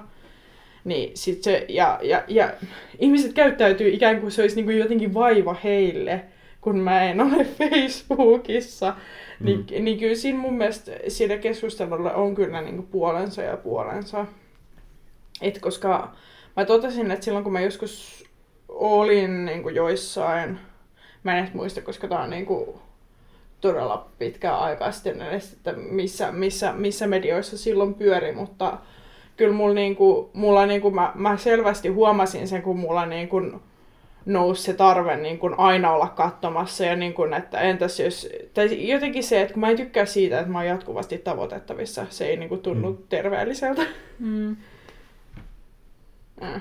niin 0.85 1.11
sit 1.15 1.43
se, 1.43 1.67
ja, 1.69 2.01
ja, 2.03 2.25
ja 2.29 2.53
ihmiset 2.99 3.33
käyttäytyy 3.33 3.89
ikään 3.89 4.21
kuin 4.21 4.31
se 4.31 4.43
olisi 4.43 4.57
niinku 4.57 4.71
jotenkin 4.71 5.15
vaiva 5.15 5.57
heille, 5.65 6.25
kun 6.61 6.79
mä 6.79 7.03
en 7.03 7.21
ole 7.21 7.45
Facebookissa. 7.59 8.95
Mm. 9.41 9.47
Niin, 9.47 9.85
niin 9.85 9.99
kyllä 9.99 10.15
siinä 10.15 10.39
mun 10.39 10.55
mielestä 10.55 10.93
sillä 11.09 11.37
keskustelulla 11.37 12.13
on 12.13 12.35
kyllä 12.35 12.63
niinku 12.63 12.83
puolensa 12.83 13.43
ja 13.43 13.57
puolensa. 13.57 14.27
Et 15.41 15.59
koska 15.59 16.13
mä 16.57 16.65
totesin, 16.65 17.11
että 17.11 17.25
silloin 17.25 17.45
kun 17.45 17.53
mä 17.53 17.61
joskus 17.61 18.25
olin 18.69 19.45
niin 19.45 19.63
kuin 19.63 19.75
joissain, 19.75 20.59
mä 21.23 21.33
en 21.33 21.45
edes 21.45 21.55
muista, 21.55 21.81
koska 21.81 22.09
tää 22.09 22.23
on 22.23 22.31
niin 22.31 22.47
kuin 22.47 22.69
todella 23.61 24.09
pitkää 24.19 24.59
aikaa 24.59 24.93
sitten 24.93 25.23
edes, 25.23 25.53
että 25.53 25.73
missä, 25.73 26.33
missä, 26.33 26.73
missä 26.73 27.07
medioissa 27.07 27.59
silloin 27.59 27.95
pyöri, 27.95 28.33
mutta 28.33 28.79
kyllä 29.37 29.55
mulla, 29.55 29.75
niin 29.75 29.97
kuin, 29.97 30.29
mulla 30.33 30.67
niin 30.67 30.81
kuin, 30.81 30.95
mä, 30.95 31.13
mä 31.15 31.37
selvästi 31.37 31.89
huomasin 31.89 32.49
sen, 32.49 32.63
kun 32.63 32.79
mulla 32.79 33.07
niin 33.07 33.29
kuin 33.29 33.61
nousi 34.27 34.63
se 34.63 34.75
tarve 34.75 35.17
niin 35.17 35.39
kuin 35.39 35.55
aina 35.59 35.93
olla 35.93 36.09
katsomassa 36.09 36.85
ja 36.85 36.97
niin 36.97 37.15
kuin, 37.15 37.35
että 37.35 37.61
entäs 37.61 38.01
jos, 38.01 38.29
tai 38.55 38.89
jotenkin 38.89 39.25
se, 39.25 39.41
että 39.41 39.55
kun 39.55 39.61
mä 39.61 39.71
en 39.71 39.77
tykkää 39.77 40.07
siitä, 40.07 40.39
että 40.39 40.53
mä 40.53 40.59
oon 40.59 40.67
jatkuvasti 40.67 41.19
tavoitettavissa, 41.19 42.07
se 42.11 42.27
ei 42.27 42.37
niin 42.37 42.49
kuin 42.49 42.61
tunnu 42.61 42.91
mm. 42.91 42.99
terveelliseltä. 43.09 43.83
Mm. 44.19 44.57
Mm. 46.41 46.61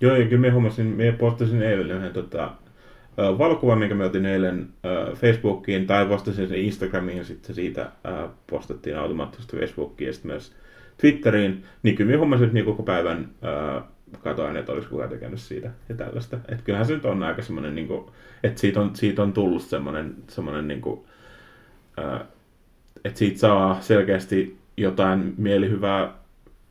Joo, 0.00 0.16
ja 0.16 0.24
kyllä 0.26 0.40
me 0.40 0.50
huomasin, 0.50 0.86
me 0.86 1.12
postasin 1.12 1.62
eilen 1.62 1.90
yhden 1.90 2.12
tota, 2.12 2.52
valokuvan, 3.16 3.78
minkä 3.78 3.94
me 3.94 4.04
otin 4.04 4.26
eilen 4.26 4.68
Facebookiin, 5.14 5.86
tai 5.86 6.06
postasin 6.06 6.48
sen 6.48 6.58
Instagramiin, 6.58 7.18
ja 7.18 7.24
sitten 7.24 7.54
siitä 7.54 7.90
postattiin 8.50 8.98
automaattisesti 8.98 9.56
Facebookiin, 9.56 10.06
ja 10.06 10.12
sitten 10.12 10.30
myös 10.30 10.52
Twitteriin. 11.00 11.64
Niin 11.82 11.96
kyllä 11.96 12.10
me 12.10 12.16
huomasin, 12.16 12.44
että 12.44 12.54
niin 12.54 12.64
koko 12.64 12.82
päivän 12.82 13.28
katoin, 14.22 14.56
että 14.56 14.72
olisi 14.72 14.88
kukaan 14.88 15.08
tekenyt 15.08 15.40
siitä 15.40 15.70
ja 15.88 15.94
tällaista. 15.94 16.36
Että 16.36 16.64
kyllähän 16.64 16.86
se 16.86 16.94
nyt 16.94 17.04
on 17.04 17.22
aika 17.22 17.42
semmoinen, 17.42 17.74
niin 17.74 17.88
että 18.42 18.60
siitä 18.60 18.80
on, 18.80 18.96
siitä 18.96 19.22
on 19.22 19.32
tullut 19.32 19.62
semmoinen, 19.62 20.14
semmoinen 20.28 20.68
niin 20.68 20.80
kuin, 20.80 21.00
että 23.04 23.18
siitä 23.18 23.38
saa 23.38 23.80
selkeästi 23.80 24.56
jotain 24.76 25.34
mielihyvää 25.38 26.12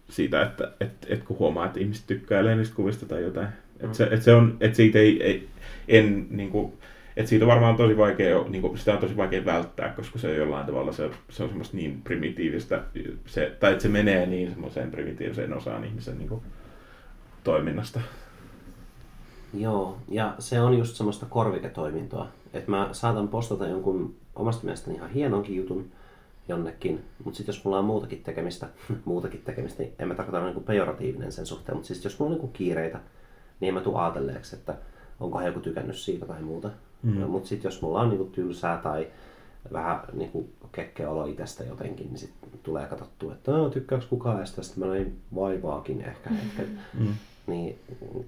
siitä, 0.10 0.42
että 0.42 0.72
et, 0.80 0.92
et 1.08 1.24
kun 1.24 1.40
huomaa, 1.40 1.66
että 1.66 1.80
ihmiset 1.80 2.08
tykkää 2.08 2.56
niistä 2.56 2.76
kuvista 2.76 3.06
tai 3.06 3.24
jotain. 3.24 3.48
Että 3.84 3.98
se, 3.98 4.08
et 4.12 4.22
se 4.22 4.34
on, 4.34 4.58
että 4.60 4.78
siitä 4.78 5.00
ei, 5.00 5.24
ei 5.24 5.50
en, 5.88 6.28
niin 6.30 6.50
kuin, 6.50 6.74
että 7.18 7.30
siitä 7.30 7.48
varmaan 7.48 7.76
tosi 7.76 7.98
vaikea, 7.98 8.44
niin 8.50 8.62
kuin, 8.62 8.78
sitä 8.78 8.94
on 8.94 9.00
tosi 9.00 9.18
vaikea 9.18 9.46
välttää, 9.46 9.90
koska 9.90 10.20
se 10.20 10.36
jollain 10.36 10.66
tavalla 10.66 10.92
se, 10.92 11.10
se 11.30 11.44
on 11.44 11.50
semmoista 11.50 11.78
niin 11.78 12.02
primitiivistä, 12.02 12.84
se, 13.26 13.56
tai 13.60 13.72
että 13.72 13.82
se 13.82 13.90
menee 13.90 14.26
niin 14.26 14.52
semmoiseen 14.52 14.92
primitiiviseen 14.92 15.58
osaan 15.58 15.86
ihmisen 15.86 16.18
niin 16.18 16.30
kuin, 16.30 16.42
toiminnasta. 17.44 18.00
Joo, 19.54 19.98
ja 20.08 20.36
se 20.40 20.62
on 20.62 20.78
just 20.78 20.96
semmoista 20.96 21.26
korviketoimintoa. 21.26 22.28
Että 22.54 22.72
mä 22.72 22.90
saatan 22.92 23.28
postata 23.28 23.68
jonkun 23.68 24.16
omasta 24.36 24.64
mielestäni 24.64 24.96
ihan 24.96 25.10
hienonkin 25.10 25.56
jutun 25.56 25.92
jonnekin, 26.48 27.04
mutta 27.24 27.38
sitten 27.38 27.54
jos 27.54 27.66
mulla 27.66 27.80
on 27.80 27.86
muutakin 27.86 28.24
tekemistä, 28.24 28.68
muutakin 29.06 29.42
tekemistä, 29.46 29.84
niin 29.84 29.94
en 30.00 30.08
mä 30.08 30.16
tarkoita 30.16 30.46
niin 30.46 30.64
pejoratiivinen 30.64 31.32
sen 31.32 31.46
suhteen, 31.46 31.76
mutta 31.76 31.88
siis 31.88 32.04
jos 32.04 32.20
mulla 32.20 32.36
on 32.36 32.42
niin 32.42 32.52
kiireitä, 32.52 33.00
niin 33.62 33.68
en 33.68 33.74
mä 33.74 33.82
tuu 33.82 33.98
ajatelleeksi, 33.98 34.56
että 34.56 34.76
onkohan 35.20 35.46
joku 35.46 35.60
tykännyt 35.60 35.98
siitä 35.98 36.26
tai 36.26 36.42
muuta. 36.42 36.70
Mm. 37.04 37.22
Mutta 37.30 37.50
sitten 37.50 37.70
jos 37.70 37.82
mulla 37.82 38.02
on 38.02 38.10
niin 38.10 38.32
tylsää 38.32 38.78
tai 38.78 39.08
vähän 39.74 40.00
niin 40.14 40.54
kekkeä 40.72 41.10
olo 41.10 41.26
itsestä 41.26 41.64
jotenkin, 41.64 42.08
niin 42.08 42.18
sitten 42.18 42.50
tulee 42.64 42.86
katsottua, 42.86 43.34
että 43.34 43.52
no, 43.52 43.70
tykkääkö 43.70 44.06
kukaan 44.10 44.38
edes 44.38 44.56
tästä, 44.56 44.80
mä 44.80 44.86
näin 44.86 45.16
vaivaakin 45.36 46.02
ehkä 46.02 46.30
hetken. 46.30 46.80
Mm. 47.00 47.14
Niin 47.48 47.80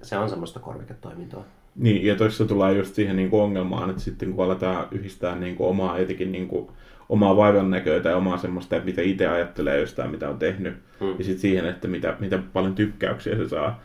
se 0.02 0.18
on 0.18 0.30
semmoista 0.30 0.60
korviketoimintoa. 0.60 1.44
Niin, 1.76 2.06
ja 2.06 2.16
tuossa 2.16 2.44
tullaan 2.44 2.76
just 2.76 2.94
siihen 2.94 3.16
niin 3.16 3.30
kuin 3.30 3.42
ongelmaan, 3.42 3.90
että 3.90 4.02
sitten 4.02 4.32
kun 4.34 4.44
aletaan 4.44 4.86
yhdistää 4.90 5.36
niin 5.36 5.56
kuin 5.56 5.68
omaa 5.68 5.98
jotenkin 5.98 6.32
niin 6.32 6.48
kuin, 6.48 6.68
omaa 7.08 7.36
vaivan 7.36 7.70
näköä 7.70 8.00
tai 8.00 8.14
omaa 8.14 8.38
semmoista, 8.38 8.76
että 8.76 8.86
mitä 8.86 9.02
itse 9.02 9.26
ajattelee 9.26 9.80
jostain, 9.80 10.10
mitä 10.10 10.30
on 10.30 10.38
tehnyt, 10.38 10.74
mm. 11.00 11.08
ja 11.18 11.24
sitten 11.24 11.38
siihen, 11.38 11.66
että 11.66 11.88
mitä, 11.88 12.16
mitä 12.20 12.38
paljon 12.52 12.74
tykkäyksiä 12.74 13.36
se 13.36 13.48
saa, 13.48 13.80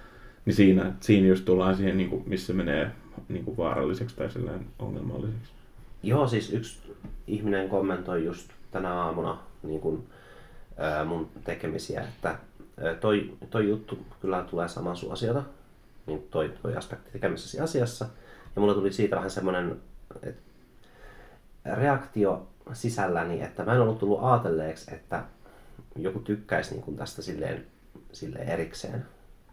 niin 0.45 0.53
siinä, 0.53 0.93
siinä 0.99 1.27
just 1.27 1.45
tullaan 1.45 1.75
siihen, 1.75 1.97
niin 1.97 2.09
kuin, 2.09 2.23
missä 2.25 2.53
menee 2.53 2.91
niin 3.29 3.45
kuin 3.45 3.57
vaaralliseksi 3.57 4.15
tai 4.15 4.29
ongelmalliseksi. 4.79 5.51
Joo, 6.03 6.27
siis 6.27 6.53
yksi 6.53 6.79
ihminen 7.27 7.69
kommentoi 7.69 8.25
just 8.25 8.49
tänä 8.71 8.93
aamuna 8.93 9.37
niin 9.63 9.81
kuin, 9.81 10.07
ää, 10.77 11.05
mun 11.05 11.29
tekemisiä, 11.43 12.01
että 12.01 12.35
toi, 12.99 13.33
toi 13.49 13.69
juttu 13.69 13.99
kyllä 14.21 14.45
tulee 14.49 14.67
saman 14.67 14.95
suosiota, 14.95 15.43
niin 16.05 16.27
toi, 16.31 16.53
toi 16.61 16.75
aspekti 16.75 17.11
tekemisessäsi 17.11 17.59
asiassa, 17.59 18.05
ja 18.55 18.61
mulla 18.61 18.73
tuli 18.73 18.93
siitä 18.93 19.15
vähän 19.15 19.29
semmoinen 19.29 19.75
reaktio 21.75 22.47
sisälläni, 22.73 23.41
että 23.41 23.65
mä 23.65 23.73
en 23.73 23.81
ollut 23.81 23.99
tullut 23.99 24.23
ajatelleeksi, 24.23 24.93
että 24.93 25.23
joku 25.95 26.19
tykkäisi 26.19 26.73
niin 26.73 26.83
kuin 26.83 26.97
tästä 26.97 27.21
silleen, 27.21 27.65
silleen 28.11 28.49
erikseen. 28.49 29.05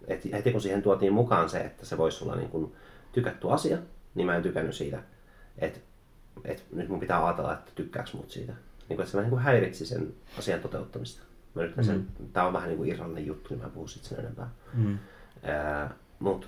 Et 0.06 0.32
heti 0.32 0.52
kun 0.52 0.60
siihen 0.60 0.82
tuotiin 0.82 1.12
mukaan 1.12 1.48
se, 1.48 1.58
että 1.58 1.86
se 1.86 1.98
voisi 1.98 2.24
olla 2.24 2.36
niin 2.36 2.48
kuin 2.48 2.72
tykätty 3.12 3.52
asia, 3.52 3.78
niin 4.14 4.26
mä 4.26 4.36
en 4.36 4.42
tykännyt 4.42 4.74
siitä, 4.74 5.02
että, 5.58 5.80
että 6.44 6.62
nyt 6.72 6.88
mun 6.88 7.00
pitää 7.00 7.26
ajatella, 7.26 7.52
että 7.52 7.72
tykkääks 7.74 8.14
mut 8.14 8.30
siitä. 8.30 8.52
Niin 8.52 8.96
kuin, 8.96 9.00
että 9.00 9.10
se 9.10 9.16
vähän 9.16 9.24
niin 9.24 9.30
kuin 9.30 9.42
häiritsi 9.42 9.86
sen 9.86 10.14
asian 10.38 10.60
toteuttamista. 10.60 11.22
Mä 11.54 11.62
nyt 11.62 11.74
sen, 11.80 11.96
mm. 11.96 12.28
Tää 12.32 12.46
on 12.46 12.52
vähän 12.52 12.68
niin 12.68 12.76
kuin 12.76 12.88
irrallinen 12.88 13.26
juttu, 13.26 13.54
niin 13.54 13.62
mä 13.62 13.68
puhun 13.68 13.88
sit 13.88 14.04
sen 14.04 14.18
enempää. 14.18 14.50
Mm. 14.74 14.98
Mutta 16.18 16.46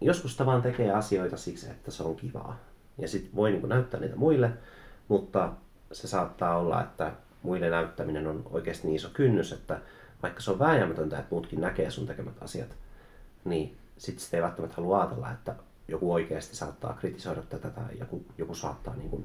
joskus 0.00 0.32
sitä 0.32 0.46
vaan 0.46 0.62
tekee 0.62 0.92
asioita 0.92 1.36
siksi, 1.36 1.70
että 1.70 1.90
se 1.90 2.02
on 2.02 2.16
kivaa. 2.16 2.60
Ja 2.98 3.08
sitten 3.08 3.36
voi 3.36 3.50
niin 3.50 3.60
kuin 3.60 3.68
näyttää 3.68 4.00
niitä 4.00 4.16
muille, 4.16 4.50
mutta 5.08 5.52
se 5.92 6.08
saattaa 6.08 6.58
olla, 6.58 6.82
että 6.82 7.12
muille 7.42 7.70
näyttäminen 7.70 8.26
on 8.26 8.42
oikeasti 8.50 8.86
niin 8.86 8.96
iso 8.96 9.08
kynnys, 9.12 9.52
että 9.52 9.80
vaikka 10.24 10.40
se 10.40 10.50
on 10.50 10.58
vääjäämätöntä, 10.58 11.18
että 11.18 11.34
muutkin 11.34 11.60
näkee 11.60 11.90
sun 11.90 12.06
tekemät 12.06 12.34
asiat, 12.40 12.76
niin 13.44 13.76
sitten 13.98 14.24
sitä 14.24 14.36
ei 14.36 14.42
välttämättä 14.42 14.76
halua 14.76 15.00
ajatella, 15.00 15.30
että 15.30 15.54
joku 15.88 16.12
oikeasti 16.12 16.56
saattaa 16.56 16.96
kritisoida 17.00 17.42
tätä 17.42 17.70
tai 17.70 17.98
joku, 17.98 18.24
joku 18.38 18.54
saattaa 18.54 18.96
niin 18.96 19.10
kuin, 19.10 19.24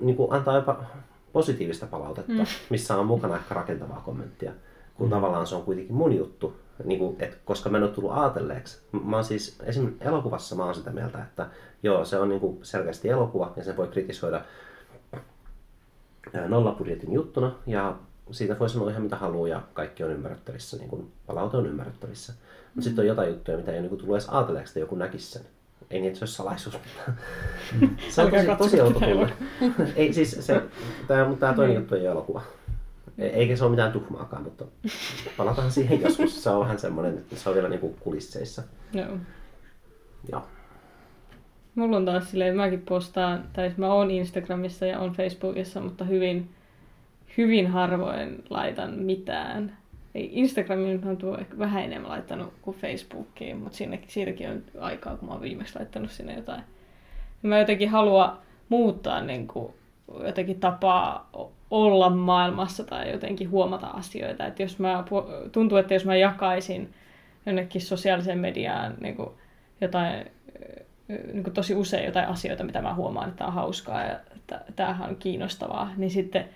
niin 0.00 0.16
kuin 0.16 0.32
antaa 0.32 0.56
jopa 0.56 0.84
positiivista 1.32 1.86
palautetta, 1.86 2.32
mm. 2.32 2.46
missä 2.70 2.96
on 2.96 3.06
mukana 3.06 3.36
ehkä 3.36 3.54
rakentavaa 3.54 4.02
kommenttia, 4.04 4.52
kun 4.94 5.06
mm. 5.06 5.10
tavallaan 5.10 5.46
se 5.46 5.54
on 5.54 5.62
kuitenkin 5.62 5.94
mun 5.94 6.16
juttu, 6.16 6.56
niin 6.84 6.98
kuin, 6.98 7.16
et, 7.18 7.38
koska 7.44 7.70
mä 7.70 7.76
en 7.76 7.84
ole 7.84 7.92
tullut 7.92 8.12
ajatelleeksi. 8.12 8.80
Mä 9.04 9.16
oon 9.16 9.24
siis, 9.24 9.58
esimerkiksi 9.62 10.04
elokuvassa 10.04 10.56
mä 10.56 10.64
oon 10.64 10.74
sitä 10.74 10.90
mieltä, 10.90 11.22
että 11.22 11.46
joo, 11.82 12.04
se 12.04 12.18
on 12.18 12.28
niin 12.28 12.40
kuin 12.40 12.58
selkeästi 12.62 13.08
elokuva 13.08 13.52
ja 13.56 13.64
sen 13.64 13.76
voi 13.76 13.88
kritisoida 13.88 14.44
nollapudjetin 16.48 17.12
juttuna 17.12 17.52
ja 17.66 17.96
siitä 18.30 18.58
voi 18.58 18.70
sanoa 18.70 18.90
ihan 18.90 19.02
mitä 19.02 19.16
haluaa 19.16 19.48
ja 19.48 19.62
kaikki 19.72 20.04
on 20.04 20.10
ymmärrettävissä, 20.10 20.76
niin 20.76 20.88
kuin 20.88 21.12
palaute 21.26 21.56
on 21.56 21.66
ymmärrettävissä. 21.66 22.32
Mutta 22.32 22.46
mm-hmm. 22.64 22.82
sitten 22.82 23.02
on 23.02 23.06
jotain 23.06 23.28
juttuja, 23.28 23.56
mitä 23.56 23.72
ei 23.72 23.80
niin 23.80 23.88
kuin 23.88 23.98
tullut 23.98 24.16
edes 24.16 24.28
ajatelleeksi, 24.28 24.70
että 24.70 24.80
joku 24.80 24.94
näkisi 24.94 25.30
sen. 25.30 25.42
Ei 25.90 26.00
niin, 26.00 26.08
että 26.08 26.18
se 26.18 26.22
olisi 26.22 26.34
salaisuus. 26.34 26.78
Mm. 27.80 27.96
se 28.10 28.22
on 28.22 28.30
tosi, 28.30 28.46
tosi 28.58 28.80
outo 28.80 29.00
tunne. 29.00 29.32
ei 29.96 30.12
siis 30.12 30.36
se, 30.40 30.62
tämä, 31.08 31.34
tämä 31.40 31.54
toinen 31.54 31.74
niin. 31.74 31.80
juttu 31.80 31.94
ei 31.94 32.00
ole 32.00 32.10
elokuva. 32.10 32.42
E- 33.18 33.26
eikä 33.26 33.56
se 33.56 33.64
ole 33.64 33.70
mitään 33.70 33.92
tuhmaakaan, 33.92 34.42
mutta 34.42 34.64
palataan 35.36 35.70
siihen 35.70 36.00
joskus. 36.00 36.44
Se 36.44 36.50
on 36.50 36.60
vähän 36.60 36.78
semmoinen, 36.78 37.18
että 37.18 37.36
se 37.36 37.48
on 37.48 37.54
vielä 37.54 37.68
niin 37.68 37.80
kuin 37.80 37.96
kulisseissa. 38.00 38.62
Joo. 38.92 39.16
Joo. 40.32 40.42
Mulla 41.74 41.96
on 41.96 42.04
taas 42.04 42.30
silleen, 42.30 42.56
mäkin 42.56 42.82
postaan, 42.82 43.44
tai 43.52 43.72
mä 43.76 43.92
oon 43.92 44.10
Instagramissa 44.10 44.86
ja 44.86 44.98
on 44.98 45.12
Facebookissa, 45.12 45.80
mutta 45.80 46.04
hyvin, 46.04 46.50
hyvin 47.38 47.66
harvoin 47.66 48.44
laitan 48.50 48.94
mitään. 48.94 49.76
Instagramiin 50.14 51.08
on 51.08 51.16
tuo 51.16 51.38
ehkä 51.38 51.58
vähän 51.58 51.84
enemmän 51.84 52.10
laittanut 52.10 52.54
kuin 52.62 52.76
Facebookiin, 52.76 53.56
mutta 53.56 53.76
sinne, 53.76 54.00
siitäkin 54.06 54.50
on 54.50 54.62
aikaa, 54.80 55.16
kun 55.16 55.28
mä 55.28 55.34
oon 55.34 55.42
viimeksi 55.42 55.78
laittanut 55.78 56.10
sinne 56.10 56.34
jotain. 56.34 56.62
Mä 57.42 57.58
jotenkin 57.58 57.88
haluan 57.88 58.38
muuttaa 58.68 59.20
niin 59.20 59.48
kuin, 59.48 59.72
jotenkin 60.24 60.60
tapaa 60.60 61.30
olla 61.70 62.10
maailmassa 62.10 62.84
tai 62.84 63.12
jotenkin 63.12 63.50
huomata 63.50 63.86
asioita. 63.86 64.46
Että 64.46 64.62
jos 64.62 64.78
mä, 64.78 65.04
tuntuu, 65.52 65.78
että 65.78 65.94
jos 65.94 66.04
mä 66.04 66.16
jakaisin 66.16 66.94
jonnekin 67.46 67.80
sosiaaliseen 67.80 68.38
mediaan 68.38 68.94
niin 69.00 69.16
kuin 69.16 69.30
jotain 69.80 70.26
niin 71.32 71.44
kuin 71.44 71.54
tosi 71.54 71.74
usein 71.74 72.06
jotain 72.06 72.28
asioita, 72.28 72.64
mitä 72.64 72.82
mä 72.82 72.94
huomaan, 72.94 73.28
että 73.28 73.46
on 73.46 73.52
hauskaa 73.52 74.04
ja 74.04 74.20
tämähän 74.76 75.10
on 75.10 75.16
kiinnostavaa, 75.16 75.92
niin 75.96 76.10
sitten 76.10 76.48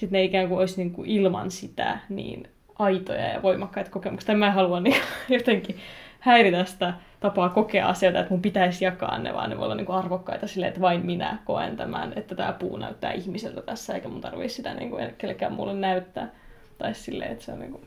sitten 0.00 0.18
ne 0.18 0.24
ikään 0.24 0.48
kuin 0.48 0.58
olisi 0.58 0.76
niin 0.76 0.92
kuin 0.92 1.10
ilman 1.10 1.50
sitä 1.50 1.98
niin 2.08 2.48
aitoja 2.78 3.28
ja 3.28 3.42
voimakkaita 3.42 3.90
kokemuksia. 3.90 4.36
Mä 4.36 4.46
en 4.46 4.52
halua 4.52 4.80
niin 4.80 4.96
jotenkin 5.28 5.76
häiritä 6.20 6.64
sitä 6.64 6.94
tapaa 7.20 7.48
kokea 7.48 7.88
asioita, 7.88 8.20
että 8.20 8.30
mun 8.30 8.42
pitäisi 8.42 8.84
jakaa 8.84 9.18
ne, 9.18 9.34
vaan 9.34 9.50
ne 9.50 9.56
voi 9.56 9.64
olla 9.64 9.74
niin 9.74 9.86
kuin 9.86 9.96
arvokkaita 9.96 10.46
silleen, 10.46 10.68
että 10.68 10.80
vain 10.80 11.06
minä 11.06 11.38
koen 11.44 11.76
tämän, 11.76 12.12
että 12.16 12.34
tämä 12.34 12.52
puu 12.52 12.76
näyttää 12.76 13.12
ihmiseltä 13.12 13.62
tässä, 13.62 13.94
eikä 13.94 14.08
mun 14.08 14.20
tarvitse 14.20 14.56
sitä 14.56 14.74
niin 14.74 14.90
kuin 14.90 15.14
kellekään 15.18 15.52
mulle 15.52 15.74
näyttää. 15.74 16.30
Tai 16.78 16.94
silleen, 16.94 17.32
että 17.32 17.44
se 17.44 17.52
on 17.52 17.58
niin 17.58 17.72
kuin... 17.72 17.86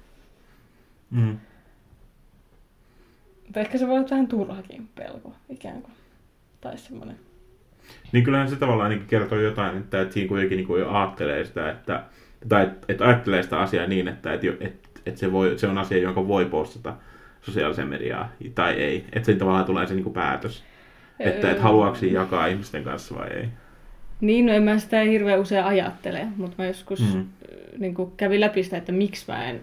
Mm. 1.11 1.39
Mutta 3.43 3.59
ehkä 3.59 3.77
se 3.77 3.87
voi 3.87 3.97
olla 3.97 4.09
vähän 4.09 4.27
turhakin 4.27 4.89
pelko, 4.95 5.33
ikään 5.49 5.81
kuin 5.81 5.93
tai 6.61 6.77
semmoinen. 6.77 7.19
Niin 8.11 8.23
kyllähän 8.23 8.49
se 8.49 8.55
tavallaan 8.55 8.89
niin 8.89 9.05
kertoo 9.07 9.39
jotain, 9.39 9.77
että, 9.77 10.01
että 10.01 10.13
siinä 10.13 10.27
kuitenkin 10.27 10.57
niin 10.57 10.79
jo 10.79 10.89
ajattelee 10.89 11.45
sitä, 11.45 11.71
että, 11.71 12.03
tai 12.49 12.63
että, 12.63 12.85
että 12.87 13.05
ajattelee 13.05 13.43
sitä 13.43 13.59
asiaa 13.59 13.87
niin, 13.87 14.07
että, 14.07 14.33
että, 14.33 14.47
että, 14.59 14.89
että 15.05 15.19
se, 15.19 15.31
voi, 15.31 15.53
se 15.57 15.67
on 15.67 15.77
asia, 15.77 15.97
jonka 15.97 16.27
voi 16.27 16.45
postata 16.45 16.95
sosiaaliseen 17.41 17.87
mediaan 17.87 18.29
tai 18.55 18.73
ei. 18.73 19.05
Että 19.13 19.25
siinä 19.25 19.39
tavallaan 19.39 19.65
tulee 19.65 19.87
se 19.87 19.93
niin 19.93 20.03
kuin 20.03 20.13
päätös, 20.13 20.63
että, 21.19 21.51
että 21.51 21.63
haluaako 21.63 21.97
jakaa 22.11 22.47
ihmisten 22.47 22.83
kanssa 22.83 23.15
vai 23.15 23.29
ei. 23.29 23.47
Niin, 24.21 24.45
no 24.45 24.53
en 24.53 24.63
mä 24.63 24.79
sitä 24.79 25.01
hirveän 25.01 25.39
usein 25.39 25.63
ajattele, 25.63 26.27
mutta 26.37 26.55
mä 26.57 26.65
joskus 26.65 26.99
mm-hmm. 26.99 27.25
niin 27.77 27.93
kuin 27.93 28.11
kävin 28.17 28.41
läpi 28.41 28.63
sitä, 28.63 28.77
että 28.77 28.91
miksi 28.91 29.25
mä 29.27 29.49
en, 29.49 29.61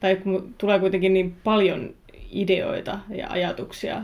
tai 0.00 0.16
kun 0.16 0.54
tulee 0.58 0.78
kuitenkin 0.78 1.12
niin 1.12 1.36
paljon 1.44 1.94
ideoita 2.32 2.98
ja 3.08 3.26
ajatuksia 3.30 4.02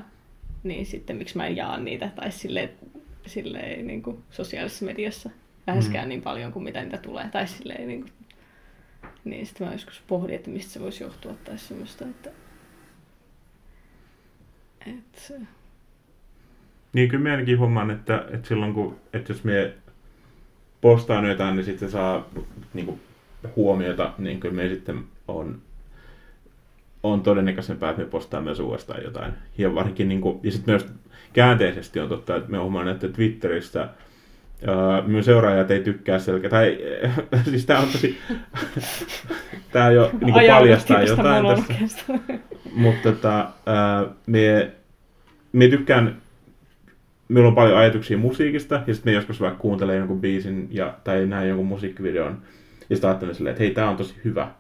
niin 0.63 0.87
sitten 0.87 1.17
miksi 1.17 1.37
mä 1.37 1.47
en 1.47 1.57
jaa 1.57 1.79
niitä 1.79 2.11
tai 2.17 2.31
silleen, 2.33 2.71
silleen 3.29 3.87
niin 3.87 4.03
kuin 4.03 4.23
sosiaalisessa 4.31 4.85
mediassa 4.85 5.31
läheskään 5.67 6.05
mm. 6.05 6.09
niin 6.09 6.23
paljon 6.23 6.53
kuin 6.53 6.63
mitä 6.63 6.83
niitä 6.83 6.99
tulee. 6.99 7.29
Tai 7.33 7.47
silleen, 7.47 7.89
niin, 7.89 8.01
kuin, 8.01 8.13
niin 9.25 9.47
sitten 9.47 9.67
mä 9.67 9.73
joskus 9.73 10.03
pohdin, 10.07 10.37
että 10.37 10.51
mistä 10.51 10.73
se 10.73 10.81
voisi 10.81 11.05
johtua 11.05 11.35
tai 11.45 11.59
semmoista, 11.59 12.05
että, 12.05 12.31
että 14.87 15.47
niin 16.93 17.09
kyllä 17.09 17.23
minäkin 17.23 17.59
huomaan, 17.59 17.91
että, 17.91 18.25
että 18.31 18.49
silloin 18.49 18.75
kun, 18.75 19.01
että 19.13 19.33
jos 19.33 19.45
me 19.45 19.73
postaan 20.81 21.29
jotain, 21.29 21.57
niin 21.57 21.65
sitten 21.65 21.89
se 21.89 21.93
saa 21.93 22.29
niin 22.75 22.87
kuin, 22.87 23.01
huomiota, 23.57 24.15
niin 24.19 24.41
kyllä 24.41 24.55
me 24.55 24.69
sitten 24.69 25.05
on 25.29 25.63
on 27.03 27.23
todennäköisempää, 27.23 27.91
että 27.91 28.03
me 28.03 28.09
postaa 28.09 28.41
myös 28.41 28.61
uudestaan 28.61 29.03
jotain. 29.05 29.33
Ja 29.59 29.75
varsinkin, 29.75 30.09
niin 30.09 30.21
kuin, 30.21 30.41
ja 30.43 30.51
sitten 30.51 30.73
myös 30.73 30.87
käänteisesti 31.33 32.01
on 32.01 32.09
totta, 32.09 32.37
että 32.37 32.51
me 32.51 32.59
huomaan, 32.59 32.89
että 32.89 33.09
Twitteristä 33.09 33.89
minun 35.07 35.25
seuraajat 35.25 35.71
ei 35.71 35.81
tykkää 35.81 36.19
selkeä, 36.19 36.51
tai 36.51 36.79
siis 37.51 37.67
tämä 37.67 37.81
on 37.81 37.89
tosi, 37.89 38.19
tämä 39.73 39.91
jo 39.91 40.11
niin 40.21 40.33
kuin 40.33 40.47
paljastaa 40.47 41.03
jotain 41.03 41.47
tässä. 41.47 42.05
Mutta 42.75 43.13
tota, 43.13 43.51
me, 44.27 44.71
me 45.53 45.69
tykkään, 45.69 46.17
meillä 47.29 47.49
on 47.49 47.55
paljon 47.55 47.79
ajatuksia 47.79 48.19
musiikista, 48.19 48.83
ja 48.87 48.95
sitten 48.95 49.13
me 49.13 49.15
joskus 49.15 49.41
vaikka 49.41 49.59
kuuntelee 49.59 49.97
jonkun 49.97 50.21
biisin 50.21 50.69
ja, 50.71 50.95
tai 51.05 51.27
näen 51.27 51.49
jonkun 51.49 51.67
musiikkivideon, 51.67 52.43
ja 52.91 52.97
sitten 52.97 53.11
ajattelen 53.11 53.35
silleen, 53.35 53.53
että 53.53 53.63
hei, 53.63 53.75
tämä 53.75 53.91
on 53.91 53.97
tosi 53.97 54.15
hyvä. 54.25 54.51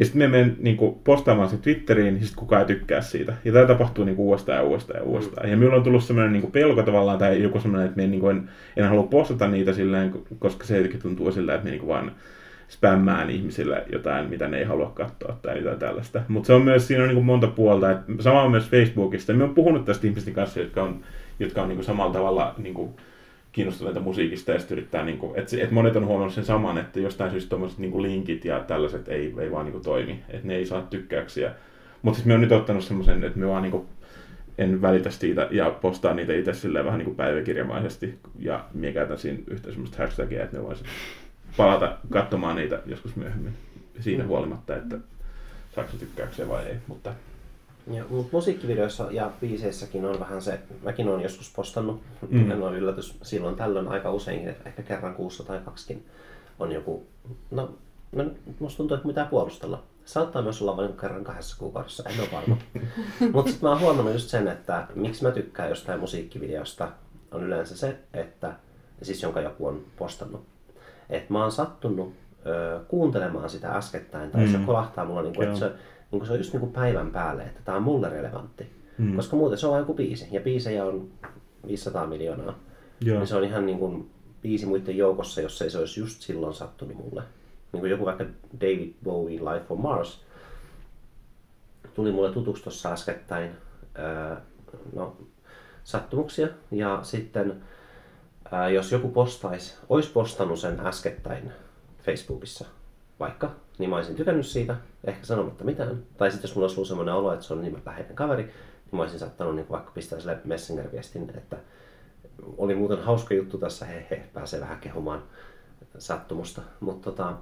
Ja 0.00 0.06
sitten 0.06 0.22
me 0.22 0.28
menen 0.28 0.56
niin 0.60 0.76
kuin, 0.76 0.94
postaamaan 1.04 1.48
se 1.48 1.56
Twitteriin, 1.56 2.14
ja 2.14 2.20
sitten 2.20 2.38
kukaan 2.38 2.62
ei 2.62 2.66
tykkää 2.66 3.00
siitä. 3.00 3.34
Ja 3.44 3.52
tämä 3.52 3.66
tapahtuu 3.66 4.04
niin 4.04 4.16
kuin, 4.16 4.26
uudestaan 4.26 4.58
ja 4.58 4.64
uudestaan 4.64 4.98
ja 4.98 5.04
uudestaan. 5.04 5.46
Mm. 5.46 5.50
Ja 5.50 5.56
minulla 5.56 5.76
on 5.76 5.82
tullut 5.82 6.04
sellainen 6.04 6.32
niin 6.32 6.40
kuin, 6.40 6.52
pelko 6.52 6.82
tavallaan, 6.82 7.18
tai 7.18 7.42
joku 7.42 7.60
sellainen, 7.60 7.88
että 7.88 8.00
me 8.00 8.06
niin 8.06 8.20
kuin, 8.20 8.36
en, 8.36 8.48
en 8.76 8.88
halua 8.88 9.02
postata 9.02 9.48
niitä 9.48 9.72
silleen, 9.72 10.12
koska 10.38 10.64
se 10.64 10.76
jotenkin 10.76 11.02
tuntuu 11.02 11.32
silleen, 11.32 11.56
että 11.56 11.64
me 11.64 11.70
niin 11.70 11.80
kuin, 11.80 11.88
vaan 11.88 12.12
spämmään 12.68 13.30
ihmisille 13.30 13.84
jotain, 13.92 14.30
mitä 14.30 14.48
ne 14.48 14.58
ei 14.58 14.64
halua 14.64 14.92
katsoa 14.94 15.38
tai 15.42 15.58
jotain 15.58 15.78
tällaista. 15.78 16.22
Mutta 16.28 16.46
se 16.46 16.52
on 16.52 16.62
myös, 16.62 16.86
siinä 16.86 17.02
on 17.02 17.08
niin 17.08 17.16
kuin 17.16 17.26
monta 17.26 17.46
puolta. 17.46 17.90
että 17.90 18.12
sama 18.20 18.42
on 18.42 18.50
myös 18.50 18.68
Facebookista. 18.70 19.32
Me 19.32 19.44
on 19.44 19.54
puhunut 19.54 19.84
tästä 19.84 20.06
ihmisten 20.06 20.34
kanssa, 20.34 20.60
jotka 20.60 20.82
on, 20.82 21.00
jotka 21.40 21.62
on 21.62 21.68
niin 21.68 21.76
kuin 21.76 21.86
samalla 21.86 22.12
tavalla 22.12 22.54
niin 22.58 22.74
kuin, 22.74 22.90
kiinnostuneita 23.52 24.00
musiikista 24.00 24.52
ja 24.52 24.58
sitten 24.58 24.78
yrittää, 24.78 25.04
niin 25.04 25.18
kuin, 25.18 25.38
että, 25.38 25.56
että 25.56 25.74
monet 25.74 25.96
on 25.96 26.06
huomannut 26.06 26.34
sen 26.34 26.44
saman, 26.44 26.78
että 26.78 27.00
jostain 27.00 27.30
syystä 27.30 27.48
tuommoiset 27.48 27.78
niin 27.78 28.02
linkit 28.02 28.44
ja 28.44 28.60
tällaiset 28.60 29.08
ei, 29.08 29.34
ei 29.40 29.50
vaan 29.50 29.64
niin 29.64 29.72
kuin, 29.72 29.84
toimi, 29.84 30.22
että 30.28 30.46
ne 30.46 30.54
ei 30.54 30.66
saa 30.66 30.82
tykkäyksiä. 30.82 31.52
Mutta 32.02 32.16
sitten 32.16 32.30
me 32.30 32.34
on 32.34 32.40
nyt 32.40 32.52
ottanut 32.52 32.84
semmoisen, 32.84 33.24
että 33.24 33.38
me 33.38 33.48
vaan 33.48 33.62
niin 33.62 33.72
kuin, 33.72 33.86
en 34.58 34.82
välitä 34.82 35.10
siitä 35.10 35.48
ja 35.50 35.70
postaa 35.70 36.14
niitä 36.14 36.32
itse 36.32 36.52
silleen 36.52 36.84
vähän 36.84 36.98
niin 36.98 37.06
kuin 37.06 37.16
päiväkirjamaisesti 37.16 38.18
ja 38.38 38.64
minä 38.74 38.92
käytän 38.92 39.18
siinä 39.18 39.38
yhtä 39.46 39.70
semmoista 39.70 39.98
hashtagia, 39.98 40.44
että 40.44 40.56
ne 40.56 40.62
voisi 40.62 40.84
palata 41.56 41.96
katsomaan 42.10 42.56
niitä 42.56 42.82
joskus 42.86 43.16
myöhemmin 43.16 43.52
siitä 44.00 44.22
mm. 44.22 44.28
huolimatta, 44.28 44.76
että 44.76 44.98
saako 45.74 45.90
tykkäyksiä 45.98 46.48
vai 46.48 46.66
ei, 46.66 46.76
mutta 46.86 47.12
ja, 47.90 48.04
mutta 48.10 48.36
musiikkivideoissa 48.36 49.06
ja 49.10 49.30
biiseissäkin 49.40 50.04
on 50.04 50.20
vähän 50.20 50.42
se, 50.42 50.60
mäkin 50.82 51.08
olen 51.08 51.22
joskus 51.22 51.52
postannut, 51.56 52.00
mm. 52.28 52.50
en 52.50 52.62
ole 52.62 52.76
yllätys 52.76 53.18
silloin 53.22 53.56
tällöin 53.56 53.88
aika 53.88 54.12
usein, 54.12 54.48
ehkä 54.48 54.82
kerran 54.82 55.14
kuussa 55.14 55.44
tai 55.44 55.60
kaksikin 55.64 56.06
on 56.58 56.72
joku, 56.72 57.06
no 57.50 57.74
no, 58.12 58.24
musta 58.58 58.76
tuntuu, 58.76 58.94
että 58.94 59.06
mitä 59.06 59.24
puolustella. 59.24 59.82
Saattaa 60.04 60.42
myös 60.42 60.62
olla 60.62 60.76
vain 60.76 60.96
kerran 60.96 61.24
kahdessa 61.24 61.56
kuukaudessa, 61.58 62.08
en 62.08 62.20
ole 62.20 62.28
varma. 62.32 62.56
Mutta 63.32 63.50
sitten 63.50 63.68
mä 63.68 63.70
oon 63.70 63.80
huomannut 63.80 64.12
just 64.14 64.28
sen, 64.28 64.48
että 64.48 64.86
miksi 64.94 65.22
mä 65.22 65.30
tykkään 65.30 65.68
jostain 65.68 66.00
musiikkivideosta, 66.00 66.88
on 67.30 67.44
yleensä 67.44 67.76
se, 67.76 67.98
että, 68.14 68.52
siis 69.02 69.22
jonka 69.22 69.40
joku 69.40 69.66
on 69.66 69.84
postannut, 69.96 70.44
että 71.10 71.32
mä 71.32 71.42
oon 71.42 71.52
sattunut 71.52 72.14
ö, 72.46 72.80
kuuntelemaan 72.88 73.50
sitä 73.50 73.72
äskettäin, 73.72 74.30
tai 74.30 74.46
mm. 74.46 74.52
se 74.52 74.58
kolahtaa 74.66 75.04
mulla, 75.04 75.22
niin 75.22 75.34
kuin, 75.34 75.48
että 75.48 75.58
se, 75.58 75.66
niin 76.10 76.20
kuin 76.20 76.26
se 76.26 76.32
on 76.32 76.38
just 76.38 76.52
niin 76.52 76.60
kuin 76.60 76.72
päivän 76.72 77.10
päälle, 77.10 77.42
että 77.42 77.60
tämä 77.64 77.76
on 77.76 77.82
mulle 77.82 78.08
relevantti. 78.08 78.66
Mm. 78.98 79.16
Koska 79.16 79.36
muuten 79.36 79.58
se 79.58 79.66
on 79.66 79.72
vain 79.72 79.82
joku 79.82 79.94
biisi, 79.94 80.28
ja 80.30 80.40
biisejä 80.40 80.84
on 80.84 81.08
500 81.66 82.06
miljoonaa. 82.06 82.58
Joo. 83.00 83.18
Niin 83.18 83.26
se 83.26 83.36
on 83.36 83.44
ihan 83.44 83.66
niin 83.66 83.78
kuin 83.78 84.10
biisi 84.42 84.66
muiden 84.66 84.96
joukossa, 84.96 85.40
jos 85.40 85.62
ei 85.62 85.70
se 85.70 85.78
olisi 85.78 86.00
just 86.00 86.22
silloin 86.22 86.54
sattunut 86.54 86.96
mulle. 86.96 87.22
Niin 87.72 87.80
kuin 87.80 87.90
joku 87.90 88.04
vaikka 88.04 88.24
David 88.60 88.92
Bowie 89.04 89.40
Life 89.40 89.66
on 89.68 89.80
Mars 89.80 90.24
tuli 91.94 92.12
mulle 92.12 92.32
tutuksi 92.32 92.62
tuossa 92.62 92.92
äskettäin. 92.92 93.50
no, 94.92 95.16
sattumuksia. 95.84 96.48
Ja 96.70 97.00
sitten 97.02 97.62
jos 98.74 98.92
joku 98.92 99.08
postaisi, 99.08 99.74
olisi 99.88 100.10
postannut 100.10 100.58
sen 100.58 100.80
äskettäin 100.80 101.52
Facebookissa 102.02 102.64
vaikka, 103.20 103.50
niin 103.78 103.90
mä 103.90 103.96
olisin 103.96 104.16
tykännyt 104.16 104.46
siitä, 104.46 104.76
ehkä 105.04 105.26
sanomatta 105.26 105.64
mitään. 105.64 106.02
Tai 106.16 106.30
sitten 106.30 106.48
jos 106.48 106.54
mulla 106.54 106.66
olisi 106.66 106.76
ollut 106.76 106.88
sellainen 106.88 107.14
olo, 107.14 107.32
että 107.32 107.44
se 107.46 107.54
on 107.54 107.62
niin 107.62 107.82
läheinen 107.86 108.14
kaveri, 108.14 108.42
niin 108.42 108.52
mä 108.92 109.02
olisin 109.02 109.18
saattanut 109.18 109.54
niin 109.54 109.68
vaikka 109.70 109.90
pistää 109.90 110.20
sille 110.20 110.38
Messenger-viestin, 110.44 111.36
että 111.36 111.56
oli 112.58 112.74
muuten 112.74 113.02
hauska 113.02 113.34
juttu 113.34 113.58
tässä, 113.58 113.86
he, 113.86 114.06
he 114.10 114.22
pääsee 114.34 114.60
vähän 114.60 114.78
kehumaan 114.78 115.22
sattumusta. 115.98 116.62
Mutta 116.80 117.10
tota, 117.10 117.36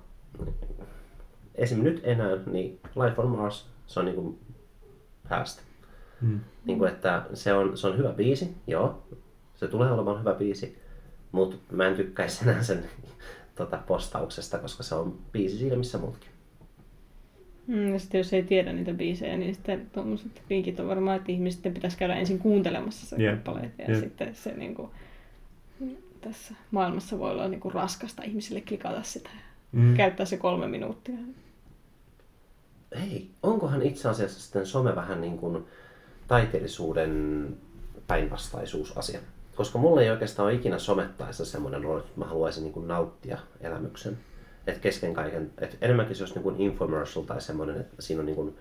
esim. 1.55 1.83
nyt 1.83 2.01
enää, 2.05 2.37
niin 2.47 2.81
Life 3.05 3.21
on 3.21 3.29
Mars, 3.29 3.67
se 3.87 4.01
on 4.01 4.07
niinku 4.07 4.39
päästä. 5.29 5.63
Hmm. 6.21 6.41
Niin 6.65 6.79
kuin, 6.79 6.93
että 6.93 7.23
se 7.35 7.55
on, 7.55 7.77
se 7.77 7.87
on 7.87 7.99
hyvä 7.99 8.13
biisi, 8.13 8.57
joo. 8.67 9.03
Se 9.57 9.69
tulee 9.69 9.93
olemaan 9.93 10.21
hyvä 10.21 10.35
biisi, 10.35 10.83
mutta 11.33 11.57
mä 11.73 11.87
en 11.87 11.97
tykkäisi 11.97 12.45
enää 12.45 12.63
sen 12.63 12.91
tota, 13.59 13.79
postauksesta, 13.87 14.59
koska 14.59 14.83
se 14.83 14.95
on 14.95 15.19
biisi 15.33 15.59
siinä 15.59 15.77
missä 15.77 15.99
muutkin. 15.99 16.31
Mm, 17.67 17.93
ja 17.93 17.99
sitten 17.99 18.19
jos 18.19 18.33
ei 18.33 18.43
tiedä 18.43 18.73
niitä 18.73 18.95
biisejä, 18.95 19.37
niin 19.37 19.55
sitten 19.55 19.91
tuommoiset 19.93 20.43
vinkit 20.51 20.81
on 20.81 20.89
varmaan, 20.89 21.17
että 21.17 21.33
ihmiset 21.33 21.63
pitäisi 21.75 21.97
käydä 21.97 22.15
ensin 22.15 22.39
kuuntelemassa 22.39 23.07
se 23.07 23.17
yeah. 23.17 23.35
kappaleita. 23.35 23.83
Ja 23.83 23.89
yeah. 23.89 24.01
sitten 24.01 24.35
se 24.35 24.55
niin 24.55 24.75
kuin, 24.75 24.91
tässä 26.21 26.55
maailmassa 26.71 27.19
voi 27.19 27.31
olla 27.31 27.49
niin 27.49 27.61
kuin 27.61 27.75
raskasta 27.75 28.23
ihmisille 28.23 28.61
klikata 28.61 29.03
sitä 29.03 29.31
ja 29.35 29.41
mm. 29.73 29.95
käyttää 29.95 30.27
se 30.27 30.37
kolme 30.37 30.69
minuuttia. 30.69 31.15
Hei, 33.01 33.31
onkohan 33.43 33.83
itse 33.83 34.09
asiassa 34.09 34.41
sitten 34.41 34.67
some 34.67 34.97
vähän 34.97 35.21
niin 35.21 35.39
kuin 35.39 35.65
taiteellisuuden 36.29 37.57
päinvastaisuusasia? 38.07 39.21
Koska 39.59 39.79
mulle 39.79 40.03
ei 40.03 40.11
oikeastaan 40.11 40.47
ole 40.47 40.55
ikinä 40.55 40.79
somettaessa 40.79 41.45
semmoinen 41.45 41.85
rooli, 41.85 42.01
että 42.01 42.13
mä 42.17 42.25
haluaisin 42.25 42.65
niin 42.65 42.73
kuin 42.73 42.89
nauttia 42.89 43.39
elämyksen. 43.61 44.19
Että 44.67 44.81
kesken 44.81 45.15
kaiken, 45.15 45.51
että 45.59 45.77
enemmänkin 45.81 46.17
se 46.17 46.23
olisi 46.23 46.35
niin 46.35 46.43
kuin 46.43 46.61
infomercial 46.61 47.25
tai 47.25 47.41
semmoinen, 47.41 47.81
että 47.81 48.03
siinä 48.03 48.21
on 48.21 48.27
niin 48.27 48.37
kuin 48.37 48.57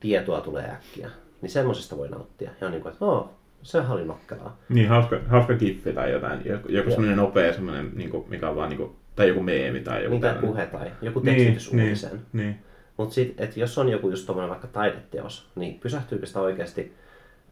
tietoa 0.00 0.40
tulee 0.40 0.70
äkkiä. 0.70 1.10
Niin 1.42 1.50
semmoisesta 1.50 1.96
voi 1.96 2.08
nauttia. 2.08 2.50
Ja 2.60 2.66
on 2.66 2.72
niin 2.72 2.82
kuin, 2.82 2.92
että 2.92 3.04
oh, 3.04 3.30
sehän 3.62 3.90
oli 3.90 4.04
nokkelaa. 4.04 4.56
Niin, 4.68 4.88
hauska, 4.88 5.20
hauska 5.28 5.56
kiffi 5.56 5.92
tai 5.92 6.12
jotain. 6.12 6.42
Joku, 6.44 6.68
joku 6.68 6.90
semmoinen 6.90 7.16
nopea 7.16 7.52
semmoinen, 7.52 7.90
niin 7.94 8.10
kuin, 8.10 8.24
mikä 8.28 8.50
on 8.50 8.56
vaan 8.56 8.68
niin 8.68 8.78
kuin, 8.78 8.96
tai 9.16 9.28
joku 9.28 9.42
meemi 9.42 9.80
tai 9.80 10.04
joku 10.04 10.14
Mitä 10.14 10.36
puhe 10.40 10.66
tai 10.66 10.92
joku 11.02 11.20
tekstitys 11.20 11.72
niin, 11.72 11.96
niin, 12.12 12.20
niin. 12.32 12.58
Mutta 12.96 13.14
jos 13.56 13.78
on 13.78 13.88
joku 13.88 14.10
just 14.10 14.26
tommonen 14.26 14.50
vaikka 14.50 14.66
taideteos, 14.66 15.50
niin 15.54 15.80
pysähtyykö 15.80 16.26
sitä 16.26 16.40
oikeasti 16.40 16.94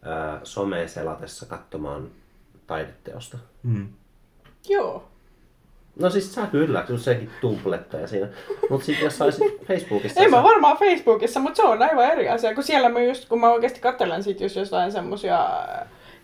ää, 0.02 0.40
someen 0.42 0.88
selatessa 0.88 1.46
katsomaan 1.46 2.10
taideteosta? 2.66 3.38
Mm. 3.62 3.88
Joo. 4.68 5.08
No 6.00 6.10
siis 6.10 6.34
sä 6.34 6.46
kyllä, 6.46 6.82
kun 6.82 6.98
sekin 6.98 7.30
tupletteja 7.40 8.06
siinä. 8.06 8.28
Mutta 8.70 8.86
sitten 8.86 9.04
jos 9.04 9.18
saisit 9.18 9.66
Facebookissa... 9.66 10.20
Ei 10.20 10.28
mä 10.28 10.42
varmaan 10.42 10.76
Facebookissa, 10.76 11.40
mutta 11.40 11.56
se 11.56 11.62
on 11.62 11.82
aivan 11.82 12.12
eri 12.12 12.28
asia, 12.28 12.54
kun 12.54 12.64
siellä 12.64 12.88
mä 12.88 13.02
just, 13.02 13.28
kun 13.28 13.40
mä 13.40 13.50
oikeasti 13.50 13.80
katselen 13.80 14.22
sit 14.22 14.40
just 14.40 14.56
jostain 14.56 14.92
semmosia 14.92 15.48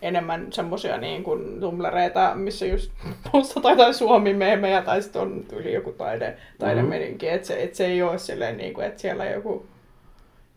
enemmän 0.03 0.53
semmosia 0.53 0.99
niin 0.99 1.25
kuin 1.25 1.61
tumlereita, 1.61 2.35
missä 2.35 2.67
just 2.67 2.93
postataan 3.33 3.73
jotain 3.73 3.95
suomi-meemejä 3.95 4.83
tai 4.83 5.03
sitten 5.03 5.23
on 5.23 5.45
yli 5.53 5.73
joku 5.73 5.93
taide, 5.93 6.37
taidemedinki, 6.59 7.27
mm. 7.27 7.35
että 7.35 7.47
se, 7.47 7.63
et 7.63 7.75
se 7.75 7.87
ei 7.87 8.03
ole 8.03 8.19
silleen 8.19 8.57
niin 8.57 8.75
kuin, 8.75 8.87
että 8.87 9.01
siellä 9.01 9.25
joku, 9.25 9.67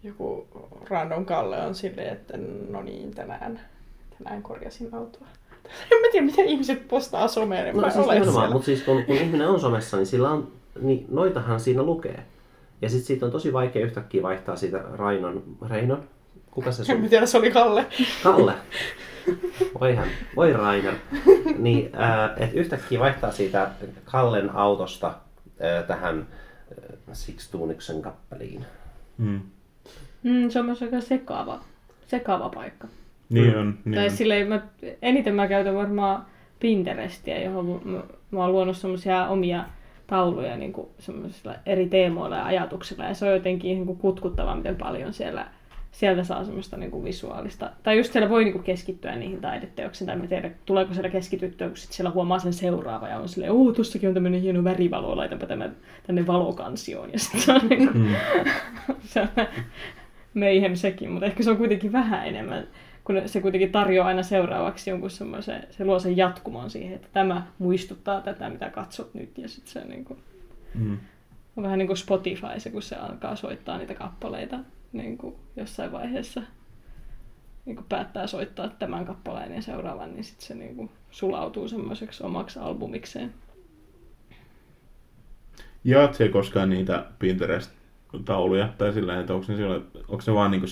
joku 0.04 0.48
random 0.90 1.26
Kalle 1.26 1.62
on 1.62 1.76
silleen, 1.76 2.14
että 2.14 2.38
no 2.70 2.82
niin, 2.82 3.16
tänään, 3.16 3.60
tänään 4.18 4.44
korjasin 4.44 4.94
autoa. 4.94 5.28
En 5.92 6.02
mä 6.02 6.08
tiedä, 6.12 6.26
miten 6.26 6.46
ihmiset 6.46 6.88
postaa 6.88 7.28
someen, 7.28 7.68
en 7.68 7.76
no, 7.78 7.92
siis 7.92 8.06
ole 8.06 8.24
siellä. 8.24 8.50
Mutta 8.50 8.66
siis 8.66 8.84
kun, 8.84 9.04
kun 9.04 9.16
ihminen 9.16 9.48
on 9.48 9.60
somessa, 9.60 9.98
niin, 9.98 10.08
sillä 10.08 10.30
on, 10.30 10.52
niin 10.82 11.06
noitahan 11.10 11.60
siinä 11.60 11.84
lukee. 11.84 12.26
Ja 12.82 12.90
sitten 12.90 13.08
siitä 13.08 13.26
on 13.26 13.32
tosi 13.32 13.54
vaikea 13.54 13.86
yhtäkkiä 13.86 14.24
vaihtaa 14.24 14.56
siitä 14.56 14.84
Rainon, 14.94 15.44
Reinon, 15.70 16.04
kuka 16.52 16.72
se 16.72 16.84
sun? 16.86 16.96
En 16.96 17.10
tiedä, 17.10 17.26
se 17.26 17.38
oli 17.38 17.52
Kalle. 17.52 17.86
Kalle. 18.24 18.54
Voi 19.80 19.96
hän, 19.96 20.08
voi 20.36 20.54
Rainer. 20.54 20.94
Niin, 21.58 21.92
äh, 21.96 22.44
että 22.44 22.60
yhtäkkiä 22.60 23.00
vaihtaa 23.00 23.32
siitä 23.32 23.70
Kallen 24.06 24.56
autosta 24.56 25.08
äh, 25.08 25.84
tähän 25.88 26.20
äh, 26.20 26.98
Sixtuuniksen 27.14 28.02
kappeliin. 28.02 28.66
Mm. 29.18 29.42
Mm, 30.24 30.50
se 30.50 30.60
on 30.60 30.66
myös 30.66 30.82
aika 30.82 31.02
sekaava, 31.02 31.60
sekaava 32.08 32.50
paikka. 32.50 32.88
Niin 33.30 33.58
on. 33.58 33.78
Niin 33.86 33.96
tai 33.96 34.06
on. 34.06 34.12
silleen, 34.12 34.48
mä, 34.48 34.62
eniten 35.02 35.36
mä 35.36 35.48
käytän 35.48 35.76
varmaan 35.76 36.26
Pinterestiä, 36.60 37.42
johon 37.42 37.82
mä, 37.84 38.00
mä 38.32 38.40
oon 38.40 38.52
luonut 38.52 38.78
semmoisia 38.78 39.28
omia 39.28 39.64
tauluja 40.08 40.58
niin 40.58 40.74
kuin 40.74 40.88
eri 41.66 41.88
teemoilla 41.88 42.38
ja 42.38 42.46
ajatuksilla. 42.46 43.04
Ja 43.04 43.14
se 43.14 43.26
on 43.26 43.34
jotenkin 43.34 43.76
niin 43.76 43.86
kuin 43.86 43.98
kutkuttava, 43.98 44.56
miten 44.56 44.76
paljon 44.76 45.14
siellä, 45.14 45.48
sieltä 45.92 46.24
saa 46.24 46.46
semmoista 46.46 46.78
niin 46.78 46.92
kuin 46.92 47.04
visuaalista. 47.04 47.72
Tai 47.84 47.98
just 47.98 48.12
siellä 48.12 48.30
voi 48.30 48.44
niin 48.44 48.54
kuin 48.54 48.64
keskittyä 48.64 49.16
niihin 49.16 49.42
taideteoksiin. 49.42 50.06
Tai 50.06 50.16
mä 50.16 50.28
tiedä, 50.28 50.52
tuleeko 50.66 50.94
siellä 50.94 51.10
keskityttyä, 51.10 51.68
kun 51.68 51.78
sit 51.78 51.92
siellä 51.92 52.12
huomaa 52.12 52.40
sen 52.40 52.54
seuraava. 52.54 53.08
Ja 53.08 53.20
on 53.20 53.30
silleen, 53.30 53.52
oo, 53.52 53.72
tossakin 53.72 54.10
on 54.10 54.14
tämmöinen 54.14 54.42
hieno 54.42 54.64
värivalo, 54.64 55.18
laitanpa 55.18 55.46
tänne, 55.46 55.70
tänne 56.08 56.28
valokansioon. 56.28 57.10
Ja 57.14 57.20
sitten 57.20 57.42
se 57.42 57.52
on 57.52 57.62
niin 57.70 57.88
kuin, 57.88 57.98
mm. 57.98 58.16
se 59.12 59.22
on 59.22 59.28
meihem 60.34 60.76
sekin, 60.76 61.12
mutta 61.12 61.26
ehkä 61.26 61.44
se 61.44 61.52
on 61.52 61.58
kuitenkin 61.58 61.92
vähän 61.92 62.28
enemmän 62.28 62.68
kun 63.06 63.22
se 63.26 63.42
kuitenkin 63.42 63.72
tarjoaa 63.72 64.08
aina 64.08 64.24
seuraavaksi 64.24 64.90
jonkun 64.90 65.10
semmoisen, 65.10 65.68
se 65.72 65.86
luo 65.86 66.00
sen 66.00 66.18
jatkumon 66.18 66.70
siihen, 66.70 66.94
että 66.94 67.08
tämä 67.14 67.48
muistuttaa 67.60 68.22
tätä, 68.22 68.50
mitä 68.50 68.70
katsot 68.70 69.14
nyt. 69.14 69.38
Ja 69.38 69.50
sitten 69.50 69.74
se 69.74 69.88
niin 69.88 70.06
kuin, 70.06 70.20
mm. 70.74 70.98
on 71.58 71.64
vähän 71.64 71.80
niin 71.80 71.88
kuin 71.88 71.98
Spotify, 71.98 72.48
se, 72.58 72.70
kun 72.70 72.82
se 72.82 72.96
alkaa 72.96 73.36
soittaa 73.36 73.78
niitä 73.78 73.94
kappaleita 73.94 74.60
niin 74.94 75.18
kuin 75.18 75.36
jossain 75.56 75.92
vaiheessa 75.92 76.42
niin 77.66 77.76
kuin 77.76 77.86
päättää 77.90 78.28
soittaa 78.28 78.70
tämän 78.70 79.06
kappaleen 79.06 79.56
ja 79.56 79.62
seuraavan, 79.62 80.14
niin 80.14 80.24
sitten 80.24 80.48
se 80.48 80.56
niin 80.56 80.76
kuin 80.76 80.90
sulautuu 81.12 81.68
semmoiseksi 81.68 82.24
omaksi 82.24 82.60
albumikseen. 82.60 83.34
Jaat 85.84 86.14
se 86.14 86.28
koskaan 86.30 86.70
niitä 86.70 87.06
Pinterest 87.20 87.72
tauluja, 88.24 88.70
tai 88.78 88.94
sillä 88.94 89.20
että 89.20 89.34
onko, 89.34 89.46
ne 89.50 89.56
siellä, 89.56 89.82
onko 90.08 90.22
se 90.22 90.34
vaan 90.34 90.52
niin 90.52 90.64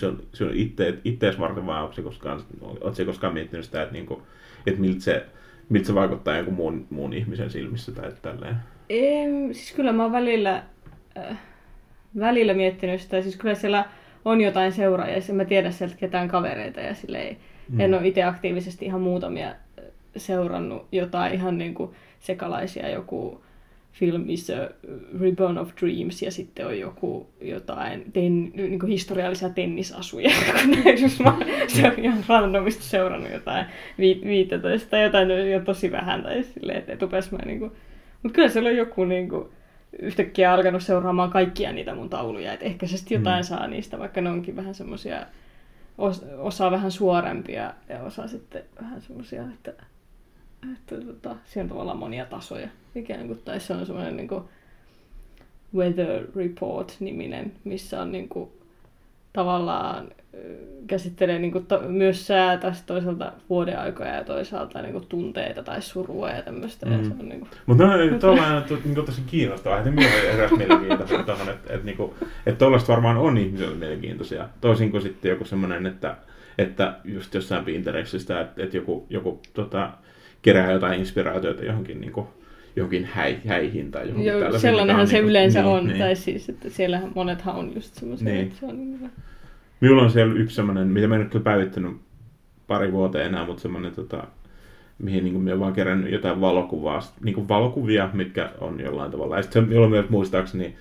ittees 1.04 1.40
varten 1.40 1.66
vai 1.66 1.82
onko 1.82 1.94
se 1.94 2.02
koskaan, 2.02 2.42
onko 2.62 2.94
se 2.94 3.06
koskaan 3.06 3.34
miettinyt 3.34 3.66
sitä, 3.66 3.82
että, 3.82 3.94
niin 3.94 4.06
kuin, 4.06 4.22
että 4.68 4.82
miltä, 4.82 5.00
se, 5.02 5.26
miltä 5.70 5.88
se 5.88 5.96
vaikuttaa 5.96 6.36
jonkun 6.36 6.54
muun, 6.54 6.88
muun 6.90 7.14
ihmisen 7.14 7.50
silmissä 7.50 7.92
tai 7.92 8.12
tälleen? 8.22 8.56
Ei, 8.90 9.28
siis 9.52 9.74
kyllä 9.76 9.92
mä 9.92 10.04
oon 10.04 10.12
välillä, 10.12 10.64
äh, 11.18 11.40
välillä 12.20 12.54
miettinyt 12.54 13.02
sitä, 13.02 13.22
siis 13.22 13.38
kyllä 13.38 13.56
siellä 13.56 13.86
on 14.26 14.42
jotain 14.42 14.72
seuraajia, 14.72 15.22
ja 15.28 15.34
mä 15.34 15.46
tiedän 15.46 15.74
sieltä 15.74 15.96
ketään 15.96 16.28
kavereita, 16.28 16.80
ja 16.80 16.94
silleen, 16.94 17.38
mm. 17.70 17.80
en 17.80 17.94
ole 17.94 18.08
itse 18.08 18.24
aktiivisesti 18.24 18.86
ihan 18.86 19.02
muutamia 19.02 19.56
seurannut 20.18 20.88
jotain 20.92 21.34
ihan 21.34 21.58
niin 21.58 21.74
kuin 21.74 21.92
sekalaisia, 22.20 22.90
joku 22.90 23.44
film 23.94 24.30
is 24.30 24.50
a 24.50 24.70
Ribbon 25.22 25.58
of 25.58 25.72
Dreams 25.82 26.22
ja 26.22 26.32
sitten 26.32 26.68
on 26.68 26.80
joku 26.80 27.30
jotain 27.42 28.12
ten, 28.14 28.52
niin 28.56 28.80
kuin 28.80 28.92
historiallisia 28.92 29.50
tennisasuja. 29.50 30.30
se 31.68 31.88
on 31.88 32.00
ihan 32.00 32.24
randomista 32.28 32.84
seurannut 32.84 33.32
jotain 33.32 33.66
15 33.98 34.90
tai 34.90 35.04
jotain 35.04 35.52
jo 35.52 35.60
tosi 35.60 35.92
vähän 35.92 36.24
tai 36.24 36.44
silleen, 36.44 36.84
että 36.88 37.08
mä 37.32 37.38
niin 37.46 37.60
kuin... 37.60 37.72
Mutta 38.24 38.36
kyllä 38.36 38.50
siellä 38.50 38.70
on 38.70 38.78
joku 38.78 39.06
niin 39.06 39.30
kuin, 39.30 39.50
yhtäkkiä 40.00 40.54
alkanut 40.54 40.84
seuraamaan 40.84 41.32
kaikkia 41.32 41.72
niitä 41.72 41.96
mun 41.96 42.10
tauluja, 42.10 42.54
että 42.54 42.66
ehkä 42.66 42.88
se 42.88 42.98
sitten 42.98 43.16
jotain 43.16 43.44
mm. 43.44 43.48
saa 43.48 43.68
niistä, 43.68 44.00
vaikka 44.00 44.22
ne 44.22 44.30
onkin 44.30 44.56
vähän 44.56 44.76
semmoisia, 44.76 45.26
osa 46.38 46.72
vähän 46.72 46.92
suorempia 46.92 47.74
ja 47.90 48.04
osa 48.04 48.28
sitten 48.28 48.64
vähän 48.82 49.02
semmoisia, 49.02 49.44
että 49.54 49.74
että 50.74 51.06
tota, 51.06 51.36
siinä 51.46 51.64
on 51.64 51.70
tavallaan 51.70 51.98
monia 51.98 52.26
tasoja. 52.26 52.68
Ikään 52.96 53.28
kuin, 53.28 53.40
tai 53.46 53.60
se 53.60 53.74
on 53.74 53.86
semmoinen 53.86 54.18
niin 54.18 54.28
kuin, 54.28 54.44
Weather 55.76 56.24
Report-niminen, 56.36 57.52
missä 57.64 58.02
on 58.02 58.12
niinku 58.12 58.52
tavallaan 59.34 60.08
ö, 60.34 60.38
käsittelee 60.88 61.40
niinku 61.40 61.60
to, 61.60 61.82
myös 61.88 62.28
säätä, 62.28 62.74
toisaalta 62.86 63.34
vuodeaikoja 63.50 64.16
ja 64.16 64.24
toisaalta 64.24 64.82
niinku 64.82 65.00
tunteita 65.00 65.64
tai 65.64 65.82
surua 65.82 66.30
ja 66.30 66.42
tämmöistä. 66.42 66.86
Mm. 66.86 66.92
Ja 66.92 67.04
se 67.04 67.12
on 67.20 67.30
niinku, 67.30 67.48
Mutta 67.66 67.84
no, 67.84 68.20
tuolla 68.20 68.48
on 68.48 68.64
niinku 68.86 69.02
tosi 69.02 69.22
kiinnostavaa. 69.28 69.78
Että 69.78 69.92
minulla 69.92 70.16
on 70.16 70.40
eräs 70.40 70.52
mielenkiintoista 70.52 71.24
tuohon, 71.24 71.50
että, 71.50 71.74
että, 71.74 71.86
niinku, 71.86 72.14
että 72.46 72.60
tuollaista 72.60 72.92
varmaan 72.92 73.18
on 73.18 73.38
ihmisille 73.38 73.76
mielenkiintoisia. 73.76 74.50
Toisin 74.62 74.92
kuin 74.92 75.04
sitten 75.04 75.30
joku 75.30 75.46
semmoinen, 75.46 75.86
että, 75.86 76.18
että 76.58 76.94
just 77.04 77.34
jossain 77.34 77.66
Pinterestistä, 77.66 78.42
että, 78.42 78.64
että 78.64 78.78
joku, 78.78 79.06
joku 79.10 79.42
tota, 79.54 79.90
kerää 80.42 80.72
jotain 80.72 81.00
inspiraatioita 81.00 81.66
johonkin, 81.66 82.02
niinku, 82.02 82.28
johonkin 82.76 83.06
häi, 83.06 83.38
häihin 83.48 83.92
tai 83.92 84.02
johonkin 84.08 84.26
Joo, 84.26 84.40
tällaiseen, 84.42 84.62
sellainenhan 84.72 85.08
se 85.08 85.14
niinku- 85.14 85.30
yleensä 85.30 85.62
niin, 85.62 85.72
on, 85.72 85.86
Niin. 85.88 86.00
tai 86.00 86.16
siis, 86.16 86.50
että 86.50 86.70
siellähän 86.70 87.12
monethan 87.16 87.56
on 87.56 87.72
just 87.76 87.94
semmoisia, 87.96 88.30
Niin. 88.30 88.42
että 88.48 88.60
se 88.60 88.66
on 88.66 88.78
niin 88.78 89.00
hyvä. 89.00 89.10
Minulla 89.82 90.04
on 90.04 90.12
siellä 90.12 90.34
yksi 90.34 90.56
semmoinen, 90.56 90.88
mitä 90.88 91.08
mä 91.08 91.16
en 91.16 91.22
ole 91.22 91.30
kyllä 91.30 91.44
päivittänyt 91.44 91.92
pari 92.68 92.92
vuoteen 92.92 93.26
enää, 93.26 93.46
mutta 93.46 93.62
semmoinen, 93.62 93.92
tota, 93.94 94.24
mihin 95.00 95.24
niin 95.24 95.40
minä 95.40 95.52
olen 95.52 95.60
vaan 95.60 95.74
kerännyt 95.74 96.12
jotain 96.12 96.42
valokuvaa, 96.42 97.00
niin 97.24 97.36
kuin 97.36 97.48
valokuvia, 97.48 98.10
mitkä 98.14 98.50
on 98.62 98.80
jollain 98.80 99.12
tavalla. 99.12 99.38
Ja 99.38 99.42
sitten 99.44 99.64
minulla 99.68 99.86
on 99.86 99.92
myös 99.92 100.10
muistaakseni 100.10 100.76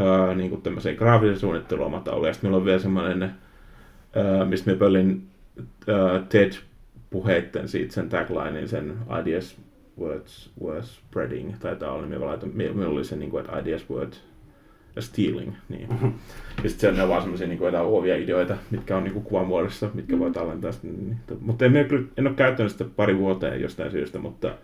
öö, 0.00 0.34
niin 0.34 0.50
kuin 0.50 0.62
tämmöiseen 0.62 0.96
graafisen 0.96 1.38
suunnitteluomataulu. 1.38 2.26
Ja 2.26 2.32
sitten 2.32 2.48
minulla 2.48 2.60
on 2.60 2.66
vielä 2.66 2.78
semmoinen, 2.78 3.30
öö, 4.16 4.44
mistä 4.44 4.70
minä 4.70 4.78
pöllin 4.78 5.22
öö, 5.88 6.20
TED-puheitten 6.28 7.68
siitä 7.68 7.94
sen 7.94 8.08
taglinein, 8.08 8.68
sen 8.68 8.94
ideas 9.22 9.56
words 10.00 10.50
were 10.62 10.82
spreading, 10.82 11.54
taitaa 11.60 11.92
olla, 11.92 12.02
niin 12.02 12.10
minä 12.14 12.26
laitan, 12.26 12.50
minulla 12.54 12.88
oli 12.88 13.04
se, 13.04 13.16
niin 13.16 13.30
kuin, 13.30 13.44
että 13.44 13.58
ideas 13.58 13.90
words 13.90 14.22
stealing, 14.98 15.52
niin. 15.68 15.88
Ja 16.62 16.70
sitten 16.70 16.96
ne 16.96 17.02
on 17.02 17.08
vaan 17.08 17.22
semmoisia 17.22 17.46
niin 17.48 17.60
luovia 17.82 18.16
ideoita, 18.16 18.56
mitkä 18.70 18.96
on 18.96 19.04
niin 19.04 19.22
kuvamuodossa, 19.22 19.90
mitkä 19.94 20.18
voi 20.18 20.30
tallentaa. 20.30 20.72
Sitten, 20.72 21.06
niin, 21.06 21.18
mutta 21.40 21.64
en, 21.64 21.86
kyllä, 21.88 22.08
en 22.16 22.26
ole 22.26 22.34
käyttänyt 22.34 22.72
sitä 22.72 22.84
pari 22.96 23.18
vuoteen 23.18 23.60
jostain 23.60 23.90
syystä, 23.90 24.18
mutta, 24.18 24.54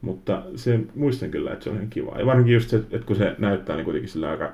mutta 0.00 0.42
se, 0.56 0.80
muistan 0.94 1.30
kyllä, 1.30 1.52
että 1.52 1.64
se 1.64 1.70
on 1.70 1.76
ihan 1.76 1.90
kiva. 1.90 2.18
Ja 2.18 2.26
varsinkin 2.26 2.54
just 2.54 2.68
se, 2.70 2.76
että 2.76 3.06
kun 3.06 3.16
se 3.16 3.36
näyttää 3.38 3.76
niin 3.76 3.84
kuitenkin 3.84 4.10
sillä 4.10 4.30
aika 4.30 4.52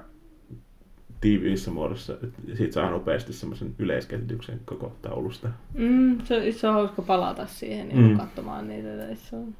tiiviissä 1.21 1.71
muodossa, 1.71 2.13
että 2.13 2.57
siitä 2.57 2.75
saa 2.75 2.91
nopeasti 2.91 3.33
semmoisen 3.33 3.75
yleiskäsityksen 3.79 4.61
koko 4.65 4.97
taulusta. 5.03 5.49
Mm, 5.75 6.19
se, 6.25 6.53
se 6.53 6.69
on 6.69 6.75
hauska 6.75 7.03
palata 7.03 7.47
siihen 7.47 7.89
niin 7.89 8.11
Mm. 8.11 8.17
katsomaan 8.17 8.69
niitä. 8.69 8.89
Se 9.15 9.37
on... 9.37 9.55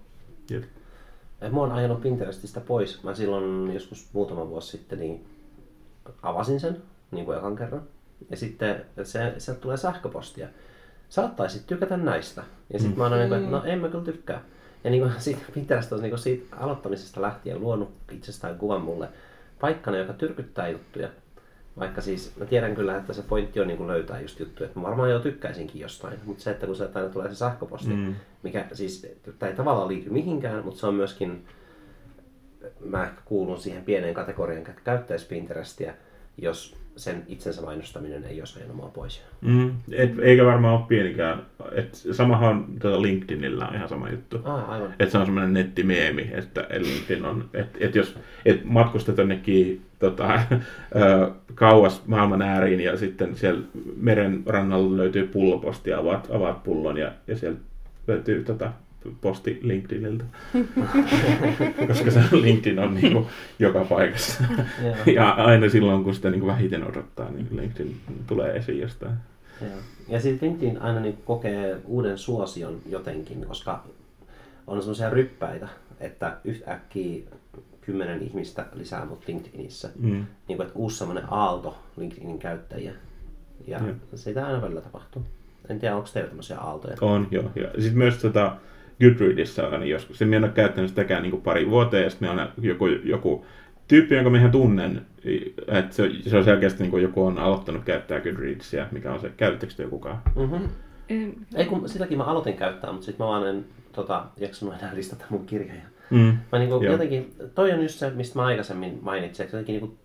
Jep. 0.51 0.65
Mä 1.53 1.61
oon 1.61 1.73
ajanut 1.73 2.01
Pinterestistä 2.01 2.61
pois. 2.61 3.03
Mä 3.03 3.15
silloin 3.15 3.75
joskus 3.75 4.09
muutama 4.13 4.49
vuosi 4.49 4.69
sitten 4.69 4.99
niin 4.99 5.27
avasin 6.23 6.61
sen, 6.61 6.83
niin 7.11 7.25
kuin 7.25 7.39
ekan 7.39 7.57
kerran. 7.57 7.83
Ja 8.31 8.37
sitten 8.37 8.85
se, 9.03 9.35
sieltä 9.39 9.61
tulee 9.61 9.77
sähköpostia. 9.77 10.49
Saattaisit 11.09 11.67
tykätä 11.67 11.97
näistä. 11.97 12.43
Ja 12.73 12.79
sitten 12.79 12.99
mä 12.99 13.05
oon 13.05 13.19
niin 13.19 13.29
kuin, 13.29 13.41
että 13.41 13.51
no 13.51 13.65
en 13.65 13.79
mä 13.79 13.89
kyllä 13.89 14.05
tykkää. 14.05 14.43
Ja 14.85 14.91
niin 14.91 15.03
kuin, 15.03 15.13
siitä 15.21 15.43
Pinterest 15.55 15.93
on 15.93 16.03
niin 16.03 16.11
kuin 16.11 16.21
siitä 16.21 16.57
aloittamisesta 16.57 17.23
lähtien 17.23 17.61
luonut 17.61 17.91
itsestään 18.13 18.59
kuvan 18.59 18.83
mulle 18.83 19.09
paikkana, 19.61 19.97
joka 19.97 20.13
tyrkyttää 20.13 20.69
juttuja. 20.69 21.09
Vaikka 21.79 22.01
siis 22.01 22.37
mä 22.37 22.45
tiedän 22.47 22.75
kyllä, 22.75 22.97
että 22.97 23.13
se 23.13 23.23
pointti 23.23 23.61
on 23.61 23.67
niin 23.67 23.77
kuin 23.77 23.87
löytää 23.87 24.21
just 24.21 24.41
juttuja, 24.41 24.67
että 24.67 24.81
mä 24.81 24.87
varmaan 24.87 25.11
jo 25.11 25.19
tykkäisinkin 25.21 25.81
jostain, 25.81 26.19
mutta 26.25 26.43
se, 26.43 26.51
että 26.51 26.67
kun 26.67 26.77
sieltä 26.77 26.99
aina 26.99 27.13
tulee 27.13 27.29
se 27.29 27.35
sähköposti, 27.35 27.95
Mm. 27.95 28.15
mikä 28.43 28.65
siis, 28.73 29.07
tämä 29.39 29.51
ei 29.51 29.57
tavallaan 29.57 29.89
liity 29.89 30.11
mihinkään, 30.11 30.65
mutta 30.65 30.81
se 30.81 30.87
on 30.87 30.95
myöskin, 30.95 31.47
mä 32.85 33.05
ehkä 33.05 33.21
kuulun 33.25 33.59
siihen 33.59 33.85
pieneen 33.85 34.15
kategoriaan, 34.15 34.67
että 34.69 34.81
käyttäisi 34.85 35.27
Pinterestiä, 35.27 35.95
jos 36.39 36.77
sen 36.99 37.23
itsensä 37.29 37.63
mainostaminen 37.63 38.25
ei 38.25 38.43
ajanut 38.57 38.77
mua 38.77 38.91
pois. 38.95 39.23
Mm, 39.41 39.71
et, 39.93 40.19
eikä 40.19 40.45
varmaan 40.45 40.75
ole 40.75 40.85
pienikään. 40.89 41.43
Et 41.73 41.95
samahan 42.13 42.65
tuota 42.81 43.03
LinkedInillä 43.03 43.69
on 43.69 43.75
ihan 43.75 43.89
sama 43.89 44.11
juttu. 44.11 44.41
Ah, 44.45 44.71
aivan. 44.71 44.95
Että 44.99 45.13
se 45.13 45.19
on 45.19 45.27
semmoinen 45.27 45.53
nettimeemi, 45.53 46.31
että 46.33 46.67
LinkedIn 46.79 47.25
on, 47.25 47.51
että 47.55 47.79
et 47.81 47.95
jos 47.95 48.17
et 48.45 48.65
matkustat 48.65 49.19
jonnekin 49.19 49.83
tota, 49.99 50.35
ö, 50.51 51.31
kauas 51.55 52.07
maailman 52.07 52.43
ääriin 52.43 52.81
ja 52.81 52.97
sitten 52.97 53.37
siellä 53.37 53.63
meren 53.97 54.43
rannalla 54.47 54.97
löytyy 54.97 55.27
pulloposti 55.27 55.91
ja 55.91 55.99
avaat, 55.99 56.29
avaat 56.31 56.63
pullon 56.63 56.99
ja, 56.99 57.13
ja 57.27 57.37
siellä 57.37 57.59
löytyy 58.07 58.45
tota, 58.45 58.73
posti 59.21 59.59
LinkedIniltä. 59.63 60.25
Koska 61.89 62.11
se 62.11 62.21
LinkedIn 62.33 62.79
on 62.79 62.95
niinku 62.95 63.27
joka 63.59 63.85
paikassa. 63.85 64.45
Joo. 64.83 64.97
ja 65.15 65.31
aina 65.31 65.69
silloin, 65.69 66.05
kun 66.05 66.15
sitä 66.15 66.31
niinku 66.31 66.47
vähiten 66.47 66.89
odottaa, 66.89 67.31
niin 67.31 67.49
LinkedIn 67.51 67.97
tulee 68.27 68.57
esiin 68.57 68.81
jostain. 68.81 69.15
Joo. 69.61 69.71
Ja 70.09 70.21
sitten 70.21 70.49
LinkedIn 70.49 70.83
aina 70.83 71.01
niin 71.01 71.19
kokee 71.25 71.77
uuden 71.85 72.19
suosion 72.19 72.81
jotenkin, 72.87 73.47
koska 73.47 73.85
on 74.67 74.83
semmoisia 74.83 75.11
ryppäitä, 75.11 75.69
että 76.01 76.37
yhtäkkiä 76.45 77.23
kymmenen 77.81 78.23
ihmistä 78.23 78.67
lisää 78.73 79.05
mut 79.05 79.29
LinkedInissä. 79.29 79.91
Mm. 79.99 80.27
Niin 80.49 80.57
kuin, 80.57 80.67
että 80.67 80.79
uusi 80.79 80.99
semmoinen 80.99 81.25
aalto 81.31 81.79
LinkedInin 81.97 82.39
käyttäjiä. 82.39 82.93
Ja 83.67 83.79
Joo. 83.79 83.95
sitä 84.15 84.47
aina 84.47 84.63
välillä 84.63 84.81
tapahtuu. 84.81 85.23
En 85.69 85.79
tiedä, 85.79 85.97
onko 85.97 86.09
teillä 86.13 86.29
tämmöisiä 86.29 86.59
aaltoja? 86.59 86.97
On, 87.01 87.29
joo. 87.31 87.51
Ja 87.57 87.69
sitten 87.69 87.99
myös 87.99 88.19
tota, 88.19 88.57
Goodreadsissa 89.01 89.69
on 89.69 89.81
niin 89.81 89.91
joskus. 89.91 90.23
En 90.23 90.29
minä 90.29 90.47
ole 90.47 90.53
käyttänyt 90.53 90.91
sitäkään 90.91 91.23
niin 91.23 91.43
pari 91.43 91.71
vuoteen, 91.71 92.05
ja 92.05 92.11
sitten 92.11 92.31
on 92.31 92.49
joku, 92.61 92.87
joku 92.87 93.45
tyyppi, 93.89 94.15
jonka 94.15 94.31
minä 94.31 94.49
tunnen, 94.49 95.07
että 95.69 95.95
se, 95.95 96.11
se 96.27 96.37
on 96.37 96.45
selkeästi 96.45 96.83
niin 96.83 96.91
kuin 96.91 97.03
joku 97.03 97.27
on 97.27 97.39
aloittanut 97.39 97.85
käyttää 97.85 98.21
Goodreadsia, 98.21 98.87
mikä 98.91 99.13
on 99.13 99.21
se, 99.21 99.33
käytettekö 99.37 99.73
te 99.77 99.83
jokukaan? 99.83 100.23
Mm-hmm. 100.37 100.69
Ei 101.55 101.65
kun 101.65 101.89
sitäkin 101.89 102.19
mä 102.19 102.25
aloitin 102.25 102.57
käyttää, 102.57 102.93
mutta 102.93 103.07
sitten 103.07 103.27
mä 103.27 103.31
vaan 103.31 103.49
en 103.49 103.65
tota, 103.93 104.25
jaksanut 104.37 104.75
enää 104.75 104.95
listata 104.95 105.25
mun 105.31 105.47
kirjoja. 105.47 105.83
Mm. 106.11 106.39
Mä 106.53 106.59
niinku, 106.59 106.85
Joo. 106.85 106.93
jotenkin, 106.93 107.35
toi 107.55 107.73
on 107.73 107.83
just 107.83 107.99
se, 107.99 108.11
mistä 108.11 108.39
mä 108.39 108.45
aikaisemmin 108.47 108.99
mainitsin, 109.03 109.45
että 109.45 109.57
jotenkin 109.57 109.81
niinku, 109.81 109.97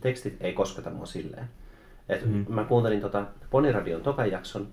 tekstit 0.00 0.36
ei 0.40 0.52
kosketa 0.52 0.90
mua 0.90 1.06
silleen. 1.06 1.44
Et 2.08 2.26
Mhm. 2.26 2.42
Mä 2.48 2.64
kuuntelin 2.64 3.00
tota 3.00 3.24
Poniradion 3.50 4.00
tokan 4.00 4.30
jakson, 4.30 4.68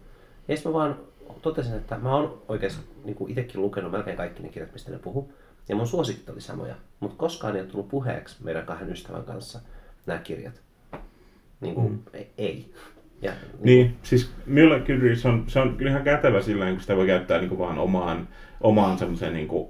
ja 0.48 0.56
sitten 0.56 0.72
mä 0.72 0.78
vaan 0.78 0.96
totesin, 1.42 1.76
että 1.76 1.98
mä 1.98 2.16
oon 2.16 2.42
oikeasti 2.48 2.82
niinku 3.04 3.28
itsekin 3.28 3.62
lukenut 3.62 3.92
melkein 3.92 4.18
kaikki 4.18 4.44
ne 4.44 4.50
kirjat, 4.50 4.74
mistä 4.74 4.92
ne 4.92 5.00
puhu. 5.00 5.34
Ja 5.70 5.76
mun 5.76 5.88
suosikit 5.88 6.30
oli 6.30 6.42
samoja, 6.42 6.76
mutta 7.00 7.18
koskaan 7.18 7.56
ei 7.56 7.62
ole 7.62 7.70
tullut 7.70 7.90
puheeksi 7.90 8.44
meidän 8.44 8.66
kahden 8.66 8.92
ystävän 8.92 9.24
kanssa 9.24 9.60
nämä 10.06 10.20
kirjat. 10.20 10.62
Niinku, 11.62 11.82
Mm. 11.82 11.90
mm. 11.90 12.26
ei. 12.38 12.74
Ja, 13.22 13.32
Niin, 13.60 13.96
siis 14.04 14.32
minulle 14.46 14.80
Goodreads 14.80 15.26
on, 15.26 15.44
se 15.48 15.60
on 15.60 15.76
kyllä 15.76 15.92
ihan 15.92 16.04
kätevä 16.04 16.42
sillä 16.42 16.72
kun 16.72 16.80
sitä 16.80 16.96
voi 16.96 17.08
käyttää 17.08 17.40
niin 17.40 17.50
kuin 17.50 17.60
vaan 17.60 17.78
omaan, 17.80 18.28
omaan 18.62 18.98
semmoiseen 18.98 19.34
niin 19.34 19.48
kuin, 19.48 19.68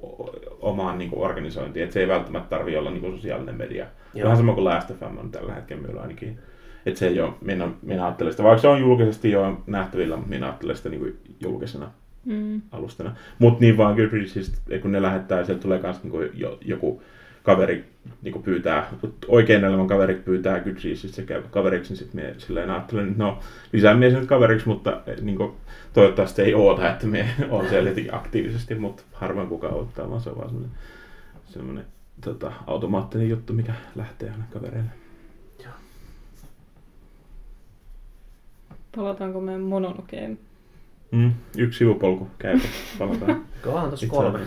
omaan 0.60 0.98
niin 0.98 1.10
kuin 1.10 1.22
organisointiin, 1.26 1.84
että 1.84 1.94
se 1.94 2.00
ei 2.00 2.08
välttämättä 2.08 2.50
tarvitse 2.50 2.80
olla 2.80 2.92
niin 2.92 3.02
kuin 3.02 3.16
sosiaalinen 3.16 3.56
media. 3.56 3.86
Joo. 4.14 4.24
Vähän 4.24 4.38
sama 4.38 4.54
kuin 4.54 4.66
Last 4.66 4.92
FM 5.00 5.18
on 5.18 5.32
tällä 5.32 5.54
hetkellä 5.54 5.82
minulla 5.82 6.02
ainakin. 6.02 6.40
Että 6.86 7.00
se 7.00 7.08
ei 7.08 7.20
ole, 7.22 7.34
minä, 7.42 7.68
minä 7.82 8.06
ajattelen 8.06 8.34
sitä, 8.34 8.44
vaikka 8.44 8.62
se 8.62 8.68
on 8.68 8.80
julkisesti 8.82 9.32
jo 9.32 9.62
nähtävillä, 9.68 10.16
mutta 10.16 10.30
minä 10.30 10.46
ajattelen 10.46 10.76
sitä 10.76 10.90
niin 10.90 11.00
kuin 11.02 11.18
julkisena 11.40 11.92
mm. 12.26 12.62
alustana. 12.72 13.16
Mutta 13.40 13.60
niin 13.60 13.78
vaan 13.78 13.96
Goodreadsista, 13.96 14.80
kun 14.82 14.92
ne 14.92 15.02
lähettää, 15.02 15.46
sieltä 15.46 15.62
tulee 15.62 15.82
myös 15.82 16.04
niin 16.04 16.30
jo, 16.34 16.58
joku 16.62 17.02
kaveri 17.44 17.86
niin 18.22 18.44
pyytää, 18.44 18.90
oikein 19.28 19.64
elämän 19.64 19.88
kaveri 19.88 20.16
pyytää 20.16 20.60
Goodreadsista 20.60 21.16
sekä 21.16 21.42
kaveriksi, 21.42 21.94
niin 21.94 21.98
sitten 21.98 22.22
minä 22.22 22.36
silleen 22.38 22.70
ajattelen, 22.70 23.08
että 23.08 23.24
no 23.24 23.40
lisää 23.74 23.94
mies 23.94 24.14
nyt 24.14 24.26
kaveriksi, 24.26 24.68
mutta 24.68 25.02
eh, 25.08 25.22
niin 25.22 25.38
kuin, 25.38 25.52
toivottavasti 25.94 26.42
ei 26.42 26.54
oota, 26.54 26.90
että 26.90 27.08
me 27.08 27.30
on 27.50 27.70
siellä 27.70 27.90
jotenkin 27.90 28.16
aktiivisesti, 28.16 28.76
mutta 28.76 29.04
harvoin 29.14 29.48
kukaan 29.48 29.74
ottaa, 29.74 30.10
vaan 30.10 30.22
se 30.22 30.30
on 30.30 30.38
vaan 30.38 30.50
semmoinen, 30.50 30.78
semmoinen 31.46 31.86
tota, 32.24 32.52
automaattinen 32.68 33.30
juttu, 33.30 33.54
mikä 33.54 33.74
lähtee 33.96 34.30
aina 34.30 34.44
kavereille. 34.54 34.90
Palataanko 38.96 39.42
me 39.42 39.58
monologeen? 39.58 40.40
Mm, 41.16 41.32
yksi 41.58 41.78
sivupolku 41.78 42.28
käy, 42.38 42.60
palataan. 43.00 43.46
onhan 43.66 43.94
Itse 43.94 44.08
kolme. 44.08 44.40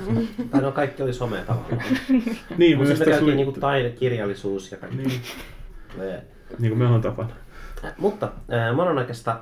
Tai 0.50 0.62
no 0.62 0.72
kaikki 0.72 1.02
oli 1.02 1.12
somea 1.12 1.42
tavallaan. 1.42 1.82
niin, 2.58 2.78
Mutta 2.78 2.94
sitten 2.94 3.08
me 3.08 3.14
käytiin 3.14 3.36
niinku 3.36 3.60
taide, 3.60 3.90
kirjallisuus 3.90 4.72
ja 4.72 4.78
kaikki. 4.78 4.96
niin, 4.96 5.20
niin 6.58 6.70
kuin 6.70 6.78
me 6.78 6.86
on 6.86 7.00
tapana. 7.00 7.28
Mutta 7.98 8.32
äh, 8.52 8.76
Mononakesta 8.76 9.40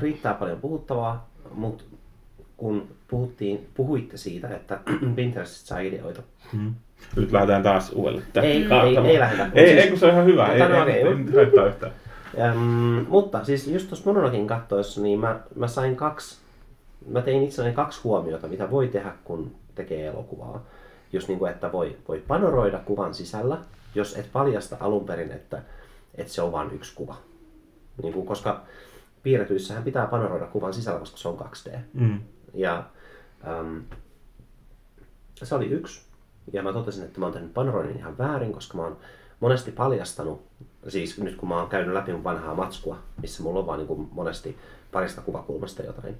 riittää 0.00 0.34
paljon 0.34 0.60
puhuttavaa, 0.60 1.30
mutta 1.54 1.84
kun 2.56 2.88
puhuttiin, 3.08 3.68
puhuitte 3.74 4.16
siitä, 4.16 4.48
että 4.48 4.80
Pinterestistä 5.16 5.68
saa 5.68 5.78
ideoita. 5.80 6.22
Mm. 6.52 6.74
Nyt 7.16 7.32
lähdetään 7.32 7.62
taas 7.62 7.92
uudelle. 7.92 8.22
Ei, 8.42 8.66
ei, 8.84 8.96
ei 9.06 9.18
lähdetä. 9.18 9.50
Ei, 9.54 9.66
Siis- 9.66 9.80
ei, 9.84 9.88
kun 9.90 9.98
se 9.98 10.06
on 10.06 10.12
ihan 10.12 10.26
hyvä. 10.26 10.46
Ei, 10.46 10.62
ei, 10.62 10.92
ei, 10.92 11.06
ei 11.06 11.34
haittaa 11.34 11.66
yhtään. 11.66 11.92
Ähm, 12.40 13.04
mutta 13.08 13.44
siis 13.44 13.68
just 13.68 13.88
tuossa 13.88 14.10
Mononakin 14.10 14.46
kattoessa, 14.46 15.02
niin 15.02 15.20
mä, 15.20 15.40
mä 15.56 15.68
sain 15.68 15.96
kaksi, 15.96 16.41
mä 17.06 17.22
tein 17.22 17.42
itselleni 17.42 17.74
kaksi 17.76 18.00
huomiota, 18.04 18.48
mitä 18.48 18.70
voi 18.70 18.88
tehdä, 18.88 19.12
kun 19.24 19.54
tekee 19.74 20.06
elokuvaa. 20.06 20.64
Just 21.12 21.28
niin 21.28 21.38
kuin, 21.38 21.52
että 21.52 21.72
voi, 21.72 21.96
voi 22.08 22.24
panoroida 22.28 22.78
kuvan 22.78 23.14
sisällä 23.14 23.58
jos 23.94 24.16
et 24.16 24.32
paljasta 24.32 24.76
alun 24.80 25.06
perin, 25.06 25.32
että, 25.32 25.62
että 26.14 26.32
se 26.32 26.42
on 26.42 26.52
vain 26.52 26.70
yksi 26.70 26.94
kuva. 26.94 27.16
Niin 28.02 28.12
kuin, 28.12 28.26
koska 28.26 28.62
piirretyissähän 29.22 29.82
pitää 29.82 30.06
paneroida 30.06 30.46
kuvan 30.46 30.74
sisällä, 30.74 30.98
koska 31.00 31.16
se 31.16 31.28
on 31.28 31.38
2D. 31.38 31.78
Mm. 31.92 32.20
Ja 32.54 32.84
äm, 33.46 33.82
se 35.34 35.54
oli 35.54 35.66
yksi. 35.66 36.02
Ja 36.52 36.62
mä 36.62 36.72
totesin, 36.72 37.04
että 37.04 37.20
mä 37.20 37.26
oon 37.26 37.32
tehnyt 37.32 37.54
paneroinnin 37.54 37.96
ihan 37.96 38.18
väärin, 38.18 38.52
koska 38.52 38.76
mä 38.76 38.82
oon 38.82 38.96
monesti 39.40 39.72
paljastanut, 39.72 40.42
siis 40.88 41.18
nyt 41.18 41.36
kun 41.36 41.48
mä 41.48 41.56
oon 41.56 41.68
käynyt 41.68 41.94
läpi 41.94 42.12
mun 42.12 42.24
vanhaa 42.24 42.54
matskua, 42.54 42.98
missä 43.22 43.42
mulla 43.42 43.60
on 43.60 43.66
vaan 43.66 43.78
niin 43.78 43.86
kuin 43.88 44.08
monesti 44.12 44.58
parista 44.92 45.20
kuvakulmasta 45.20 45.82
jotain, 45.82 46.18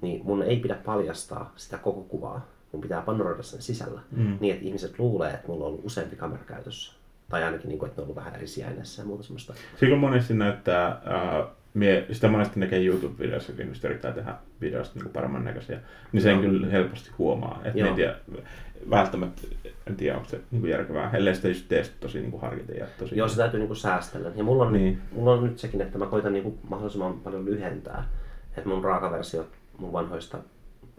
niin 0.00 0.20
mun 0.24 0.42
ei 0.42 0.56
pidä 0.56 0.74
paljastaa 0.74 1.52
sitä 1.56 1.78
koko 1.78 2.00
kuvaa. 2.00 2.46
Mun 2.72 2.82
pitää 2.82 3.02
paneroida 3.02 3.42
sen 3.42 3.62
sisällä, 3.62 4.00
mm. 4.16 4.36
niin 4.40 4.54
että 4.54 4.66
ihmiset 4.66 4.98
luulee, 4.98 5.30
että 5.30 5.48
mulla 5.48 5.64
on 5.64 5.70
ollut 5.70 5.84
useampi 5.84 6.16
kamera 6.16 6.44
käytössä. 6.44 6.92
Tai 7.28 7.44
ainakin, 7.44 7.68
niin 7.68 7.78
kuin, 7.78 7.88
että 7.88 8.00
ne 8.00 8.02
on 8.02 8.06
ollut 8.06 8.16
vähän 8.16 8.34
eri 8.34 8.46
sijainnissa 8.46 9.02
ja 9.02 9.06
muuta 9.06 9.22
semmoista. 9.22 9.54
Silloin 9.76 10.00
monesti 10.00 10.34
näyttää, 10.34 11.00
ää, 11.04 11.46
mie, 11.74 12.06
sitä 12.12 12.28
monesti 12.28 12.60
näkee 12.60 12.84
YouTube-videoissa, 12.84 13.52
kun 13.52 13.60
ihmiset 13.62 13.84
yrittää 13.84 14.12
tehdä 14.12 14.34
videosta 14.60 14.98
niin 15.00 15.12
paremman 15.12 15.44
näköisiä, 15.44 15.80
niin 16.12 16.22
sen 16.22 16.32
Joo. 16.32 16.40
kyllä 16.40 16.66
helposti 16.66 17.10
huomaa. 17.18 17.60
Että 17.64 17.86
en 17.88 17.94
tiedä, 17.94 18.16
välttämättä, 18.90 19.42
en 19.86 19.96
tiedä, 19.96 20.16
onko 20.16 20.28
se 20.28 20.40
niin 20.50 20.60
kuin 20.60 20.70
järkevää, 20.70 21.10
ellei 21.12 21.34
sitä 21.34 21.48
just 21.48 21.68
tee 21.68 21.84
tosi 22.00 22.20
niin 22.20 22.30
kuin 22.30 22.40
harkiten 22.40 22.76
ja 22.76 22.86
tosi... 22.98 23.16
Joo, 23.16 23.28
se 23.28 23.36
täytyy 23.36 23.60
niinku 23.60 23.74
säästellä. 23.74 24.30
Ja 24.36 24.44
mulla 24.44 24.64
on, 24.66 24.72
Niin. 24.72 24.84
niin. 24.84 24.98
mulla 25.12 25.32
on 25.32 25.44
nyt 25.44 25.58
sekin, 25.58 25.80
että 25.80 25.98
mä 25.98 26.06
koitan 26.06 26.32
niinku 26.32 26.58
mahdollisimman 26.68 27.20
paljon 27.20 27.44
lyhentää. 27.44 28.04
Että 28.56 28.68
mun 28.68 28.84
raakaversiot 28.84 29.48
mun 29.78 29.92
vanhoista, 29.92 30.38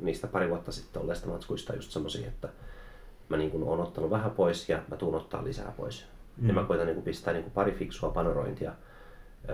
niistä 0.01 0.27
pari 0.27 0.49
vuotta 0.49 0.71
sitten 0.71 1.01
olleista 1.01 1.27
matskuista 1.27 1.75
just 1.75 1.91
semmosia, 1.91 2.27
että 2.27 2.49
mä 3.29 3.37
niinku 3.37 3.69
oon 3.69 3.79
ottanut 3.79 4.09
vähän 4.09 4.31
pois 4.31 4.69
ja 4.69 4.79
mä 4.87 4.97
tuun 4.97 5.15
ottaa 5.15 5.43
lisää 5.43 5.73
pois. 5.77 6.05
Mm. 6.37 6.47
Ja 6.47 6.53
mä 6.53 6.63
koitan 6.63 6.85
niinku 6.85 7.01
pistää 7.01 7.33
niinku 7.33 7.49
pari 7.49 7.71
fiksua 7.71 8.09
panorointia 8.09 8.73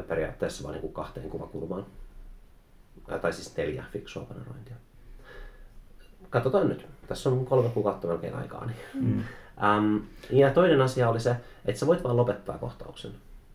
periaatteessa 0.07 0.63
vaan 0.63 0.73
niinku 0.73 0.89
kahteen 0.89 1.29
kuvakulmaan. 1.29 1.85
Tai 3.21 3.33
siis 3.33 3.57
neljä 3.57 3.85
fiksua 3.91 4.23
panorointia. 4.23 4.75
Katsotaan 6.29 6.69
nyt. 6.69 6.87
Tässä 7.07 7.29
on 7.29 7.45
kolme 7.45 7.69
kuukautta 7.69 8.07
melkein 8.07 8.35
aikaa. 8.35 8.65
Niin. 8.65 8.77
Mm. 8.93 9.23
Ähm, 9.63 9.97
ja 10.29 10.51
toinen 10.51 10.81
asia 10.81 11.09
oli 11.09 11.19
se, 11.19 11.35
että 11.65 11.79
sä 11.79 11.87
voit 11.87 12.03
vaan 12.03 12.17
lopettaa 12.17 12.57
kohtauksen. 12.57 13.11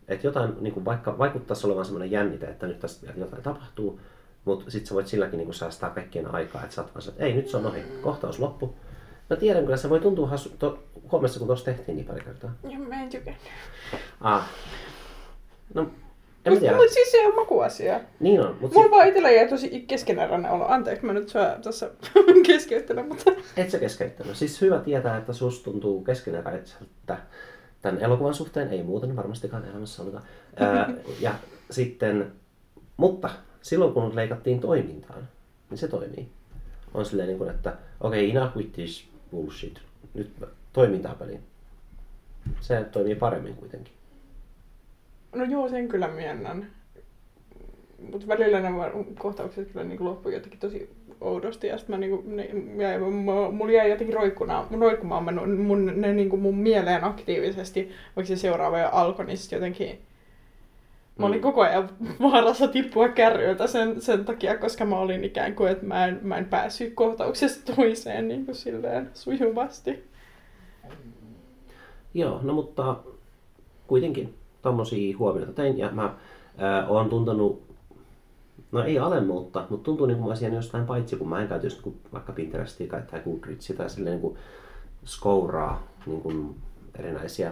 Että 0.07 0.27
jotain, 0.27 0.53
niin 0.61 0.73
kuin 0.73 0.85
vaikka 0.85 1.17
vaikuttaisi 1.17 1.67
olevan 1.67 1.85
sellainen 1.85 2.11
jännite, 2.11 2.45
että 2.45 2.67
nyt 2.67 2.79
tässä 2.79 3.13
jotain 3.15 3.43
tapahtuu, 3.43 3.99
mutta 4.45 4.71
sitten 4.71 4.87
sä 4.87 4.95
voit 4.95 5.07
silläkin 5.07 5.37
niin 5.37 5.45
kuin 5.45 5.55
säästää 5.55 5.89
kaikkien 5.89 6.35
aikaa, 6.35 6.63
että 6.63 6.75
sä 6.75 6.81
oot 6.81 6.95
vaan 6.95 7.09
että 7.09 7.23
ei, 7.23 7.33
nyt 7.33 7.47
se 7.47 7.57
on 7.57 7.65
ohi, 7.65 7.83
kohtaus 8.01 8.39
loppu. 8.39 8.75
Mä 9.29 9.35
tiedän 9.35 9.63
kyllä, 9.63 9.77
se 9.77 9.89
voi 9.89 9.99
tuntua 9.99 10.27
hassu, 10.27 10.49
to, 10.59 10.83
kolmessa 11.07 11.39
kun 11.39 11.47
tuossa 11.47 11.65
tehtiin 11.65 11.95
niin 11.95 12.07
pari 12.07 12.23
kertaa. 12.23 12.51
Ja 12.69 12.79
mä 12.79 13.03
en 13.03 13.09
tykännyt. 13.09 13.41
Ah. 14.21 14.49
No, 15.73 15.91
en 16.45 16.53
mä 16.53 16.59
tiedä. 16.59 16.75
Mutta 16.75 16.93
siis 16.93 17.11
se 17.11 17.27
on 17.27 17.35
makuasia. 17.35 17.99
Niin 18.19 18.41
on, 18.41 18.57
mutta 18.61 18.79
Mulla 18.79 18.91
vaan 18.91 19.07
itsellä 19.07 19.31
jäi 19.31 19.47
tosi 19.47 19.81
keskeneräinen 19.87 20.51
olo. 20.51 20.65
Anteeksi, 20.67 21.05
mä 21.05 21.13
nyt 21.13 21.29
sua 21.29 21.45
tässä 21.63 21.91
keskeyttelen, 22.47 23.07
mutta... 23.07 23.31
et 23.57 23.69
sä 23.69 23.79
keskeyttänyt. 23.79 24.35
Siis 24.35 24.61
hyvä 24.61 24.79
tietää, 24.79 25.17
että 25.17 25.33
susta 25.33 25.63
tuntuu 25.63 26.03
keskeneräiseltä 26.03 27.17
tämän 27.81 28.01
elokuvan 28.01 28.33
suhteen, 28.33 28.69
ei 28.69 28.83
muuten 28.83 29.15
varmastikaan 29.15 29.65
elämässä. 29.65 30.03
Ää, 30.55 30.93
ja 31.19 31.33
sitten, 31.69 32.31
mutta 32.97 33.29
silloin 33.61 33.93
kun 33.93 34.15
leikattiin 34.15 34.59
toimintaan, 34.59 35.27
niin 35.69 35.77
se 35.77 35.87
toimii. 35.87 36.27
On 36.93 37.05
silleen 37.05 37.27
niin 37.27 37.37
kuin, 37.37 37.49
että 37.49 37.77
okei, 37.99 38.29
okay, 38.29 38.41
enough 38.41 38.57
with 38.57 38.71
this 38.71 39.07
bullshit. 39.31 39.81
Nyt 40.13 40.31
toimintaa 40.73 41.15
peliin. 41.15 41.43
Se 42.61 42.85
toimii 42.91 43.15
paremmin 43.15 43.55
kuitenkin. 43.55 43.93
No 45.35 45.43
joo, 45.43 45.69
sen 45.69 45.87
kyllä 45.87 46.07
myönnän. 46.07 46.67
Mutta 48.11 48.27
välillä 48.27 48.61
nämä 48.61 48.91
kohtaukset 49.19 49.71
kyllä 49.71 49.83
niin 49.85 50.05
loppui 50.05 50.33
jotenkin 50.33 50.59
tosi 50.59 50.89
oudosti. 51.21 51.67
Ja 51.67 51.77
sitten 51.77 51.99
mä- 51.99 53.51
mulla 53.51 53.71
jäi 53.71 53.89
jotenkin 53.89 54.15
roikkumaan, 54.15 54.67
roikkumaan 54.79 55.23
mun, 55.57 55.93
ne 55.95 56.13
niinku 56.13 56.37
mun 56.37 56.57
mieleen 56.57 57.03
aktiivisesti, 57.03 57.91
vaikka 58.15 58.27
se 58.27 58.35
seuraava 58.35 58.79
jo 58.79 58.89
alkoi, 58.89 59.25
niin 59.25 59.37
jotenkin 59.51 59.99
Mä 61.21 61.27
olin 61.27 61.39
Mm. 61.39 61.43
koko 61.43 61.61
ajan 61.61 61.89
vaarassa 62.21 62.67
tippua 62.67 63.09
kärryiltä 63.09 63.67
sen, 63.67 64.01
sen 64.01 64.25
takia, 64.25 64.57
koska 64.57 64.85
mä 64.85 64.99
olin 64.99 65.23
ikään 65.23 65.55
kuin, 65.55 65.71
että 65.71 65.85
mä 65.85 66.05
en, 66.05 66.19
mä 66.21 66.37
en 66.37 66.45
päässyt 66.45 66.93
kohtauksesta 66.93 67.75
toiseen 67.75 68.27
niin 68.27 68.45
kuin 68.45 68.55
silleen 68.55 69.09
sujuvasti. 69.13 70.03
Joo, 72.13 72.39
no 72.43 72.53
mutta 72.53 72.95
kuitenkin 73.87 74.33
tommosia 74.61 75.17
huomioita 75.17 75.53
tein 75.53 75.77
ja 75.77 75.89
mä 75.91 76.13
ää, 76.57 76.87
oon 76.87 77.09
tuntenut, 77.09 77.61
no 78.71 78.83
ei 78.83 78.99
alemmuutta, 78.99 79.65
mutta 79.69 79.83
tuntuu 79.85 80.05
niin 80.05 80.15
kuin 80.17 80.25
mä 80.25 80.29
olisin 80.31 80.53
jostain 80.53 80.85
paitsi, 80.85 81.15
kun 81.15 81.29
mä 81.29 81.41
en 81.41 81.47
käytä 81.47 81.65
just 81.65 81.85
niin 81.85 82.01
vaikka 82.13 82.33
Pinterestia 82.33 82.87
tai- 82.87 83.01
tai 83.11 83.21
Goodreadsia 83.25 83.75
tai 83.77 83.89
silleen 83.89 84.13
niin 84.13 84.21
kuin 84.21 84.37
skouraa 85.05 85.83
niin 86.05 86.21
kuin 86.21 86.55
erinäisiä 86.99 87.51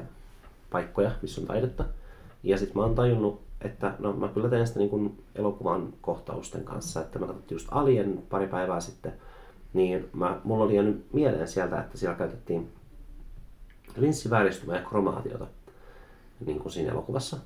paikkoja, 0.72 1.12
missä 1.22 1.42
on 1.42 1.48
taidetta. 1.48 1.86
Ja 2.44 2.58
sitten 2.58 2.78
mä 2.78 2.84
oon 2.84 2.96
tajunnut, 2.96 3.42
että 3.62 3.94
no 4.00 4.14
mä 4.14 4.28
kyllä 4.28 4.50
teen 4.50 4.68
sitä 4.68 4.80
niin 4.80 4.90
kuin 4.90 5.24
elokuvan 5.36 5.94
kohtausten 6.02 6.64
kanssa, 6.64 7.02
että 7.02 7.20
mä 7.20 7.28
katsottiin 7.28 7.56
just 7.56 7.68
Alien 7.72 8.24
pari 8.30 8.48
päivää 8.48 8.80
sitten, 8.80 9.14
niin 9.74 10.10
mä, 10.14 10.42
mulla 10.44 10.64
oli 10.64 10.76
jäänyt 10.76 11.06
mieleen 11.14 11.48
sieltä, 11.48 11.80
että 11.80 11.98
siellä 11.98 12.18
käytettiin 12.18 12.70
linssivääristymää 13.98 14.78
ja 14.78 14.86
kromaatiota 14.90 15.48
niin 16.46 16.60
kuin 16.60 16.72
siinä 16.72 16.92
elokuvassa. 16.92 17.38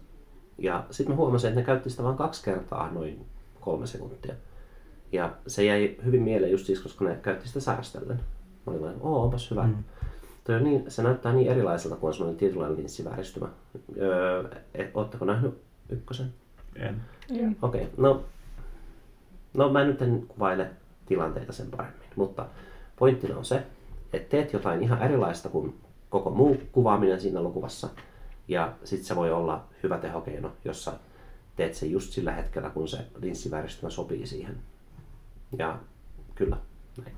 Ja 0.58 0.86
sitten 0.92 1.14
mä 1.14 1.18
huomasin, 1.18 1.48
että 1.48 1.60
ne 1.60 1.66
käytti 1.66 1.90
sitä 1.90 2.04
vain 2.04 2.18
kaksi 2.18 2.44
kertaa 2.44 2.92
noin 2.92 3.26
kolme 3.62 3.88
sekuntia. 3.88 4.34
Ja 5.12 5.34
se 5.48 5.64
jäi 5.64 5.98
hyvin 6.06 6.22
mieleen 6.22 6.52
just 6.52 6.66
siis, 6.66 6.80
koska 6.80 7.06
ne 7.06 7.16
käytti 7.16 7.48
sitä 7.48 7.60
säästellen. 7.60 8.20
Mä 8.66 8.72
olin 8.72 8.82
vain, 8.82 8.96
oo, 9.02 9.24
onpas 9.24 9.52
hyvä. 9.52 9.64
Mm. 9.64 9.84
Toi 10.44 10.56
on 10.56 10.64
niin, 10.64 10.92
se 10.92 11.04
näyttää 11.04 11.34
niin 11.34 11.52
erilaiselta 11.52 11.96
kuin 11.96 12.14
semmoinen 12.14 12.38
tietynlainen 12.38 12.78
linssivääristymä. 12.78 13.50
Öö, 13.98 14.44
et, 14.74 14.92
ootteko 14.94 15.26
nähnyt 15.26 15.62
ykkösen? 15.90 16.34
En. 16.76 17.02
Okei, 17.62 17.82
okay, 17.82 17.86
no, 17.98 18.24
no 19.54 19.70
mä 19.70 19.84
nyt 19.84 20.02
en 20.02 20.26
kuvaile 20.28 20.70
tilanteita 21.06 21.54
sen 21.54 21.72
paremmin, 21.72 22.08
mutta 22.16 22.46
pointtina 22.96 23.38
on 23.38 23.46
se, 23.46 23.64
että 24.14 24.30
teet 24.30 24.54
jotain 24.54 24.84
ihan 24.84 25.02
erilaista 25.02 25.50
kuin 25.50 25.80
koko 26.10 26.30
muu 26.30 26.62
kuvaaminen 26.72 27.22
siinä 27.22 27.40
elokuvassa, 27.40 27.90
ja 28.48 28.74
sitten 28.84 29.06
se 29.06 29.16
voi 29.16 29.32
olla 29.32 29.64
hyvä 29.84 29.98
tehokeino, 29.98 30.52
jossa 30.66 30.94
teet 31.56 31.74
sen 31.74 31.92
just 31.92 32.12
sillä 32.12 32.32
hetkellä, 32.32 32.70
kun 32.70 32.88
se 32.88 32.98
linssivääristymä 33.22 33.90
sopii 33.90 34.28
siihen. 34.28 34.56
Ja 35.58 35.80
kyllä, 36.36 36.58
näin. 36.98 37.16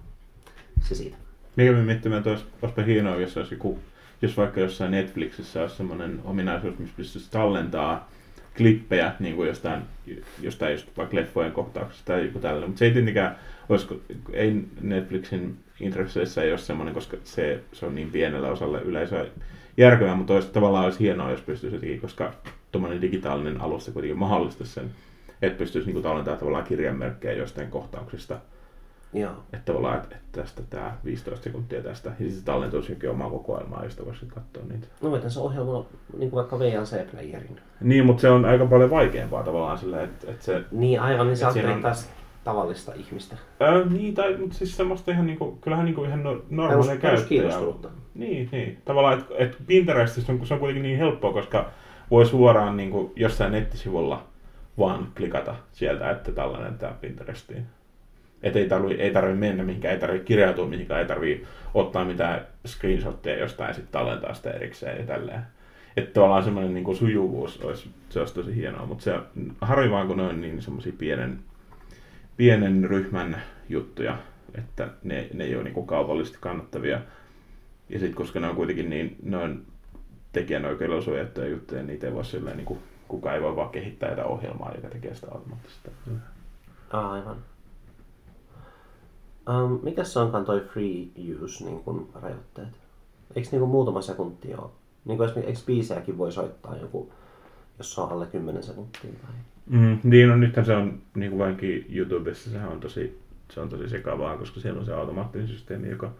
Se 0.81 0.95
siitä. 0.95 1.17
Mikä 1.55 1.71
me 1.71 1.83
miettimään, 1.83 2.17
että 2.17 2.29
olisi, 2.29 2.45
olisipa 2.61 2.81
hienoa, 2.81 3.15
jos 3.15 3.37
olisi 3.37 3.53
joku, 3.53 3.79
jos 4.21 4.37
vaikka 4.37 4.59
jossain 4.59 4.91
Netflixissä 4.91 5.61
olisi 5.61 5.75
semmoinen 5.75 6.21
ominaisuus, 6.23 6.79
missä 6.79 6.93
pystyisi 6.97 7.31
tallentaa 7.31 8.09
klippejä 8.57 9.13
niin 9.19 9.35
kuin 9.35 9.47
jostain, 9.47 9.81
jostain 10.41 10.71
just 10.71 10.97
vaikka 10.97 11.15
leffojen 11.15 11.51
kohtauksesta 11.51 12.05
tai 12.05 12.25
joku 12.25 12.39
tällainen. 12.39 12.69
Mutta 12.69 12.79
se 12.79 12.85
ei 12.85 12.91
tietenkään, 12.91 13.35
olisiko, 13.69 13.95
ei 14.33 14.65
Netflixin 14.81 15.57
intresseissä 15.79 16.43
ei 16.43 16.51
ole 16.51 16.57
semmoinen, 16.57 16.93
koska 16.93 17.17
se, 17.23 17.59
se 17.73 17.85
on 17.85 17.95
niin 17.95 18.11
pienellä 18.11 18.49
osalle 18.49 18.81
yleisöä 18.81 19.25
järkevää, 19.77 20.15
mutta 20.15 20.33
olisi, 20.33 20.47
tavallaan 20.47 20.85
olisi 20.85 20.99
hienoa, 20.99 21.31
jos 21.31 21.41
pystyisi 21.41 21.99
koska 22.01 22.33
tuommoinen 22.71 23.01
digitaalinen 23.01 23.61
alusta 23.61 23.91
kuitenkin 23.91 24.19
mahdollistaisi 24.19 24.73
sen, 24.73 24.91
että 25.41 25.57
pystyisi 25.57 25.87
niin 25.87 25.93
kuin 25.93 26.03
tallentamaan 26.03 26.39
tavallaan 26.39 26.63
kirjanmerkkejä 26.63 27.33
jostain 27.33 27.69
kohtauksista. 27.69 28.39
Joo. 29.15 29.31
Että 29.53 29.65
tavallaan, 29.65 29.97
että, 29.97 30.15
että 30.15 30.41
tästä 30.41 30.61
tämä 30.69 30.97
15 31.05 31.43
sekuntia 31.43 31.83
tästä, 31.83 32.09
ja 32.09 32.15
sitten 32.15 32.31
se 32.39 32.45
tallentuisi 32.45 32.91
jokin 32.91 33.09
omaa 33.09 33.29
kokoelmaa, 33.29 33.83
josta 33.83 34.05
voisi 34.05 34.19
sitten 34.19 34.43
katsoa 34.43 34.63
niitä. 34.73 34.87
No 35.01 35.11
voitan 35.11 35.31
se 35.31 35.39
ohjelma 35.39 35.85
niin 36.17 36.29
kuin 36.29 36.35
vaikka 36.35 36.59
VLC-playerin. 36.59 37.59
Niin, 37.81 38.05
mutta 38.05 38.21
se 38.21 38.29
on 38.29 38.45
aika 38.45 38.65
paljon 38.65 38.89
vaikeampaa 38.89 39.43
tavallaan 39.43 39.77
sillä, 39.77 40.03
että, 40.03 40.31
että 40.31 40.45
se... 40.45 40.63
Niin 40.71 41.01
aivan, 41.01 41.27
niin 41.27 41.37
siinä 41.37 41.67
on- 41.67 41.73
auttaa 41.73 41.93
tavallista 42.43 42.93
ihmistä. 42.93 43.37
Ää, 43.59 43.85
niin, 43.85 44.13
tai 44.13 44.37
mutta 44.37 44.55
siis 44.55 44.77
semmoista 44.77 45.11
ihan 45.11 45.27
niinku, 45.27 45.51
kyllähän 45.61 45.85
niinku 45.85 46.03
ihan 46.03 46.23
no, 46.23 46.41
normaalia 46.49 46.97
käyttäjää. 46.97 47.59
Niin, 48.13 48.49
niin. 48.51 48.81
Tavallaan, 48.85 49.19
että 49.19 49.33
et 49.37 49.57
Pinterestissä 49.67 50.33
on, 50.33 50.47
se 50.47 50.53
on 50.53 50.59
kuitenkin 50.59 50.83
niin 50.83 50.97
helppoa, 50.97 51.33
koska 51.33 51.69
voi 52.11 52.25
suoraan 52.25 52.77
niinku 52.77 53.13
jossain 53.15 53.51
nettisivulla 53.51 54.23
vaan 54.77 55.07
klikata 55.17 55.55
sieltä, 55.71 56.11
että 56.11 56.31
tallennetaan 56.31 56.95
Pinterestiin. 57.01 57.65
Että 58.43 58.59
ei 58.59 58.69
tarvi, 58.69 58.93
ei 58.93 59.11
tarvi 59.11 59.33
mennä 59.33 59.63
mihinkään, 59.63 59.93
ei 59.93 59.99
tarvi 59.99 60.19
kirjautua 60.19 60.67
mihinkään, 60.67 60.99
ei 60.99 61.07
tarvi 61.07 61.45
ottaa 61.73 62.05
mitään 62.05 62.47
screenshotteja 62.67 63.39
jostain 63.39 63.67
ja 63.67 63.73
sitten 63.73 63.91
tallentaa 63.91 64.33
sitä 64.33 64.51
erikseen 64.51 64.97
ja 64.99 65.05
tälleen. 65.05 65.41
Että 65.97 66.13
tavallaan 66.13 66.43
semmoinen 66.43 66.73
niin 66.73 66.95
sujuvuus 66.95 67.61
olisi, 67.61 67.89
se 68.09 68.19
olisi 68.19 68.33
tosi 68.33 68.55
hienoa, 68.55 68.85
mutta 68.85 69.03
se 69.03 69.19
harvi 69.61 69.91
vaan 69.91 70.07
kun 70.07 70.17
ne 70.17 70.23
on 70.23 70.41
niin 70.41 70.61
semmoisia 70.61 70.93
pienen, 70.97 71.39
pienen 72.37 72.83
ryhmän 72.83 73.41
juttuja, 73.69 74.17
että 74.57 74.87
ne, 75.03 75.27
ne 75.33 75.43
ei 75.43 75.55
ole 75.55 75.63
niin 75.63 75.73
kuin 75.73 75.87
kaupallisesti 75.87 76.37
kannattavia. 76.41 77.01
Ja 77.89 77.99
sitten 77.99 78.15
koska 78.15 78.39
ne 78.39 78.47
on 78.47 78.55
kuitenkin 78.55 78.89
niin, 78.89 79.15
ne 79.23 79.37
on 79.37 79.61
tekijänoikeudella 80.31 81.01
suojattuja 81.01 81.47
juttuja, 81.47 81.81
niin 81.81 81.87
niitä 81.87 82.07
ei 82.07 82.13
voi 82.13 82.25
silleen, 82.25 82.57
niin 82.57 82.65
kuin, 82.65 82.79
kukaan 83.07 83.35
ei 83.35 83.41
voi 83.41 83.55
vaan 83.55 83.69
kehittää 83.69 84.09
jotain 84.09 84.27
ohjelmaa, 84.27 84.71
joka 84.75 84.89
tekee 84.89 85.15
sitä 85.15 85.27
automaattisesti. 85.31 85.91
Aivan. 86.91 87.37
Um, 89.49 89.79
mikäs 89.83 90.13
se 90.13 90.19
onkaan 90.19 90.45
toi 90.45 90.59
free 90.59 91.07
use 91.41 91.65
niin 91.65 91.83
kun, 91.83 92.09
rajoitteet? 92.13 92.67
Eikö 93.35 93.49
niin 93.51 93.69
muutama 93.69 94.01
sekunti 94.01 94.55
ole? 94.55 94.69
Niin 95.05 95.17
kuin 95.17 95.29
eikö 95.35 95.59
biisejäkin 95.65 96.17
voi 96.17 96.31
soittaa 96.31 96.77
joku, 96.77 97.13
jos 97.77 97.93
se 97.93 98.01
on 98.01 98.11
alle 98.11 98.25
10 98.25 98.63
sekuntia? 98.63 99.01
Tai... 99.01 99.35
Mm, 99.65 99.99
niin, 100.03 100.29
no 100.29 100.35
nythän 100.35 100.65
se 100.65 100.75
on 100.75 101.01
niin 101.15 101.31
kuin 101.31 101.39
vaikka 101.39 101.65
YouTubessa, 101.89 102.49
sehän 102.49 102.71
on 102.71 102.79
tosi, 102.79 103.21
se 103.51 103.59
on 103.59 103.69
tosi 103.69 103.89
sekavaa, 103.89 104.37
koska 104.37 104.59
siellä 104.59 104.79
on 104.79 104.85
se 104.85 104.93
automaattinen 104.93 105.47
systeemi, 105.47 105.89
joka, 105.89 106.11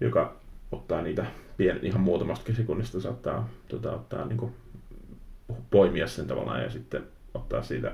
joka 0.00 0.36
ottaa 0.72 1.02
niitä 1.02 1.26
pien, 1.56 1.78
ihan 1.82 2.00
muutamasta 2.00 2.54
sekunnista 2.54 3.00
saattaa 3.00 3.48
tota, 3.68 3.92
ottaa 3.92 4.24
niin 4.24 4.38
kuin, 4.38 4.52
poimia 5.70 6.06
sen 6.06 6.26
tavallaan 6.26 6.62
ja 6.62 6.70
sitten 6.70 7.02
ottaa 7.34 7.62
siitä 7.62 7.92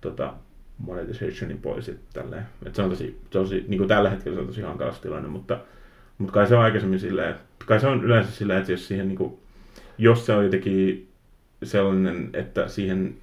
tota, 0.00 0.34
monetizationin 0.78 1.58
pois. 1.58 1.88
Että 1.88 2.20
tälleen. 2.22 2.46
Et 2.66 2.74
se 2.74 2.82
on 2.82 2.90
tosi, 2.90 3.20
tosi 3.30 3.64
niin 3.68 3.78
kuin 3.78 3.88
tällä 3.88 4.10
hetkellä 4.10 4.36
se 4.36 4.40
on 4.40 4.46
tosi 4.46 4.62
hankalassa 4.62 5.02
tilanne, 5.02 5.28
mutta, 5.28 5.60
mutta 6.18 6.32
kai 6.32 6.46
se 6.46 6.56
on 6.56 6.62
aikaisemmin 6.62 7.00
silleen, 7.00 7.30
että 7.30 7.64
kai 7.66 7.80
se 7.80 7.86
on 7.86 8.04
yleensä 8.04 8.32
silleen, 8.32 8.58
että 8.58 8.72
jos 8.72 8.88
siihen 8.88 9.08
niin 9.08 9.18
kuin, 9.18 9.38
jos 9.98 10.26
se 10.26 10.32
on 10.32 10.44
jotenkin 10.44 11.08
sellainen, 11.62 12.30
että 12.32 12.68
siihen 12.68 13.16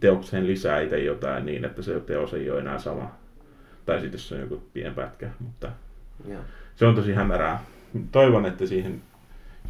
teokseen 0.00 0.46
lisää 0.46 0.80
itse 0.80 0.98
jotain 0.98 1.46
niin, 1.46 1.64
että 1.64 1.82
se 1.82 2.00
teos 2.00 2.34
ei 2.34 2.50
ole 2.50 2.60
enää 2.60 2.78
sama. 2.78 3.14
Tai 3.86 4.00
sitten 4.00 4.18
jos 4.18 4.28
se 4.28 4.34
on 4.34 4.40
joku 4.40 4.62
pieni 4.72 4.94
pätkä, 4.94 5.30
mutta 5.38 5.70
Joo. 6.28 6.40
se 6.76 6.86
on 6.86 6.94
tosi 6.94 7.12
hämärää. 7.12 7.64
Toivon, 8.12 8.46
että 8.46 8.66
siihen 8.66 9.02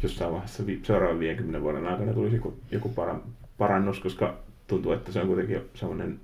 jossain 0.03 0.31
vaiheessa 0.31 0.63
seuraavan 0.83 1.19
50 1.19 1.61
vuoden 1.61 1.87
aikana 1.87 2.13
tulisi 2.13 2.35
joku, 2.35 2.59
joku 2.71 2.89
para- 2.89 3.29
parannus, 3.57 3.99
koska 3.99 4.37
tuntuu, 4.67 4.91
että 4.91 5.11
se 5.11 5.21
on 5.21 5.27
kuitenkin 5.27 5.61
sellainen 5.73 6.19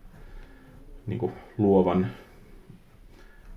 niin 1.07 1.19
kuin 1.19 1.31
luovan, 1.57 2.07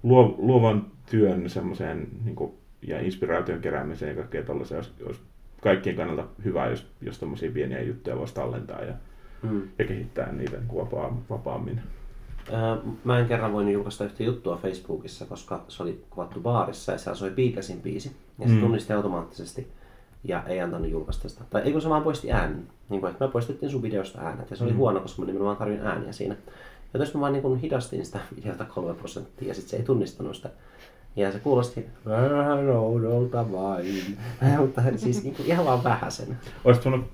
luo, 0.03 0.35
luovan 0.39 0.87
työn 1.11 1.51
semmoiseen 1.51 2.09
niin 2.25 2.37
kuin, 2.37 2.53
ja 2.83 3.01
inspiraation 3.01 3.61
keräämiseen 3.61 4.09
ja 4.11 4.17
kaikkea 4.17 4.43
tällaiseen 4.43 4.79
olisi, 4.79 4.93
olisi 5.07 5.21
kaikkien 5.63 5.97
kannalta 5.97 6.27
hyvä, 6.45 6.67
jos, 6.67 6.87
jos 7.01 7.19
tämmöisiä 7.19 7.51
pieniä 7.51 7.83
juttuja 7.83 8.19
voisi 8.19 8.35
tallentaa 8.35 8.81
ja, 8.85 8.95
Mm. 9.43 9.63
ja 9.79 9.85
kehittää 9.85 10.33
niitä 10.33 10.57
niin 10.57 10.69
kuin 10.69 10.85
vapaa, 10.85 11.21
vapaammin. 11.31 11.81
Öö, 12.53 12.77
Mä 13.05 13.19
en 13.19 13.27
kerran 13.27 13.53
voinut 13.53 13.73
julkaista 13.73 14.05
yhtä 14.05 14.23
juttua 14.23 14.57
Facebookissa, 14.57 15.27
koska 15.27 15.65
se 15.69 15.83
oli 15.83 16.05
kuvattu 16.11 16.41
baarissa 16.41 16.93
ja 16.93 16.99
siellä 16.99 17.17
soi 17.17 17.31
Beatlesin 17.31 17.81
biisi. 17.83 18.17
Ja 18.39 18.49
se 18.49 18.55
Mm. 18.55 18.61
tunnisti 18.61 18.93
automaattisesti 18.93 19.67
ja 20.25 20.43
ei 20.47 20.61
antanut 20.61 20.91
julkaista 20.91 21.29
sitä. 21.29 21.45
Tai 21.51 21.63
ei 21.63 21.73
kun 21.73 21.83
se 21.83 21.89
vaan 21.89 22.03
poisti 22.03 22.33
äänen. 22.33 22.67
Niin 22.89 23.01
kuin, 23.01 23.11
että 23.11 23.25
me 23.27 23.31
poistettiin 23.33 23.71
sun 23.71 23.83
videosta 23.83 24.21
äänet 24.21 24.51
ja 24.51 24.57
se 24.57 24.65
oli 24.65 24.73
Mm. 24.73 24.79
huono, 24.79 25.01
koska 25.01 25.23
mä 25.23 25.27
nimenomaan 25.27 25.57
tarvin 25.57 25.81
ääniä 25.81 26.13
siinä. 26.13 26.37
Ja 26.95 27.01
jos 27.01 27.15
mä 27.15 27.21
vaan 27.21 27.33
niin 27.33 27.57
hidastin 27.57 28.07
sitä 28.07 28.19
videota 28.37 28.65
3 28.65 28.95
prosenttia 28.95 29.49
ja 29.49 29.55
sitten 29.55 29.71
se 29.71 29.77
ei 29.77 29.83
tunnistanut 29.83 30.37
sitä. 30.37 30.51
Ja 31.17 31.33
se 31.33 31.39
kuulosti 31.39 31.87
vähän 32.07 32.71
oudolta 32.71 33.53
vain. 33.53 34.19
Mutta 34.59 34.83
siis 34.97 35.25
niin 35.25 35.35
kuin 35.35 35.47
ihan 35.47 35.65
vaan 35.65 35.85
vähäsen. 35.85 36.39
Olisi 36.65 36.81
tullut 36.81 37.05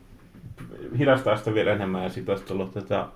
hidastaa 0.99 1.37
sitä 1.37 1.55
vielä 1.55 1.72
enemmän 1.72 2.03
ja 2.03 2.09
sitten 2.09 2.33
olisi 2.33 2.47
tullut 2.47 2.72
tätä, 2.72 3.07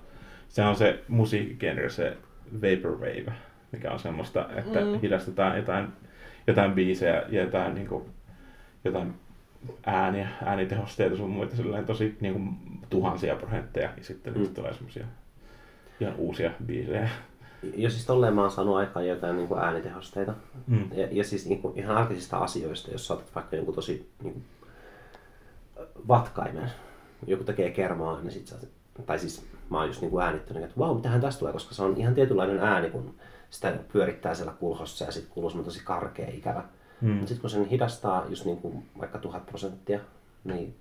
se 0.49 0.65
on 0.65 0.77
se 0.77 1.05
musiikkigenre, 1.09 1.91
se 1.91 2.17
vaporwave, 2.55 3.33
mikä 3.73 3.91
on 3.91 3.99
semmoista, 3.99 4.49
että 4.57 4.81
mm. 4.81 5.01
hidastetaan 5.01 5.57
jotain, 5.57 5.89
jotain 6.47 6.73
biisejä 6.73 7.23
ja 7.29 7.43
jotain, 7.43 7.75
niin 7.75 7.87
kuin, 7.87 8.05
jotain 8.85 9.15
ääniä, 9.87 10.29
äänitehosteita 10.45 11.17
sun 11.17 11.31
muita 11.31 11.57
sellainen 11.57 11.87
tosi 11.87 12.17
niin 12.21 12.33
kuin, 12.33 12.57
tuhansia 12.91 13.37
prosentteja 13.37 13.91
ja 13.97 14.05
sitten 14.05 14.35
mm. 14.39 14.55
tulee 14.55 14.75
semmoisia 14.75 15.07
ihan 16.01 16.17
uusia 16.17 16.51
biisejä. 16.67 17.09
Ja 17.77 17.91
siis 17.91 18.07
tolleen 18.07 18.35
mä 18.35 18.41
oon 18.41 18.51
saanut 18.51 18.77
aikaan 18.77 19.09
jotain 19.09 19.37
niin 19.37 19.49
kuin 19.49 19.61
äänitehosteita. 19.61 20.35
Mm. 20.67 20.93
Ja, 20.93 21.09
ja 21.11 21.25
siis 21.25 21.47
niin 21.47 21.63
kuin 21.63 21.79
ihan 21.79 21.97
arkisista 21.97 22.39
asioista, 22.39 22.91
jos 22.91 23.07
saatat 23.07 23.35
vaikka 23.35 23.57
jonkun 23.57 23.75
tosi 23.75 24.11
niin 24.23 24.33
kuin, 24.33 24.45
vatkaimen, 26.09 26.71
joku 27.27 27.45
tekee 27.45 27.71
kermaa, 27.71 28.21
niin 28.21 28.33
sit 28.33 28.47
sä, 28.47 28.57
tai 29.07 29.19
siis 29.19 29.47
mä 29.71 29.79
oon 29.79 29.87
just 29.87 30.01
niin 30.01 30.11
kuin 30.11 30.25
äänittänyt, 30.25 30.65
että 30.65 30.79
vau, 30.79 30.95
mitähän 30.95 31.21
tästä 31.21 31.39
tulee, 31.39 31.53
koska 31.53 31.75
se 31.75 31.83
on 31.83 31.97
ihan 31.97 32.15
tietynlainen 32.15 32.59
ääni, 32.59 32.91
kun 32.91 33.15
sitä 33.51 33.75
pyörittää 33.93 34.35
siellä 34.35 34.53
kulhossa 34.53 35.05
ja 35.05 35.13
sitten 35.13 35.33
kuuluu 35.35 35.51
tosi 35.51 35.85
karkea 35.85 36.29
ikävä. 36.29 36.65
Mm. 37.01 37.11
Mutta 37.11 37.29
sitten 37.29 37.41
kun 37.41 37.51
sen 37.51 37.65
hidastaa 37.65 38.25
just 38.29 38.45
niin 38.45 38.59
kuin 38.59 38.89
vaikka 39.01 39.19
tuhat 39.19 39.47
prosenttia, 39.47 40.01
niin 40.45 40.75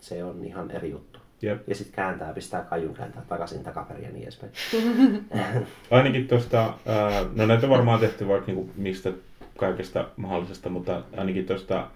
se 0.00 0.24
on 0.24 0.44
ihan 0.44 0.70
eri 0.70 0.90
juttu. 0.90 1.11
Jep. 1.42 1.68
Ja 1.68 1.74
sitten 1.74 1.94
kääntää, 1.94 2.32
pistää 2.32 2.62
kajun 2.62 2.94
kääntää 2.94 3.22
takaisin 3.28 3.64
takaperin 3.64 4.04
ja 4.04 4.10
niin 4.10 4.22
edespäin. 4.22 4.52
Ainakin 5.90 6.28
tuosta, 6.28 6.74
no 7.34 7.46
näitä 7.46 7.66
on 7.66 7.70
varmaan 7.70 8.00
tehty 8.00 8.28
vaikka 8.28 8.46
niinku 8.46 8.70
mistä 8.76 9.12
kaikesta 9.58 10.08
mahdollisesta, 10.16 10.68
mutta 10.68 11.02
ainakin 11.16 11.46
tuosta 11.46 11.88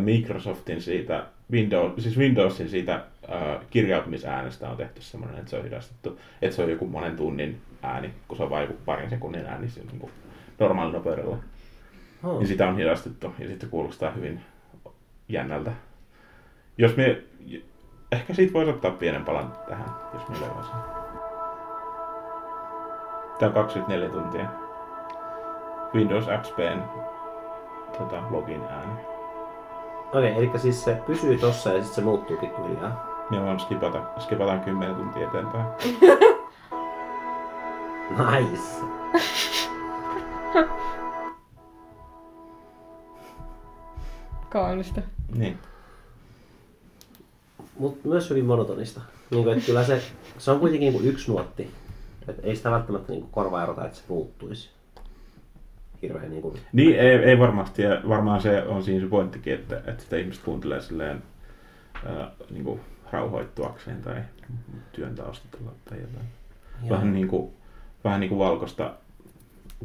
Microsoftin 0.00 0.82
siitä, 0.82 1.26
Windows, 1.52 2.02
siis 2.02 2.18
Windowsin 2.18 2.68
siitä 2.68 3.04
ää, 3.28 3.60
kirjautumisäänestä 3.70 4.68
on 4.68 4.76
tehty 4.76 5.02
semmoinen, 5.02 5.38
että 5.38 5.50
se 5.50 5.56
on 5.56 5.64
hidastettu, 5.64 6.18
että 6.42 6.56
se 6.56 6.62
on 6.62 6.70
joku 6.70 6.86
monen 6.86 7.16
tunnin 7.16 7.60
ääni, 7.82 8.10
kun 8.28 8.36
se 8.36 8.42
on 8.42 8.50
vain 8.50 8.68
parin 8.84 9.10
sekunnin 9.10 9.46
ääni 9.46 9.68
siinä 9.68 9.92
niin 9.92 10.10
normaalinopeudella. 10.58 11.38
Oh. 12.22 12.38
Niin 12.38 12.48
sitä 12.48 12.68
on 12.68 12.76
hidastettu 12.76 13.34
ja 13.38 13.48
sitten 13.48 13.70
kuulostaa 13.70 14.10
hyvin 14.10 14.40
jännältä. 15.28 15.72
Jos 16.78 16.96
me, 16.96 17.22
ehkä 18.12 18.34
siitä 18.34 18.52
voisi 18.52 18.70
ottaa 18.70 18.90
pienen 18.90 19.24
palan 19.24 19.52
tähän, 19.68 19.94
jos 20.14 20.28
me 20.28 20.40
löydän 20.40 20.64
sen. 20.64 20.74
Tää 23.38 23.48
on 23.48 23.54
24 23.54 24.08
tuntia. 24.08 24.48
Windows 25.94 26.24
XPn 26.42 26.82
tota, 27.98 28.22
login 28.30 28.62
ääni. 28.70 28.92
Okei, 30.12 30.36
eli 30.36 30.50
siis 30.58 30.84
se 30.84 31.02
pysyy 31.06 31.38
tossa 31.38 31.70
ja 31.70 31.74
sitten 31.74 31.94
se 31.94 32.00
muuttuu 32.00 32.36
pikkuhiljaa. 32.36 33.26
Me 33.30 33.44
vaan 33.44 33.60
skipata, 33.60 34.02
skipataan 34.18 34.60
10 34.60 34.94
tuntia 34.96 35.28
eteenpäin. 35.28 35.66
Nice. 38.12 38.84
Kaunista. 44.48 45.00
Niin. 45.34 45.58
Mutta 47.78 48.08
myös 48.08 48.30
hyvin 48.30 48.44
monotonista. 48.44 49.00
Niin 49.30 49.44
kuin, 49.44 49.56
että 49.56 49.66
kyllä 49.66 49.84
se, 49.84 50.02
se 50.38 50.50
on 50.50 50.60
kuitenkin 50.60 50.92
niin 50.92 51.08
yksi 51.08 51.30
nuotti. 51.30 51.70
Et 52.28 52.40
ei 52.42 52.56
sitä 52.56 52.70
välttämättä 52.70 53.12
niin 53.12 53.28
korvaa 53.30 53.62
erota, 53.62 53.84
että 53.84 53.98
se 53.98 54.04
muuttuisi. 54.08 54.70
Hirveän 56.02 56.30
niin 56.30 56.42
kuin... 56.42 56.58
Niin, 56.72 56.98
ei, 56.98 57.10
ei 57.10 57.38
varmasti. 57.38 57.82
Ja 57.82 58.00
varmaan 58.08 58.40
se 58.40 58.62
on 58.62 58.82
siinä 58.82 59.00
se 59.00 59.10
pointtikin, 59.10 59.54
että, 59.54 59.76
että 59.76 60.02
sitä 60.02 60.16
ihmiset 60.16 60.44
kuuntelee 60.44 60.80
silleen 60.80 61.22
ää, 62.06 62.30
niin 62.50 62.64
kuin 62.64 62.80
rauhoittuakseen 63.12 64.02
tai 64.02 64.16
työn 64.92 65.14
taustalla 65.14 65.72
tai 65.84 66.00
jotain. 66.00 66.26
Vähän 66.88 67.12
niin 67.12 67.28
kuin, 67.28 67.52
vähän 68.04 68.20
niin 68.20 68.28
kuin 68.28 68.38
valkoista 68.38 68.94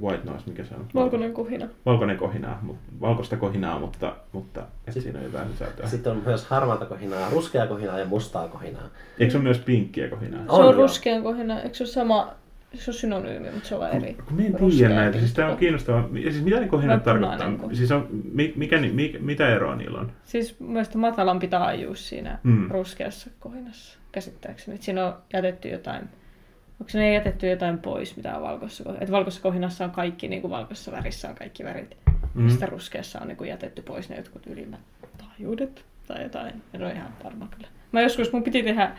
white 0.01 0.23
noise, 0.25 0.43
mikä 0.49 0.63
se 0.65 0.75
on? 0.75 0.85
Valkoinen 0.95 1.33
kuhina. 1.33 1.67
Valkoinen 1.85 2.17
kohinaa, 2.17 2.59
mutta, 2.61 2.91
valkoista 3.01 3.37
kohinaa, 3.37 3.79
mutta, 3.79 4.15
mutta 4.31 4.59
et 4.61 4.67
Sitten- 4.93 5.03
siinä 5.03 5.19
on 5.19 5.25
jotain 5.25 5.47
sisältöä. 5.51 5.87
Sitten 5.87 6.11
on 6.11 6.21
myös 6.25 6.45
harmaata 6.45 6.85
kohinaa, 6.85 7.29
ruskeaa 7.29 7.67
kohinaa 7.67 7.99
ja 7.99 8.05
mustaa 8.05 8.47
kohinaa. 8.47 8.89
Eikö 9.19 9.31
se 9.31 9.37
ole 9.37 9.43
myös 9.43 9.57
pinkkiä 9.59 10.07
kohinaa? 10.09 10.39
Se 10.45 10.51
On, 10.51 10.75
ruskean 10.75 11.23
kohina. 11.23 11.61
Eikö 11.61 11.75
se 11.75 11.83
ole 11.83 11.89
sama? 11.91 12.33
Se 12.73 12.91
on 12.91 12.95
synonyymi, 12.95 13.51
mutta 13.51 13.67
se 13.69 13.75
on 13.75 13.89
eri. 13.89 14.13
Kun 14.13 14.35
mä 14.35 14.41
en 14.41 14.45
tiedä 14.45 14.57
Ruskea 14.59 14.89
näitä, 14.89 15.19
siis 15.19 15.33
tämä 15.33 15.51
on 15.51 15.57
kiinnostavaa. 15.57 16.09
Ja 16.13 16.31
siis 16.31 16.43
mitä 16.43 16.59
ne 16.59 16.67
kohinat 16.67 17.03
tarkoittaa? 17.03 17.51
kohina? 17.51 17.75
Siis 17.75 17.91
on, 17.91 18.07
mi, 18.33 18.53
mikä, 18.55 18.77
ni- 18.81 18.91
mikä, 18.91 19.19
mitä 19.19 19.49
eroa 19.49 19.75
niillä 19.75 19.99
on? 19.99 20.11
Siis 20.25 20.59
mielestäni 20.59 21.01
matalampi 21.01 21.47
taajuus 21.47 22.09
siinä 22.09 22.39
Mm. 22.43 22.69
ruskeassa 22.71 23.29
kohinassa, 23.39 23.97
käsittääkseni. 24.11 24.77
Siinä 24.81 25.05
on 25.07 25.13
jätetty 25.33 25.67
jotain, 25.69 26.09
onko 26.79 26.89
siinä 26.89 27.07
jätetty 27.13 27.47
jotain 27.49 27.77
pois, 27.79 28.15
mitä 28.17 28.35
on 28.37 28.43
valkoisessa 28.43 28.83
kohinassa? 28.83 29.03
Että 29.03 29.11
valkoisessa 29.11 29.43
kohinassa 29.43 29.85
on 29.85 29.91
kaikki, 29.91 30.27
niin 30.27 30.41
kuin 30.41 30.51
valkoisessa 30.51 30.91
värissä 30.91 31.29
on 31.29 31.35
kaikki 31.35 31.63
värit. 31.63 31.97
Mm. 32.33 32.43
Mm. 32.43 32.49
Sitten 32.49 32.69
ruskeassa 32.69 33.19
on 33.19 33.27
niin 33.27 33.37
kuin 33.37 33.49
jätetty 33.49 33.81
pois 33.81 34.09
ne 34.09 34.15
jotkut 34.17 34.47
ylimmät 34.47 34.79
taajuudet 35.17 35.85
tai 36.07 36.23
jotain. 36.23 36.61
En 36.73 36.83
ole 36.83 36.91
ihan 36.91 37.13
varma 37.23 37.47
kyllä. 37.55 37.67
Mä 37.91 38.01
joskus, 38.01 38.33
mun 38.33 38.43
piti 38.43 38.63
tehdä 38.63 38.91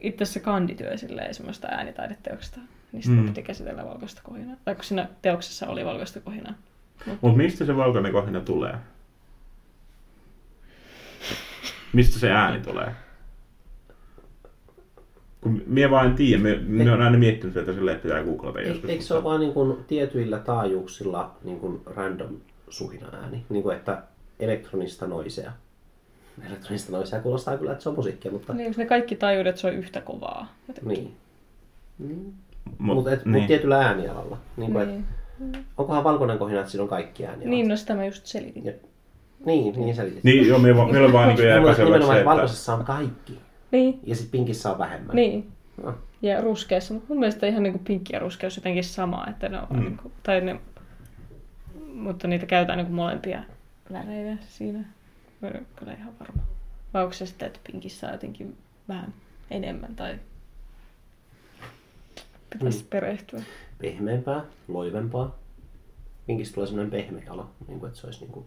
itse 0.00 0.22
asiassa 0.22 0.40
kandityö 0.40 0.96
silleen 0.96 1.34
semmoista 1.34 1.68
äänitaideteoksesta. 1.68 2.60
Niin 2.92 3.02
sitten 3.02 3.20
Mm. 3.22 3.28
piti 3.28 3.42
käsitellä 3.42 3.84
valkoista 3.84 4.20
kohinaa. 4.24 4.56
Tai 4.64 4.74
kun 4.74 4.84
siinä 4.84 5.08
teoksessa 5.22 5.66
oli 5.66 5.84
valkoista 5.84 6.20
kohinaa. 6.20 6.54
Mutta 7.06 7.36
mistä 7.36 7.64
se 7.64 7.76
valkoinen 7.76 8.12
kohina 8.12 8.40
tulee? 8.40 8.74
Mistä 11.92 12.18
se 12.18 12.30
ääni 12.32 12.60
tulee? 12.60 12.92
Kun 15.46 15.62
minä 15.66 15.90
vaan 15.90 16.06
en 16.06 16.14
tiedä, 16.14 16.42
me, 16.42 16.58
me 16.66 16.92
on 16.92 17.02
aina 17.02 17.18
miettinyt 17.18 17.56
että 17.56 17.72
pitää 18.02 18.22
googlata 18.24 18.58
Eik- 18.58 18.68
joskus. 18.68 18.90
Eikö 18.90 19.04
se 19.04 19.14
ole 19.14 19.24
vaan 19.24 19.40
niin 19.40 19.52
kuin 19.52 19.76
tietyillä 19.86 20.38
taajuuksilla 20.38 21.30
niin 21.44 21.60
kuin 21.60 21.80
random 21.96 22.36
suhina 22.68 23.06
ääni? 23.22 23.44
Niin 23.48 23.62
kuin 23.62 23.76
että 23.76 24.02
elektronista 24.40 25.06
noisea. 25.06 25.52
elektronista 26.48 26.92
noissa 26.92 27.20
kuulostaa 27.20 27.56
kyllä, 27.58 27.72
että 27.72 27.82
se 27.82 27.88
on 27.88 27.94
musiikkia, 27.94 28.32
mutta 28.32 28.52
Niin, 28.54 28.74
ne 28.76 28.86
kaikki 28.86 29.16
taajuudet 29.16 29.56
soi 29.56 29.74
yhtä 29.74 30.00
kovaa. 30.00 30.54
jotenkin. 30.68 30.94
niin. 30.94 31.14
Mm. 31.98 32.32
Mut, 32.78 32.96
Mutta 32.96 33.12
et, 33.12 33.24
niin. 33.24 33.36
mut 33.38 33.46
tietyllä 33.46 33.78
äänialalla. 33.78 34.38
Niin 34.56 34.72
kuin, 34.72 34.88
Niin. 34.88 35.04
et, 35.54 35.60
onkohan 35.76 36.04
valkoinen 36.04 36.38
kohina, 36.38 36.60
että 36.60 36.70
siinä 36.72 36.82
on 36.82 36.88
kaikki 36.88 37.26
äänialat? 37.26 37.50
niin, 37.50 37.68
no 37.68 37.76
sitä 37.76 37.94
mä 37.94 38.04
just 38.06 38.26
selitin. 38.26 38.64
Ja- 38.64 38.72
Niin, 39.46 39.80
niin 39.80 39.94
selitit. 39.94 40.24
Niin, 40.24 40.48
joo, 40.48 40.58
meillä, 40.58 40.84
meillä 40.92 41.06
on 41.06 41.12
vaan 41.12 41.28
niin 41.28 41.50
epäselväksi 41.50 41.76
se, 41.76 41.96
että 41.96 42.14
että... 42.14 42.24
valkoisessa 42.24 42.74
on 42.74 42.84
kaikki. 42.84 43.38
Niin, 43.76 44.00
Ja 44.04 44.14
sitten 44.14 44.30
pinkissä 44.30 44.72
on 44.72 44.78
vähemmän. 44.78 45.16
niin. 45.16 45.52
No. 45.82 45.94
Ja 46.22 46.40
ruskeassa, 46.40 46.94
mutta 46.94 47.06
mun 47.08 47.18
mielestä 47.20 47.46
ihan 47.46 47.62
niinku 47.62 47.78
pinkki 47.78 48.12
ja 48.12 48.18
ruskeus 48.18 48.56
jotenkin 48.56 48.84
sama, 48.84 49.26
että 49.30 49.48
ne 49.48 49.58
on 49.60 49.66
Mm. 49.70 49.80
niinku, 49.80 50.12
tai 50.22 50.40
ne, 50.40 50.60
mutta 51.94 52.28
niitä 52.28 52.46
käytetään 52.46 52.78
niinku 52.78 52.92
molempia 52.92 53.42
värejä 53.92 54.36
siinä. 54.48 54.78
Mä 55.40 55.48
en 55.48 55.56
ole 55.56 55.62
kyllä 55.76 55.92
ihan 55.92 56.12
varma. 56.20 56.42
Vai 56.94 57.02
onko 57.02 57.12
se 57.14 57.26
sitten, 57.26 57.46
että 57.46 57.60
pinkissä 57.72 58.06
on 58.06 58.12
jotenkin 58.12 58.56
vähän 58.88 59.14
enemmän 59.50 59.96
tai 59.96 60.18
pitäisi 62.50 62.82
Mm. 62.82 62.88
perehtyä. 62.90 63.42
Pehmeämpää, 63.78 64.44
loivempaa. 64.68 65.38
Pinkistä 66.26 66.54
tulee 66.54 66.66
semmoinen 66.66 66.90
pehmeä 66.90 67.32
olo, 67.32 67.50
niin 67.68 67.80
kuin, 67.80 67.88
että 67.88 68.00
se 68.00 68.06
olisi 68.06 68.20
niin 68.20 68.32
kuin, 68.32 68.46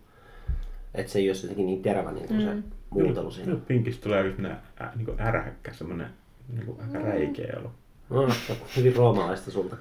että 0.96 1.12
se 1.12 1.20
ei 1.20 1.30
olisi 1.30 1.46
jotenkin 1.46 1.66
niin 1.66 1.82
terävä 1.82 2.12
niin 2.12 2.28
kuin 2.28 2.42
se 2.42 2.54
Mm. 2.54 2.64
muutelu 2.90 3.32
siinä. 3.32 3.46
Kyllä 3.46 3.62
pinkistä 3.68 4.04
tulee 4.04 4.18
aika 4.18 4.30
semmoinen 4.36 4.58
ä, 4.82 4.90
niin 4.96 5.22
ärähäkkä, 5.22 5.74
semmoinen 5.74 6.08
niin 6.54 6.66
kuin 6.66 6.78
aika 6.82 7.00
räikeä 7.00 7.54
olo. 7.60 7.72
No, 8.10 8.34
hyvin 8.78 8.96
roomalaista 8.96 9.52
sulta. 9.52 9.76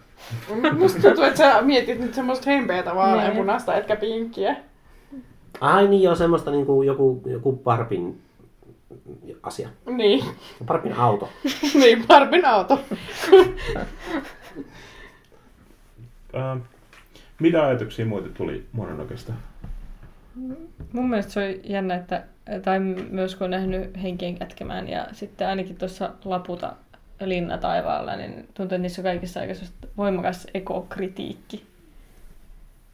Musta 0.79 1.01
tuntuu, 1.03 1.25
että 1.25 1.39
sä 1.39 1.63
mietit 1.63 1.99
nyt 2.01 2.15
semmoista 2.15 2.51
hempeätä 2.51 2.95
vaalean 2.95 3.27
Niin. 3.29 3.37
punaista, 3.37 3.75
etkä 3.77 3.97
pinkkiä. 3.97 4.57
Ai 5.61 5.89
niin 5.89 6.03
joo, 6.03 6.15
semmoista 6.15 6.51
niin 6.51 6.67
kuin 6.67 6.87
joku, 6.87 7.23
joku 7.27 7.53
Barbin 7.53 8.21
asia. 9.43 9.69
Niin, 9.87 10.25
Barbin 10.65 10.93
auto. 10.93 11.29
niin, 11.81 12.07
Barbin 12.07 12.45
auto. 12.45 12.81
Uh, 16.35 16.61
mitä 17.41 17.67
ajatuksia 17.67 18.07
muuten 18.07 18.35
tuli 18.35 18.67
Mononokesta? 18.73 19.33
Mun 20.93 21.11
mielestä 21.11 21.33
se 21.33 21.41
on 21.41 21.71
jännä, 21.73 21.95
että, 21.95 22.25
tai 22.65 22.81
myös 23.11 23.35
kun 23.35 23.45
on 23.45 23.51
nähnyt 23.51 24.03
henkien 24.03 24.39
kätkemään 24.39 24.89
ja 24.89 25.07
sitten 25.13 25.49
ainakin 25.49 25.77
tuossa 25.77 26.11
Laputa 26.25 26.77
Linna 27.25 27.59
taivaalla, 27.59 28.17
niin 28.17 28.35
tuntuu, 28.35 28.65
että 28.65 28.79
niissä 28.79 29.03
on 29.03 29.05
kaikissa 29.05 29.41
aika 29.41 29.55
voimakas 29.97 30.47
ekokritiikki. 30.55 31.67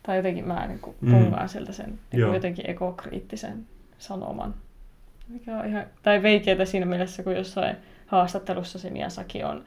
Tai 0.02 0.16
jotenkin 0.16 0.48
mä 0.48 0.66
niin 0.66 0.80
Mm. 1.00 1.10
pongaan 1.12 1.48
sieltä 1.48 1.72
sen 1.72 1.98
niin 2.12 2.34
jotenkin 2.34 2.70
ekokriittisen 2.70 3.66
sanoman. 3.98 4.54
Mikä 5.28 5.58
on 5.58 5.66
ihan, 5.66 5.86
tai 6.02 6.22
veikeätä 6.22 6.64
siinä 6.64 6.86
mielessä, 6.86 7.22
kun 7.22 7.36
jossain 7.36 7.76
haastattelussa 8.06 8.78
se 8.78 8.90
Miyazaki 8.90 9.42
on 9.42 9.64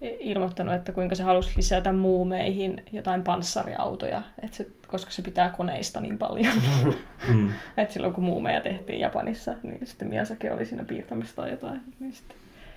ilmoittanut, 0.00 0.74
että 0.74 0.92
kuinka 0.92 1.14
se 1.14 1.22
halusi 1.22 1.56
lisätä 1.56 1.92
muumeihin 1.92 2.82
jotain 2.92 3.22
panssariautoja, 3.22 4.22
että 4.42 4.56
se, 4.56 4.66
koska 4.86 5.10
se 5.10 5.22
pitää 5.22 5.50
koneista 5.50 6.00
niin 6.00 6.18
paljon. 6.18 6.52
Mm. 7.28 7.50
Et 7.76 7.90
silloin 7.90 8.12
kun 8.12 8.24
muumeja 8.24 8.60
tehtiin 8.60 9.00
Japanissa, 9.00 9.54
niin 9.62 9.86
sitten 9.86 10.08
Miyazaki 10.08 10.50
oli 10.50 10.66
siinä 10.66 10.84
piirtämässä 10.84 11.36
tai 11.36 11.50
jotain. 11.50 11.80
Niin 12.00 12.12
sitten 12.12 12.36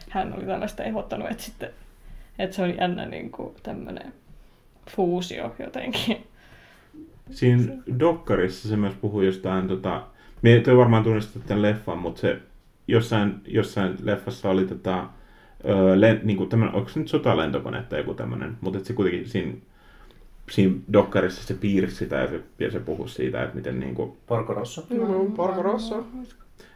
hän 0.09 0.33
oli 0.33 0.45
tällaista 0.45 0.83
ehdottanut, 0.83 1.31
että, 1.31 1.43
sitten, 1.43 1.69
että 2.39 2.55
se 2.55 2.63
oli 2.63 2.77
jännä 2.79 3.05
niin 3.05 3.31
kuin 3.31 3.55
tämmöinen 3.63 4.13
fuusio 4.89 5.55
jotenkin. 5.59 6.27
Siinä 7.31 7.73
Dokkarissa 7.99 8.69
se 8.69 8.77
myös 8.77 8.93
puhui 9.01 9.25
jostain, 9.25 9.67
tota, 9.67 10.07
me 10.41 10.49
ei 10.49 10.77
varmaan 10.77 11.03
tunnista 11.03 11.39
tämän 11.39 11.61
leffan, 11.61 11.97
mutta 11.97 12.21
se 12.21 12.39
jossain, 12.87 13.41
jossain 13.47 13.95
leffassa 14.01 14.49
oli 14.49 14.65
tota, 14.65 15.09
ö, 15.65 16.01
len, 16.01 16.19
niin 16.23 16.37
kuin 16.37 16.49
tämmönen, 16.49 16.75
onko 16.75 16.89
se 16.89 16.99
nyt 16.99 17.07
sotalentokone 17.07 17.83
tai 17.89 17.99
joku 17.99 18.13
tämmöinen, 18.13 18.57
mutta 18.61 18.79
se 18.83 18.93
kuitenkin 18.93 19.29
siinä, 19.29 19.53
siinä 20.51 20.75
Dokkarissa 20.93 21.43
se 21.43 21.53
piirsi 21.53 21.95
sitä 21.95 22.15
ja 22.15 22.27
se, 22.27 22.41
ja 22.59 22.71
se 22.71 22.79
puhui 22.79 23.09
siitä, 23.09 23.43
että 23.43 23.55
miten 23.55 23.79
niin 23.79 23.95
kuin, 23.95 24.17
Porco 24.27 24.53
Rosso. 24.53 24.85
Mm, 24.89 25.31
Porco 25.31 25.61
Rosso. 25.61 26.07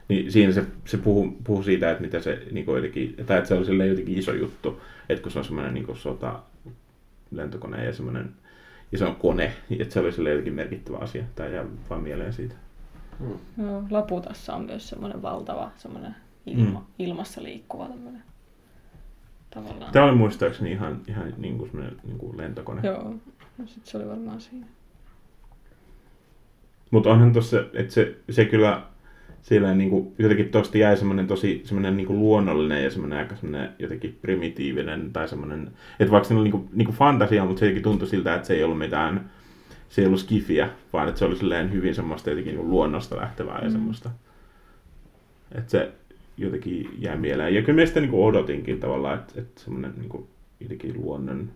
niin 0.08 0.32
siinä 0.32 0.52
se, 0.52 0.64
se 0.86 0.98
puhuu, 0.98 1.38
puhuu 1.44 1.64
siitä, 1.64 1.92
että 1.92 2.04
mitä 2.04 2.20
se 2.20 2.42
niin 2.52 2.66
kuin 2.66 2.76
jotenkin, 2.76 3.16
tai 3.26 3.38
että 3.38 3.48
se 3.48 3.54
oli 3.54 3.66
silleen 3.66 3.90
jotenkin 3.90 4.18
iso 4.18 4.34
juttu, 4.34 4.82
että 5.10 5.24
kun 5.24 5.32
se 5.32 5.40
on 5.40 5.46
semmoinen 5.46 5.74
niin 5.74 5.86
kuin 5.86 5.98
sota 5.98 6.40
lentokone 7.32 7.86
ja 7.86 7.94
semmoinen 7.94 8.30
iso 8.94 9.16
kone, 9.20 9.54
niin 9.70 9.82
että 9.82 9.94
se 9.94 10.00
oli 10.00 10.12
silleen 10.12 10.34
jotenkin 10.34 10.54
merkittävä 10.54 10.98
asia, 10.98 11.24
tai 11.36 11.54
jää 11.54 11.66
vaan 11.90 12.02
mieleen 12.02 12.34
siitä. 12.34 12.56
Mm. 13.20 13.66
No, 13.66 13.84
Laputassa 13.90 14.56
on 14.56 14.66
myös 14.66 14.90
semmoinen 14.90 15.22
valtava 15.22 15.72
semmoinen 15.78 16.16
ilma, 16.46 16.80
Mm. 16.80 16.86
ilmassa 17.00 17.44
liikkuva 17.44 17.88
tämmöinen 17.88 18.24
tavallaan. 19.54 19.92
Tämä 19.92 20.06
oli 20.06 20.16
muistaakseni 20.16 20.72
ihan, 20.72 21.02
ihan 21.08 21.34
niin 21.38 21.58
kuin 21.58 21.72
niin 22.04 22.18
kuin 22.18 22.38
lentokone. 22.38 22.82
Joo, 22.84 23.16
no 23.58 23.68
sit 23.68 23.86
se 23.86 23.98
oli 23.98 24.08
varmaan 24.08 24.42
siinä. 24.42 24.66
Mutta 26.92 27.10
onhan 27.10 27.34
tossa, 27.34 27.64
että 27.74 27.94
se, 27.94 28.16
se 28.30 28.46
kyllä 28.46 28.82
siellä 29.42 29.74
niin 29.74 29.90
kuin, 29.90 30.14
jotenkin 30.18 30.50
tosta 30.50 30.78
jäi 30.78 30.98
semmoinen 30.98 31.28
tosi 31.28 31.62
semmoinen 31.66 31.98
niin 31.98 32.08
kuin 32.08 32.20
luonnollinen 32.20 32.84
ja 32.84 32.92
semmoinen 32.92 33.20
aika 33.20 33.36
semmoinen 33.36 33.70
jotenkin 33.80 34.18
primitiivinen 34.22 35.14
tai 35.14 35.28
semmoinen, 35.28 35.72
että 36.00 36.12
vaikka 36.12 36.28
se 36.28 36.34
oli 36.34 36.44
niin 36.44 36.52
kuin, 36.52 36.70
niin 36.74 36.86
kuin 36.86 36.96
fantasia, 36.98 37.46
mutta 37.46 37.60
se 37.60 37.66
jotenkin 37.66 37.84
tuntui 37.84 38.08
siltä, 38.08 38.36
että 38.36 38.48
se 38.48 38.54
ei 38.54 38.64
ollut 38.64 38.78
mitään, 38.78 39.30
se 39.90 40.02
ei 40.02 40.06
ollut 40.08 40.20
skifiä, 40.20 40.70
vaan 40.94 41.08
että 41.08 41.20
se 41.20 41.26
oli 41.26 41.36
silleen 41.36 41.72
hyvin 41.74 41.96
semmoista 41.96 42.30
jotenkin 42.30 42.52
niin 42.52 42.62
kuin 42.62 42.70
luonnosta 42.72 43.18
lähtevää 43.18 43.60
ja 43.62 43.68
Mm. 43.68 43.72
semmoista. 43.72 44.10
Että 45.56 45.72
se 45.72 45.92
jotenkin 46.42 46.90
jäi 47.00 47.18
mieleen. 47.18 47.56
Ja 47.56 47.62
kyllä 47.62 47.82
mä 47.82 47.86
sitä 47.86 48.00
niin 48.00 48.12
kuin 48.12 48.26
odotinkin 48.26 48.80
tavallaan, 48.80 49.20
että, 49.20 49.42
että 49.42 49.62
semmoinen 49.62 49.94
niin 49.98 50.10
kuin, 50.10 50.28
jotenkin 50.60 51.02
luonnon 51.02 51.52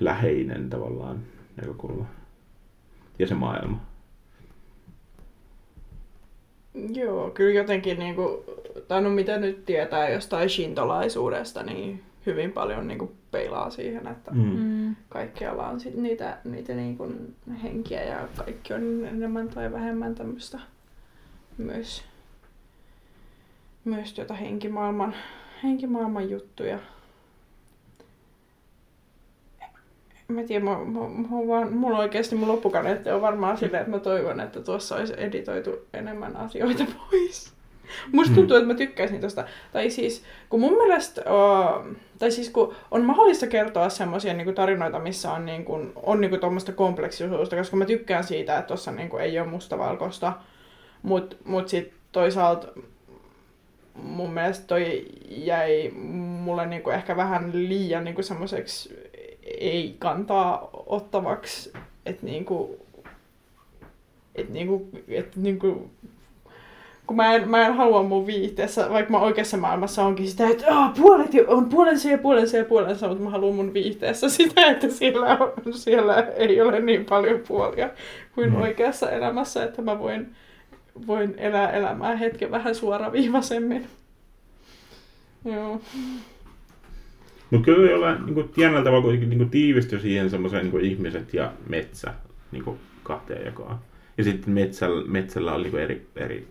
läheinen 0.00 0.70
tavallaan 0.70 1.18
näkökulma. 1.56 2.06
Ja 3.18 3.26
se 3.26 3.34
maailma. 3.34 3.80
Joo, 6.94 7.30
kyllä 7.30 7.52
jotenkin 7.52 7.98
niinku, 7.98 8.44
tai 8.88 9.02
no 9.02 9.10
mitä 9.10 9.38
nyt 9.38 9.64
tietää 9.64 10.08
jostain 10.08 10.50
shintolaisuudesta, 10.50 11.62
niin 11.62 12.02
hyvin 12.26 12.52
paljon 12.52 12.88
niinku 12.88 13.12
peilaa 13.30 13.70
siihen, 13.70 14.06
että 14.06 14.30
Mm. 14.30 14.58
Mm. 14.58 14.96
kaikkialla 15.08 15.68
on 15.68 15.80
sit 15.80 15.94
niitä, 15.94 16.38
niitä 16.44 16.74
niinku 16.74 17.12
henkiä 17.62 18.04
ja 18.04 18.28
kaikki 18.36 18.74
on 18.74 19.04
enemmän 19.04 19.48
tai 19.48 19.72
vähemmän 19.72 20.14
tämmöistä 20.14 20.58
myös, 21.58 22.04
myös 23.86 24.12
tuota 24.12 24.34
henkimaailman, 24.34 25.14
henkimaailman 25.62 26.30
juttuja. 26.30 26.78
Mä 30.28 30.42
tiedän, 30.42 30.64
mä, 30.64 30.78
mä, 30.78 31.00
mä 31.08 31.46
vaan, 31.48 31.72
mulla 31.72 31.98
oikeasti 31.98 32.36
mun 32.36 32.48
loppukaneetti 32.48 33.10
on 33.10 33.20
varmaan 33.20 33.58
silleen, 33.58 33.80
että 33.80 33.90
mä 33.90 33.98
toivon, 33.98 34.40
että 34.40 34.60
tuossa 34.60 34.96
olisi 34.96 35.14
editoitu 35.16 35.70
enemmän 35.94 36.36
asioita 36.36 36.84
pois. 37.10 37.52
Musta 38.12 38.30
Mm. 38.30 38.34
tuntuu, 38.36 38.56
että 38.56 38.66
mä 38.66 38.74
tykkäisin 38.74 39.20
tosta. 39.20 39.44
Tai 39.72 39.90
siis, 39.90 40.22
kun 40.48 40.60
mun 40.60 40.72
mielestä, 40.72 41.20
uh, 41.20 41.96
tai 42.18 42.30
siis 42.30 42.50
kun 42.50 42.74
on 42.90 43.04
mahdollista 43.04 43.46
kertoa 43.46 43.88
semmoisia 43.88 44.34
niinku 44.34 44.52
tarinoita, 44.52 44.98
missä 44.98 45.32
on, 45.32 45.46
niinku, 45.46 45.78
on 46.02 46.20
niinku 46.20 46.36
tuommoista 46.38 46.72
kompleksisuutta, 46.72 47.56
koska 47.56 47.76
mä 47.76 47.84
tykkään 47.84 48.24
siitä, 48.24 48.58
että 48.58 48.68
tuossa 48.68 48.92
niinku 48.92 49.16
ei 49.16 49.40
ole 49.40 49.48
mustavalkoista. 49.48 50.32
Mut, 51.02 51.36
mut 51.44 51.68
sit 51.68 51.92
toisaalta 52.12 52.68
mun 54.02 54.32
mielestä 54.32 54.66
toi 54.66 55.04
jäi 55.28 55.90
mulle 56.44 56.66
niinku 56.66 56.90
ehkä 56.90 57.16
vähän 57.16 57.50
liian 57.52 58.04
niinku 58.04 58.22
semmoiseksi 58.22 59.06
ei 59.60 59.96
kantaa 59.98 60.70
ottavaksi, 60.86 61.72
että 62.06 62.26
niinku, 62.26 62.78
et 64.34 64.50
niinku, 64.50 64.88
et 65.08 65.36
niinku, 65.36 65.90
kun 67.06 67.16
mä 67.16 67.34
en, 67.34 67.48
mä 67.48 67.66
en 67.66 67.74
halua 67.74 68.02
mun 68.02 68.26
viihteessä, 68.26 68.90
vaikka 68.90 69.12
mä 69.12 69.20
oikeassa 69.20 69.56
maailmassa 69.56 70.04
onkin 70.04 70.28
sitä, 70.28 70.48
että 70.48 70.66
oh, 70.66 70.94
puolet 70.96 71.30
on 71.46 71.68
puolensa 71.68 72.08
ja 72.08 72.18
puolensa 72.18 72.56
ja 72.56 72.64
puolensa, 72.64 73.08
mutta 73.08 73.24
mä 73.24 73.30
haluan 73.30 73.54
mun 73.54 73.74
viihteessä 73.74 74.28
sitä, 74.38 74.66
että 74.66 74.88
siellä, 74.88 75.38
on, 75.40 75.74
siellä 75.74 76.14
ei 76.36 76.60
ole 76.60 76.80
niin 76.80 77.04
paljon 77.04 77.40
puolia 77.48 77.90
kuin 78.34 78.50
Mm. 78.50 78.60
oikeassa 78.62 79.10
elämässä, 79.10 79.64
että 79.64 79.82
mä 79.82 79.98
voin, 79.98 80.36
voin 81.06 81.34
elää 81.38 81.70
elämää 81.70 82.16
hetken 82.16 82.50
vähän 82.50 82.74
suoraviivaisemmin. 82.74 83.86
Joo. 85.44 85.80
Mutta 87.50 87.64
kyllä 87.64 87.90
jollain 87.90 88.26
niin 88.26 88.50
jännällä 88.56 88.84
tavalla 88.84 89.02
kuitenkin 89.02 89.38
niin 89.38 89.50
tiivistyi 89.50 90.00
siihen 90.00 90.30
semmoiseen 90.30 90.70
niin 90.70 90.84
ihmiset 90.84 91.34
ja 91.34 91.52
metsä 91.68 92.14
niin 92.52 92.78
kahteen 93.02 93.46
jakoon. 93.46 93.76
Ja 94.18 94.24
sitten 94.24 94.54
metsällä, 94.54 95.06
metsällä 95.06 95.54
oli 95.54 95.62
niin 95.62 95.78
eri, 95.78 96.06
eri 96.16 96.48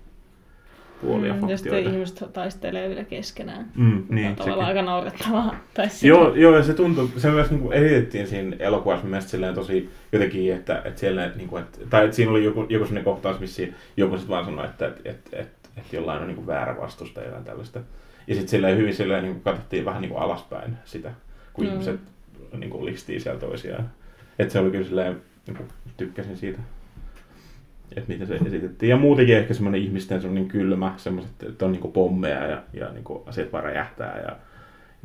puolia 1.02 1.34
Mm, 1.34 1.50
ja 1.50 1.58
sitten 1.58 1.84
ihmiset 1.84 2.34
taistelee 2.34 2.90
vielä 2.90 3.04
keskenään. 3.04 3.72
Mm, 3.76 4.04
Niin, 4.10 4.28
on 4.28 4.36
tavallaan 4.36 4.68
sekin. 4.68 4.78
aika 4.78 4.92
naurettavaa. 4.92 5.56
Tai 5.74 5.88
Joo, 6.04 6.36
joo, 6.36 6.58
ja 6.58 6.64
se 6.64 6.74
tuntui, 6.74 7.10
se 7.18 7.30
myös 7.30 7.52
niin 7.52 7.74
esitettiin 7.74 8.28
siinä 8.28 8.56
elokuvassa 8.60 9.06
mielestäni 9.08 9.54
tosi 9.54 9.90
jotenkin, 10.12 10.54
että, 10.54 10.82
että 10.86 11.00
siellä, 11.00 11.32
niin 11.36 11.48
kuin, 11.48 11.64
että, 11.64 11.80
tai 11.90 12.04
että 12.04 12.16
siinä 12.16 12.32
oli 12.32 12.44
joku, 12.44 12.66
joku 12.70 12.86
sellainen 12.86 13.04
kohtaus, 13.04 13.40
missä 13.40 13.64
joku 13.98 14.16
sitten 14.18 14.30
vaan 14.30 14.46
sanoi, 14.46 14.66
että, 14.66 14.88
että, 14.88 15.02
että, 15.10 15.38
että, 15.40 15.70
että 15.78 15.96
jollain 15.96 16.22
on 16.22 16.28
niin 16.28 16.36
kuin 16.36 16.48
väärä 16.48 16.78
vastusta 16.82 17.20
ja 17.20 17.26
jotain 17.26 17.44
tällaista. 17.44 17.80
Ja 18.28 18.34
sitten 18.36 18.50
silleen 18.50 18.78
hyvin 18.78 18.96
silleen 18.96 19.24
niin 19.24 19.34
kuin 19.34 19.44
katsottiin 19.44 19.86
vähän 19.86 20.02
niin 20.02 20.10
kuin 20.12 20.22
alaspäin 20.22 20.78
sitä, 20.86 21.12
kun 21.54 21.64
Mm. 21.66 21.70
mm. 21.70 21.74
ihmiset 21.74 22.00
niin 22.58 22.70
kuin 22.70 22.86
listii 22.86 23.20
siellä 23.20 23.40
toisiaan. 23.40 23.90
Että 24.40 24.52
se 24.54 24.60
oli 24.60 24.72
kyllä 24.72 24.86
silleen, 24.86 25.22
niin 25.48 25.58
kuin, 25.58 25.68
tykkäsin 25.98 26.38
siitä, 26.38 26.60
että 27.96 28.14
miten 28.14 28.28
se 28.28 28.36
esitettiin. 28.36 28.90
Ja 28.90 28.98
muutenkin 28.98 29.38
ehkä 29.38 29.54
semmoinen 29.54 29.82
ihmisten 29.82 30.22
semmoinen 30.22 30.48
kylmä, 30.48 30.94
semmoiset, 30.98 31.44
että 31.44 31.66
on 31.66 31.72
niin 31.72 31.82
kuin 31.82 31.92
pommeja 31.92 32.48
ja, 32.48 32.64
ja 32.74 32.92
niin 32.92 33.04
kuin 33.04 33.24
asiat 33.26 33.54
vaan 33.54 33.64
räjähtää 33.64 34.22
ja 34.22 34.36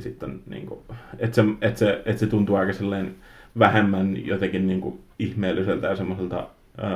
ja 0.01 0.03
sitten 0.03 0.41
niin 0.47 0.67
kuin, 0.67 0.81
että 1.19 1.35
se, 1.35 1.45
että 1.61 1.79
se, 1.79 2.03
että 2.05 2.21
se 2.21 2.27
tuntuu 2.27 2.57
aika 2.57 2.73
silleen 2.73 3.15
vähemmän 3.59 4.27
jotenkin 4.27 4.67
niin 4.67 4.81
kuin 4.81 5.01
ihmeelliseltä 5.19 5.87
ja 5.87 5.97
semmoiselta 5.97 6.49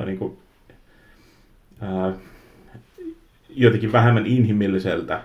niin 0.07 0.39
ää, 1.81 2.13
jotenkin 3.49 3.93
vähemmän 3.93 4.27
inhimilliseltä 4.27 5.21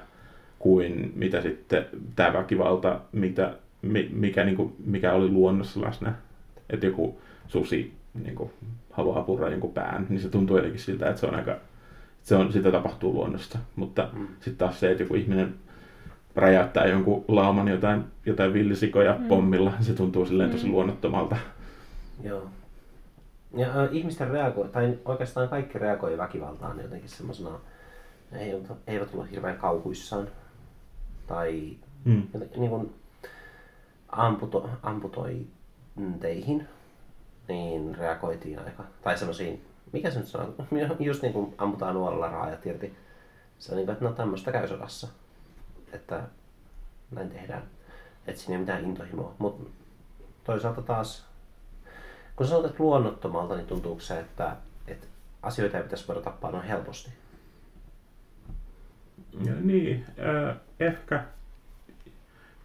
kuin 0.59 1.11
mitä 1.15 1.41
sitten 1.41 1.86
tämä 2.15 2.34
väkivalta, 2.34 2.99
mitä, 3.11 3.53
mi- 3.82 4.09
mikä, 4.13 4.43
niin 4.43 4.55
kuin, 4.55 4.74
mikä 4.86 5.13
oli 5.13 5.30
luonnossa 5.30 5.82
läsnä. 5.82 6.13
Että 6.70 6.86
joku 6.86 7.22
susi 7.47 7.93
niin 8.14 8.36
kuin, 8.36 8.51
haluaa 8.91 9.24
purra 9.24 9.49
jonkun 9.49 9.74
pään, 9.74 10.05
niin 10.10 10.22
se 10.22 10.30
tuntuu 10.30 10.55
jotenkin 10.57 10.80
siltä, 10.82 11.10
että 11.10 11.20
se 11.20 11.26
on 11.28 11.36
aika, 11.36 11.55
se 12.24 12.36
on, 12.36 12.53
sitä 12.53 12.72
tapahtuu 12.72 13.14
luonnossa. 13.14 13.60
Mutta 13.76 14.10
Mm. 14.14 14.28
sitten 14.28 14.55
taas 14.57 14.80
se, 14.80 14.91
että 14.91 15.03
joku 15.03 15.16
ihminen 15.16 15.55
räjäyttää 16.36 16.86
jonkun 16.88 17.26
lauman 17.28 17.68
jotain, 17.68 18.03
jotain 18.26 18.53
villisikoja 18.53 19.14
Mm. 19.16 19.22
mm. 19.22 19.28
pommilla, 19.28 19.74
se 19.82 19.93
tuntuu 19.93 20.26
silleen 20.26 20.49
tosi 20.51 20.66
Mm. 20.66 20.72
luonnottomalta. 20.72 21.36
Joo. 22.24 22.43
Ja 23.57 23.68
äh, 23.84 23.89
ihmisten 23.91 24.30
reagoi, 24.30 24.70
tai 24.70 24.97
oikeastaan 25.05 25.49
kaikki 25.49 25.80
reagoi 25.80 26.18
väkivaltaan 26.18 26.80
jotenkin 26.80 27.10
semmoisena, 27.10 27.49
ei, 28.32 28.53
eivät 28.88 29.10
ole 29.16 29.32
hirveän 29.32 29.57
kauhuissaan. 29.57 30.28
Tai 31.28 31.72
Mm. 32.05 32.24
jotenkin 32.34 32.60
niin 32.60 32.70
kuin 32.70 32.93
amputo, 34.10 34.70
amputointeihin, 34.84 36.68
niin 37.49 37.95
reagoitiin 37.95 38.59
aika, 38.59 38.83
tai 39.03 39.17
semmoisiin, 39.17 39.65
mikä 39.91 40.11
se 40.11 40.19
nyt 40.19 40.27
sanoo, 40.27 40.53
just 40.99 41.21
niin 41.21 41.33
kuin 41.33 41.55
ammutaan 41.57 41.95
nuolella 41.95 42.29
raajat 42.29 42.65
irti. 42.65 42.95
Se 43.59 43.71
on 43.71 43.77
niin 43.77 43.85
kuin, 43.85 43.93
että 43.93 44.05
no 44.05 44.11
tämmöistä 44.11 44.51
käy 44.51 44.67
sodassa, 44.67 45.07
että 45.93 46.23
näin 47.11 47.29
tehdään. 47.29 47.63
Että 48.27 48.41
siinä 48.41 48.53
ei 48.53 48.59
mitään 48.59 48.85
intohimoa. 48.85 49.33
Mutta 49.37 49.69
toisaalta 50.43 50.81
taas, 50.81 51.25
kun 52.35 52.47
sä 52.47 52.55
että 52.55 52.83
luonnottomalta, 52.83 53.55
niin 53.55 53.67
tuntuuko 53.67 54.01
se, 54.01 54.19
että, 54.19 54.55
että 54.87 55.07
asioita 55.41 55.77
ei 55.77 55.83
pitäisi 55.83 56.07
voida 56.07 56.21
tappaa 56.21 56.51
noin 56.51 56.67
helposti? 56.67 57.11
Ja 59.45 59.53
niin, 59.61 60.05
äh, 60.19 60.55
ehkä. 60.79 61.23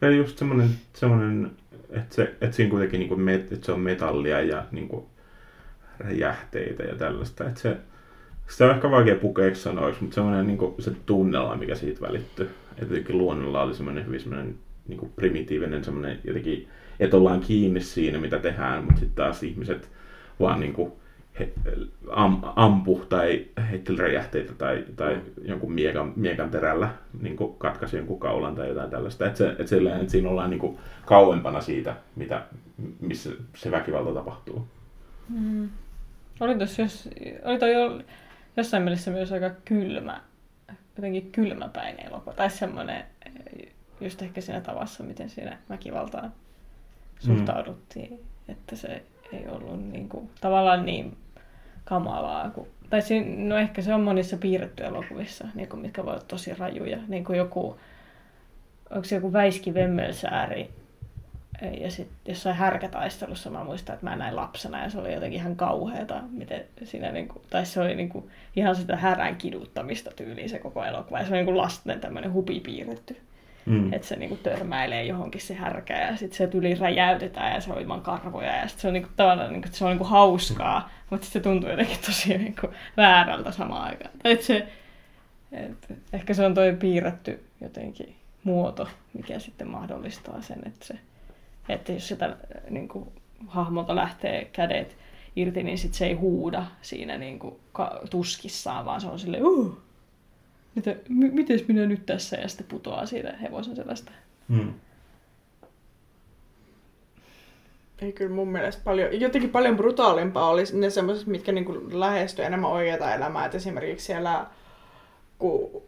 Ja 0.01 0.11
just 0.11 0.39
semmoinen, 0.39 0.71
semmoinen 0.95 1.57
että, 1.97 2.15
se, 2.15 2.23
että 2.23 2.57
siinä 2.57 2.71
kuitenkin 2.71 2.99
niin 2.99 3.09
kuin 3.09 3.21
met, 3.21 3.53
että 3.53 3.67
se 3.67 3.73
on 3.73 3.81
metallia 3.81 4.41
ja 4.41 4.65
niin 4.73 4.89
kuin 4.89 5.05
räjähteitä 5.99 6.83
ja 6.83 6.95
tällaista. 6.95 7.45
Että 7.45 7.61
se, 7.61 7.77
sitä 8.49 8.65
on 8.65 8.75
ehkä 8.75 8.91
vaikea 8.91 9.17
pukeeksi 9.17 9.63
sanoiksi, 9.63 10.03
mutta 10.03 10.15
semmoinen 10.15 10.47
niin 10.47 10.59
kuin, 10.59 10.75
se 10.79 10.93
tunnelma, 11.07 11.57
mikä 11.57 11.75
siitä 11.75 12.01
välittyy. 12.01 12.51
Että 12.71 12.95
jotenkin 12.95 13.19
luonnolla 13.19 13.63
oli 13.63 13.75
semmoinen 13.75 14.07
hyvin 14.07 14.21
semmoinen 14.21 14.55
niin 14.89 14.99
kuin 14.99 15.13
primitiivinen 15.17 15.85
semmoinen 15.85 16.19
jotenkin, 16.25 16.69
että 17.01 17.17
ollaan 17.17 17.41
kiinni 17.41 17.81
siinä, 17.81 18.19
mitä 18.19 18.39
tehdään, 18.39 18.85
mutta 18.85 19.01
sitten 19.01 19.25
taas 19.25 19.43
ihmiset 19.43 19.91
vaan 20.41 20.61
niin 20.61 20.73
kuin, 20.73 20.93
he, 21.39 21.53
am, 22.11 22.43
ampu 22.57 23.07
tai 23.09 23.47
heitteli 23.71 23.99
räjähteitä 23.99 24.53
tai, 24.55 24.85
tai 24.97 25.21
jonkun 25.43 25.73
miekan, 25.73 26.13
miekan 26.17 26.51
terällä 26.51 26.89
niin 27.21 27.37
kuin 27.37 27.55
katkaisi 27.59 27.97
jonkun 27.97 28.21
kaulan 28.21 28.55
tai 28.55 28.69
jotain 28.69 28.91
tällaista. 28.91 29.27
Että, 29.27 29.39
se, 29.39 29.51
että, 29.51 29.67
silleen, 29.67 30.01
että 30.01 30.13
siinä 30.13 30.29
ollaan 30.29 30.51
niin 30.51 30.61
kuin 30.61 30.79
kauempana 31.07 31.61
siitä, 31.61 31.97
mitä, 32.17 32.43
missä 33.01 33.31
se 33.57 33.71
väkivalta 33.71 34.15
tapahtuu. 34.15 34.67
Mm. 35.29 35.69
Oli, 36.41 36.59
tos, 36.59 36.79
jos, 36.79 37.09
oli 37.45 37.59
toi 37.59 37.73
jo, 37.73 38.01
jossain 38.57 38.83
mielessä 38.83 39.11
myös 39.11 39.33
aika 39.33 39.51
kylmä, 39.65 40.21
jotenkin 40.97 41.33
kylmäpäinen 41.33 42.07
elokuva. 42.07 42.33
Tai 42.33 42.51
semmoinen, 42.51 43.05
just 44.01 44.23
ehkä 44.23 44.41
siinä 44.41 44.61
tavassa, 44.61 45.05
miten 45.05 45.31
siinä 45.31 45.59
väkivaltaan 45.71 46.33
suhtauduttiin. 47.19 48.11
Mm. 48.11 48.53
Että 48.53 48.77
se 48.77 49.03
ei 49.33 49.49
ollut 49.49 49.91
niin 49.93 50.09
kuin, 50.09 50.31
tavallaan 50.41 50.87
niin 50.87 51.17
kamalaa. 51.85 52.51
Kuin, 52.51 52.69
tai 52.91 53.03
siinä, 53.03 53.49
no 53.49 53.57
ehkä 53.57 53.83
se 53.83 53.95
on 53.95 54.01
monissa 54.01 54.37
piirretty 54.37 54.85
elokuvissa, 54.85 55.49
niin 55.55 55.69
kuin, 55.69 55.81
mitkä 55.81 56.05
voivat 56.05 56.21
olla 56.21 56.29
tosi 56.29 56.55
rajuja. 56.55 56.99
Niin 57.09 57.25
kuin 57.25 57.39
joku, 57.39 57.79
onko 58.91 59.05
se 59.05 59.15
joku 59.15 59.33
Väiski 59.33 59.75
Vemmelsääri, 59.75 60.71
ja 61.81 61.91
sitten 61.91 62.17
jossain 62.29 62.57
härkätaistelussa 62.57 63.51
mä 63.51 63.65
muistan, 63.65 63.95
että 63.95 64.07
mä 64.07 64.17
näin 64.17 64.37
lapsena 64.37 64.83
ja 64.83 64.91
se 64.91 64.99
oli 64.99 65.15
jotenkin 65.15 65.41
ihan 65.41 65.57
kauheata, 65.57 66.23
miten 66.31 66.65
siinä 66.85 67.13
niinku, 67.13 67.43
tai 67.51 67.67
se 67.67 67.81
oli 67.81 67.95
niinku 67.95 68.31
ihan 68.57 68.77
sitä 68.77 68.97
härän 68.97 69.37
kiduttamista 69.37 70.11
tyyliin 70.17 70.49
se 70.49 70.59
koko 70.59 70.85
elokuva. 70.85 71.19
Ja 71.19 71.25
se 71.25 71.31
on 71.31 71.37
niinku 71.37 71.57
lasten 71.57 72.01
tämmöinen 72.01 72.33
hupi 72.33 72.61
piirretty. 72.61 73.17
Mm. 73.67 73.93
Että 73.93 74.09
se 74.09 74.17
niinku 74.17 74.37
törmäilee 74.37 75.05
johonkin 75.05 75.41
se 75.41 75.55
härkä 75.55 75.99
ja 75.99 76.17
sitten 76.17 76.37
se 76.37 76.47
tyli 76.47 76.75
räjäytetään 76.75 77.55
ja 77.55 77.61
se 77.61 77.73
on 77.73 77.81
ilman 77.81 78.01
karvoja 78.01 78.57
ja 78.57 78.69
sitten 78.69 78.83
se 78.83 78.89
on 78.89 78.95
niinku, 78.95 79.11
tavallaan 79.17 79.53
niinku, 79.53 79.69
se 79.73 79.85
on 79.85 79.91
niinku 79.91 80.05
hauskaa, 80.05 80.91
mutta 81.11 81.25
sitten 81.27 81.43
se 81.43 81.49
tuntuu 81.49 81.71
jotenkin 81.71 81.99
tosi 82.07 82.39
niinku 82.39 82.69
väärältä 82.97 83.53
samaan 83.53 83.85
aikaan. 83.85 84.11
Tai 84.23 84.33
et 84.33 84.43
se, 84.43 84.67
et, 85.53 85.99
ehkä 86.13 86.35
se 86.35 86.47
on 86.47 86.55
toi 86.55 86.77
piirretty 86.77 87.45
jotenkin 87.61 88.15
muoto, 88.45 88.89
mikä 89.13 89.39
sitten 89.39 89.69
mahdollistaa 89.69 90.43
sen, 90.43 90.59
että 90.67 90.87
se 90.87 90.99
että 91.69 91.93
jos 91.93 92.09
sitä 92.09 92.37
niin 92.71 92.89
kuin, 92.89 93.09
hahmolta 93.47 93.97
lähtee 93.97 94.45
kädet 94.45 94.97
irti, 95.37 95.63
niin 95.63 95.79
sit 95.79 95.95
se 95.95 96.07
ei 96.07 96.15
huuda 96.15 96.67
siinä 96.83 97.19
niin 97.19 97.39
kuin, 97.39 97.57
ka- 97.73 98.01
tuskissaan, 98.11 98.85
vaan 98.85 99.01
se 99.01 99.07
on 99.07 99.19
silleen, 99.19 99.47
uh, 99.47 99.79
mitä, 100.75 100.91
m- 101.09 101.35
mites 101.35 101.69
minä 101.69 101.87
nyt 101.87 102.07
tässä, 102.07 102.37
ja 102.37 102.49
sitten 102.49 102.67
putoaa 102.67 103.07
siitä 103.07 103.33
hevosen 103.43 103.77
selästä. 103.77 104.11
Mm. 104.49 104.73
Ei 108.03 108.13
kyllä 108.13 108.35
mun 108.35 108.49
mielestä 108.49 108.83
paljon, 108.85 109.21
jotenkin 109.21 109.51
paljon 109.51 109.77
brutaalimpaa 109.77 110.49
oli 110.49 110.63
ne 110.73 110.91
semmoiset, 110.91 111.27
mitkä 111.27 111.53
niinku 111.53 111.83
lähestyy 111.93 112.45
enemmän 112.45 112.71
oikeaa 112.71 113.15
elämää. 113.15 113.47
Et 113.47 113.55
esimerkiksi 113.55 114.07
siellä, 114.07 114.47
kun 115.39 115.83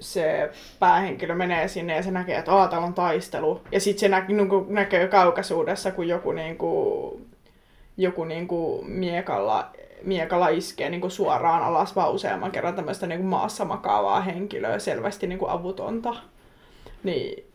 se 0.00 0.50
päähenkilö 0.78 1.34
menee 1.34 1.68
sinne 1.68 1.96
ja 1.96 2.02
se 2.02 2.10
näkee, 2.10 2.38
että 2.38 2.52
Aa, 2.52 2.68
täällä 2.68 2.86
on 2.86 2.94
taistelu. 2.94 3.60
Ja 3.72 3.80
sitten 3.80 4.00
se 4.00 4.08
nä- 4.08 4.24
niinku, 4.28 4.66
näkee 4.68 5.08
kaukaisuudessa, 5.08 5.90
kun 5.90 6.08
joku, 6.08 6.32
niinku, 6.32 7.20
joku 7.96 8.24
niinku 8.24 8.84
miekalla, 8.88 9.70
miekalla 10.04 10.48
iskee 10.48 10.90
niinku 10.90 11.10
suoraan 11.10 11.62
alas 11.62 11.96
vaan 11.96 12.12
useamman 12.12 12.50
kerran 12.50 12.74
tämmöistä 12.74 13.06
niinku 13.06 13.26
maassa 13.26 13.64
makaavaa 13.64 14.20
henkilöä, 14.20 14.78
selvästi 14.78 15.26
niinku 15.26 15.46
avutonta. 15.48 16.14
Niin 17.02 17.48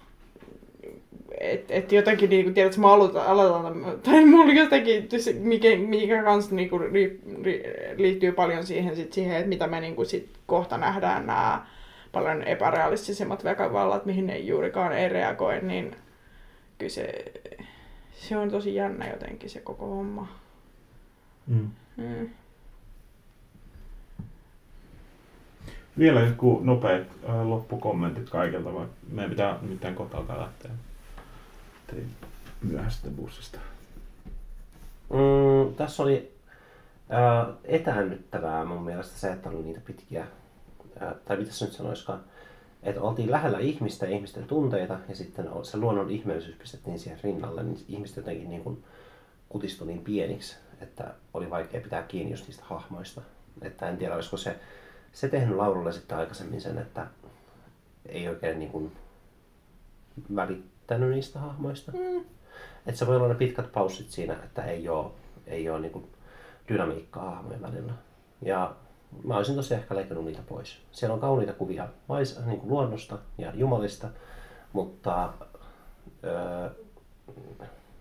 että 1.44 1.74
et 1.74 1.92
jotenkin 1.92 2.30
niinku, 2.30 2.54
tiedätkö, 2.54 2.82
mä 2.82 2.94
aloitan, 2.94 3.26
aloitan 3.26 3.86
tai 4.04 4.26
mulla 4.26 4.54
jotenkin, 4.54 5.10
mikä, 5.40 5.68
mikä 5.78 6.24
kanssa 6.24 6.56
niinku, 6.56 6.78
ri, 6.78 7.22
ri, 7.44 7.64
liittyy 7.98 8.32
paljon 8.32 8.66
siihen, 8.66 8.96
sit 8.96 9.14
siihen 9.14 9.38
että 9.38 9.50
mitä 9.50 9.68
me 9.68 9.80
niinku, 9.80 10.06
sit 10.06 10.30
kohta 10.46 10.78
nähdään 10.78 11.28
nämä 11.28 11.66
paljon 12.12 12.44
epärealistisemmat 12.44 13.44
väkivallat, 13.44 14.06
mihin 14.06 14.28
ne 14.28 14.38
juurikaan 14.38 14.94
ei 14.94 15.10
reagoi, 15.10 15.62
niin 15.62 15.96
kyllä 16.78 16.90
se, 16.90 17.24
se 18.12 18.38
on 18.38 18.52
tosi 18.52 18.76
jännä 18.76 19.10
jotenkin 19.10 19.50
se 19.50 19.60
koko 19.60 19.86
homma. 19.86 20.28
Mm. 21.48 21.70
Mm. 21.98 22.30
Vielä 25.98 26.20
joku 26.20 26.60
nopeat 26.64 27.08
äh, 27.30 27.48
loppukommentit 27.48 28.30
kaikilta, 28.30 28.74
vai 28.74 28.86
meidän 29.10 29.30
pitää 29.30 29.60
mitään 29.62 29.96
alkaa 30.14 30.42
lähteä. 30.42 30.72
Tein 31.88 32.10
myöhäistä 32.62 33.08
bussista. 33.10 33.60
Mm, 35.10 35.76
tässä 35.76 36.04
oli 36.04 36.32
äh, 37.14 37.56
etäännyttävää 37.64 38.66
mun 38.66 38.84
mielestä 38.84 39.20
se, 39.20 39.32
että 39.32 39.50
oli 39.50 39.64
niitä 39.64 39.82
pitkiä, 39.86 40.28
äh, 41.02 41.14
tai 41.26 41.38
mitä 41.38 41.52
se 41.52 41.66
nyt 41.66 41.74
sanoiskaan, 41.74 42.20
että 42.84 43.02
oltiin 43.02 43.32
lähellä 43.32 43.60
ihmistä 43.60 44.06
ja 44.06 44.16
ihmisten 44.16 44.44
tunteita 44.44 45.00
ja 45.10 45.16
sitten 45.16 45.50
se 45.64 45.78
luonnon 45.78 46.12
ihmeellisyys 46.12 46.56
pistettiin 46.56 47.00
siihen 47.00 47.20
rinnalle, 47.24 47.64
niin 47.64 47.86
ihmiset 47.88 48.18
jotenkin 48.18 48.50
niin 48.50 48.64
kuin 48.64 48.84
kutistui 49.50 49.88
niin 49.88 50.04
pieniksi, 50.04 50.56
että 50.82 51.14
oli 51.34 51.50
vaikea 51.50 51.82
pitää 51.82 52.04
kiinni 52.04 52.32
just 52.32 52.48
niistä 52.48 52.64
hahmoista. 52.66 53.22
Että 53.62 53.90
en 53.90 53.98
tiedä, 53.98 54.16
olisiko 54.16 54.38
se 54.38 54.56
se 55.14 55.30
tehnyt 55.30 55.58
Laurulle 55.58 55.92
sitten 55.92 56.18
aikaisemmin 56.18 56.62
sen, 56.62 56.78
että 56.78 57.08
ei 58.06 58.28
oikein 58.28 58.60
niin 58.60 58.72
kuin 58.72 58.92
välittänyt 60.36 61.10
niistä 61.10 61.40
hahmoista. 61.40 61.92
Mm. 61.92 62.26
Että 62.86 63.00
se 63.00 63.08
voi 63.08 63.16
olla 63.16 63.28
ne 63.28 63.36
pitkät 63.36 63.72
paussit 63.72 64.10
siinä, 64.10 64.34
että 64.34 64.64
ei 64.64 64.90
ole, 64.90 65.12
ei 65.48 65.70
ole 65.70 65.80
niin 65.80 65.92
kuin 65.92 66.08
dynamiikkaa 66.68 67.30
hahmojen 67.30 67.62
välillä. 67.62 67.94
Ja 68.42 68.76
mä 69.24 69.38
olisin 69.38 69.56
tosiaan 69.56 69.82
ehkä 69.82 69.96
leikannut 69.96 70.26
niitä 70.26 70.42
pois. 70.48 70.82
Siellä 70.92 71.14
on 71.14 71.20
kauniita 71.20 71.54
kuvia 71.54 71.88
vais, 72.10 72.46
niin 72.46 72.60
kuin 72.60 72.70
luonnosta 72.70 73.18
ja 73.38 73.52
jumalista, 73.56 74.08
mutta 74.74 75.34
öö, 76.24 76.70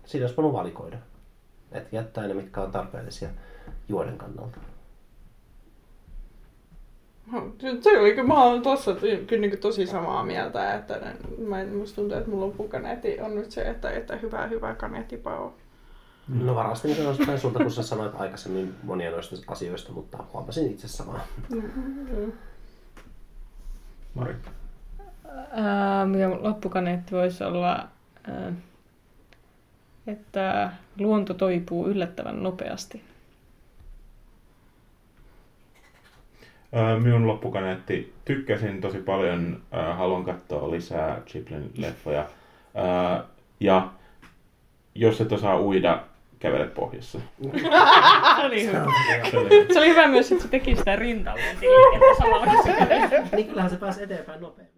siinä 0.05 0.23
olisi 0.23 0.37
voinut 0.37 0.53
valikoida. 0.53 0.97
Että 1.71 1.95
jättää 1.95 2.27
ne, 2.27 2.33
mitkä 2.33 2.61
on 2.61 2.71
tarpeellisia 2.71 3.29
juonen 3.89 4.17
kannalta. 4.17 4.57
No, 7.31 7.51
Se 7.81 7.99
oli 7.99 8.11
kyllä, 8.15 8.27
mä 8.27 8.43
oon 8.43 8.61
tossa 8.61 8.95
kyllä 9.27 9.41
niin 9.41 9.57
tosi 9.57 9.87
samaa 9.87 10.23
mieltä, 10.23 10.73
että 10.73 10.99
mä 11.47 11.61
en, 11.61 11.75
musta 11.75 11.95
tuntuu, 11.95 12.17
että 12.17 12.29
mun 12.29 12.39
loppukaneetti 12.39 13.21
on 13.21 13.35
nyt 13.35 13.51
se, 13.51 13.61
että, 13.61 13.91
että 13.91 14.15
hyvä, 14.15 14.47
hyvä 14.47 14.75
kaneettipao. 14.75 15.53
No 16.27 16.55
varasti 16.55 16.95
sanon 16.95 17.11
osittain 17.11 17.39
sulta, 17.39 17.59
kun 17.59 17.71
sä 17.71 17.83
sanoit 17.83 18.15
aikaisemmin 18.15 18.75
monia 18.83 19.11
noista 19.11 19.35
asioista, 19.47 19.91
mutta 19.91 20.23
huomasin 20.33 20.71
itse 20.71 20.87
samaa. 20.87 21.27
Mm-hmm. 21.49 22.31
Mari. 24.13 24.35
Ää, 25.51 26.05
mikä 26.05 26.29
mun 26.29 26.43
loppukaneetti 26.43 27.11
voisi 27.11 27.43
olla, 27.43 27.87
ää, 28.27 28.53
että 30.07 30.71
luonto 30.99 31.33
toipuu 31.33 31.87
yllättävän 31.87 32.43
nopeasti. 32.43 33.03
Minun 37.03 37.27
loppukaneetti. 37.27 38.13
Tykkäsin 38.25 38.81
tosi 38.81 38.97
paljon. 38.97 39.61
Haluan 39.97 40.23
katsoa 40.25 40.71
lisää 40.71 41.21
Chiplin-leffoja. 41.27 42.23
Öö, 42.77 43.23
Ja 43.59 43.89
jos 44.95 45.21
et 45.21 45.31
osaa 45.31 45.59
uida, 45.61 46.03
kävele 46.39 46.65
pohjassa. 46.67 47.19
Se 48.39 48.45
oli 48.45 48.65
hyvä. 48.67 48.85
Se 49.31 49.37
oli- 49.37 49.73
Se 49.73 49.79
oli 49.79 49.87
hyvä 49.89 50.07
myös, 50.07 50.31
että 50.31 50.43
se 50.43 50.49
teki 50.49 50.75
sitä 50.75 50.95
samalla 52.17 52.45
kun 52.45 52.63
se. 52.63 53.23
Niin 53.35 53.47
kyllähän 53.47 53.69
se 53.71 53.77
pääsi 53.77 54.03
eteenpäin 54.03 54.41
nopeammin. 54.41 54.73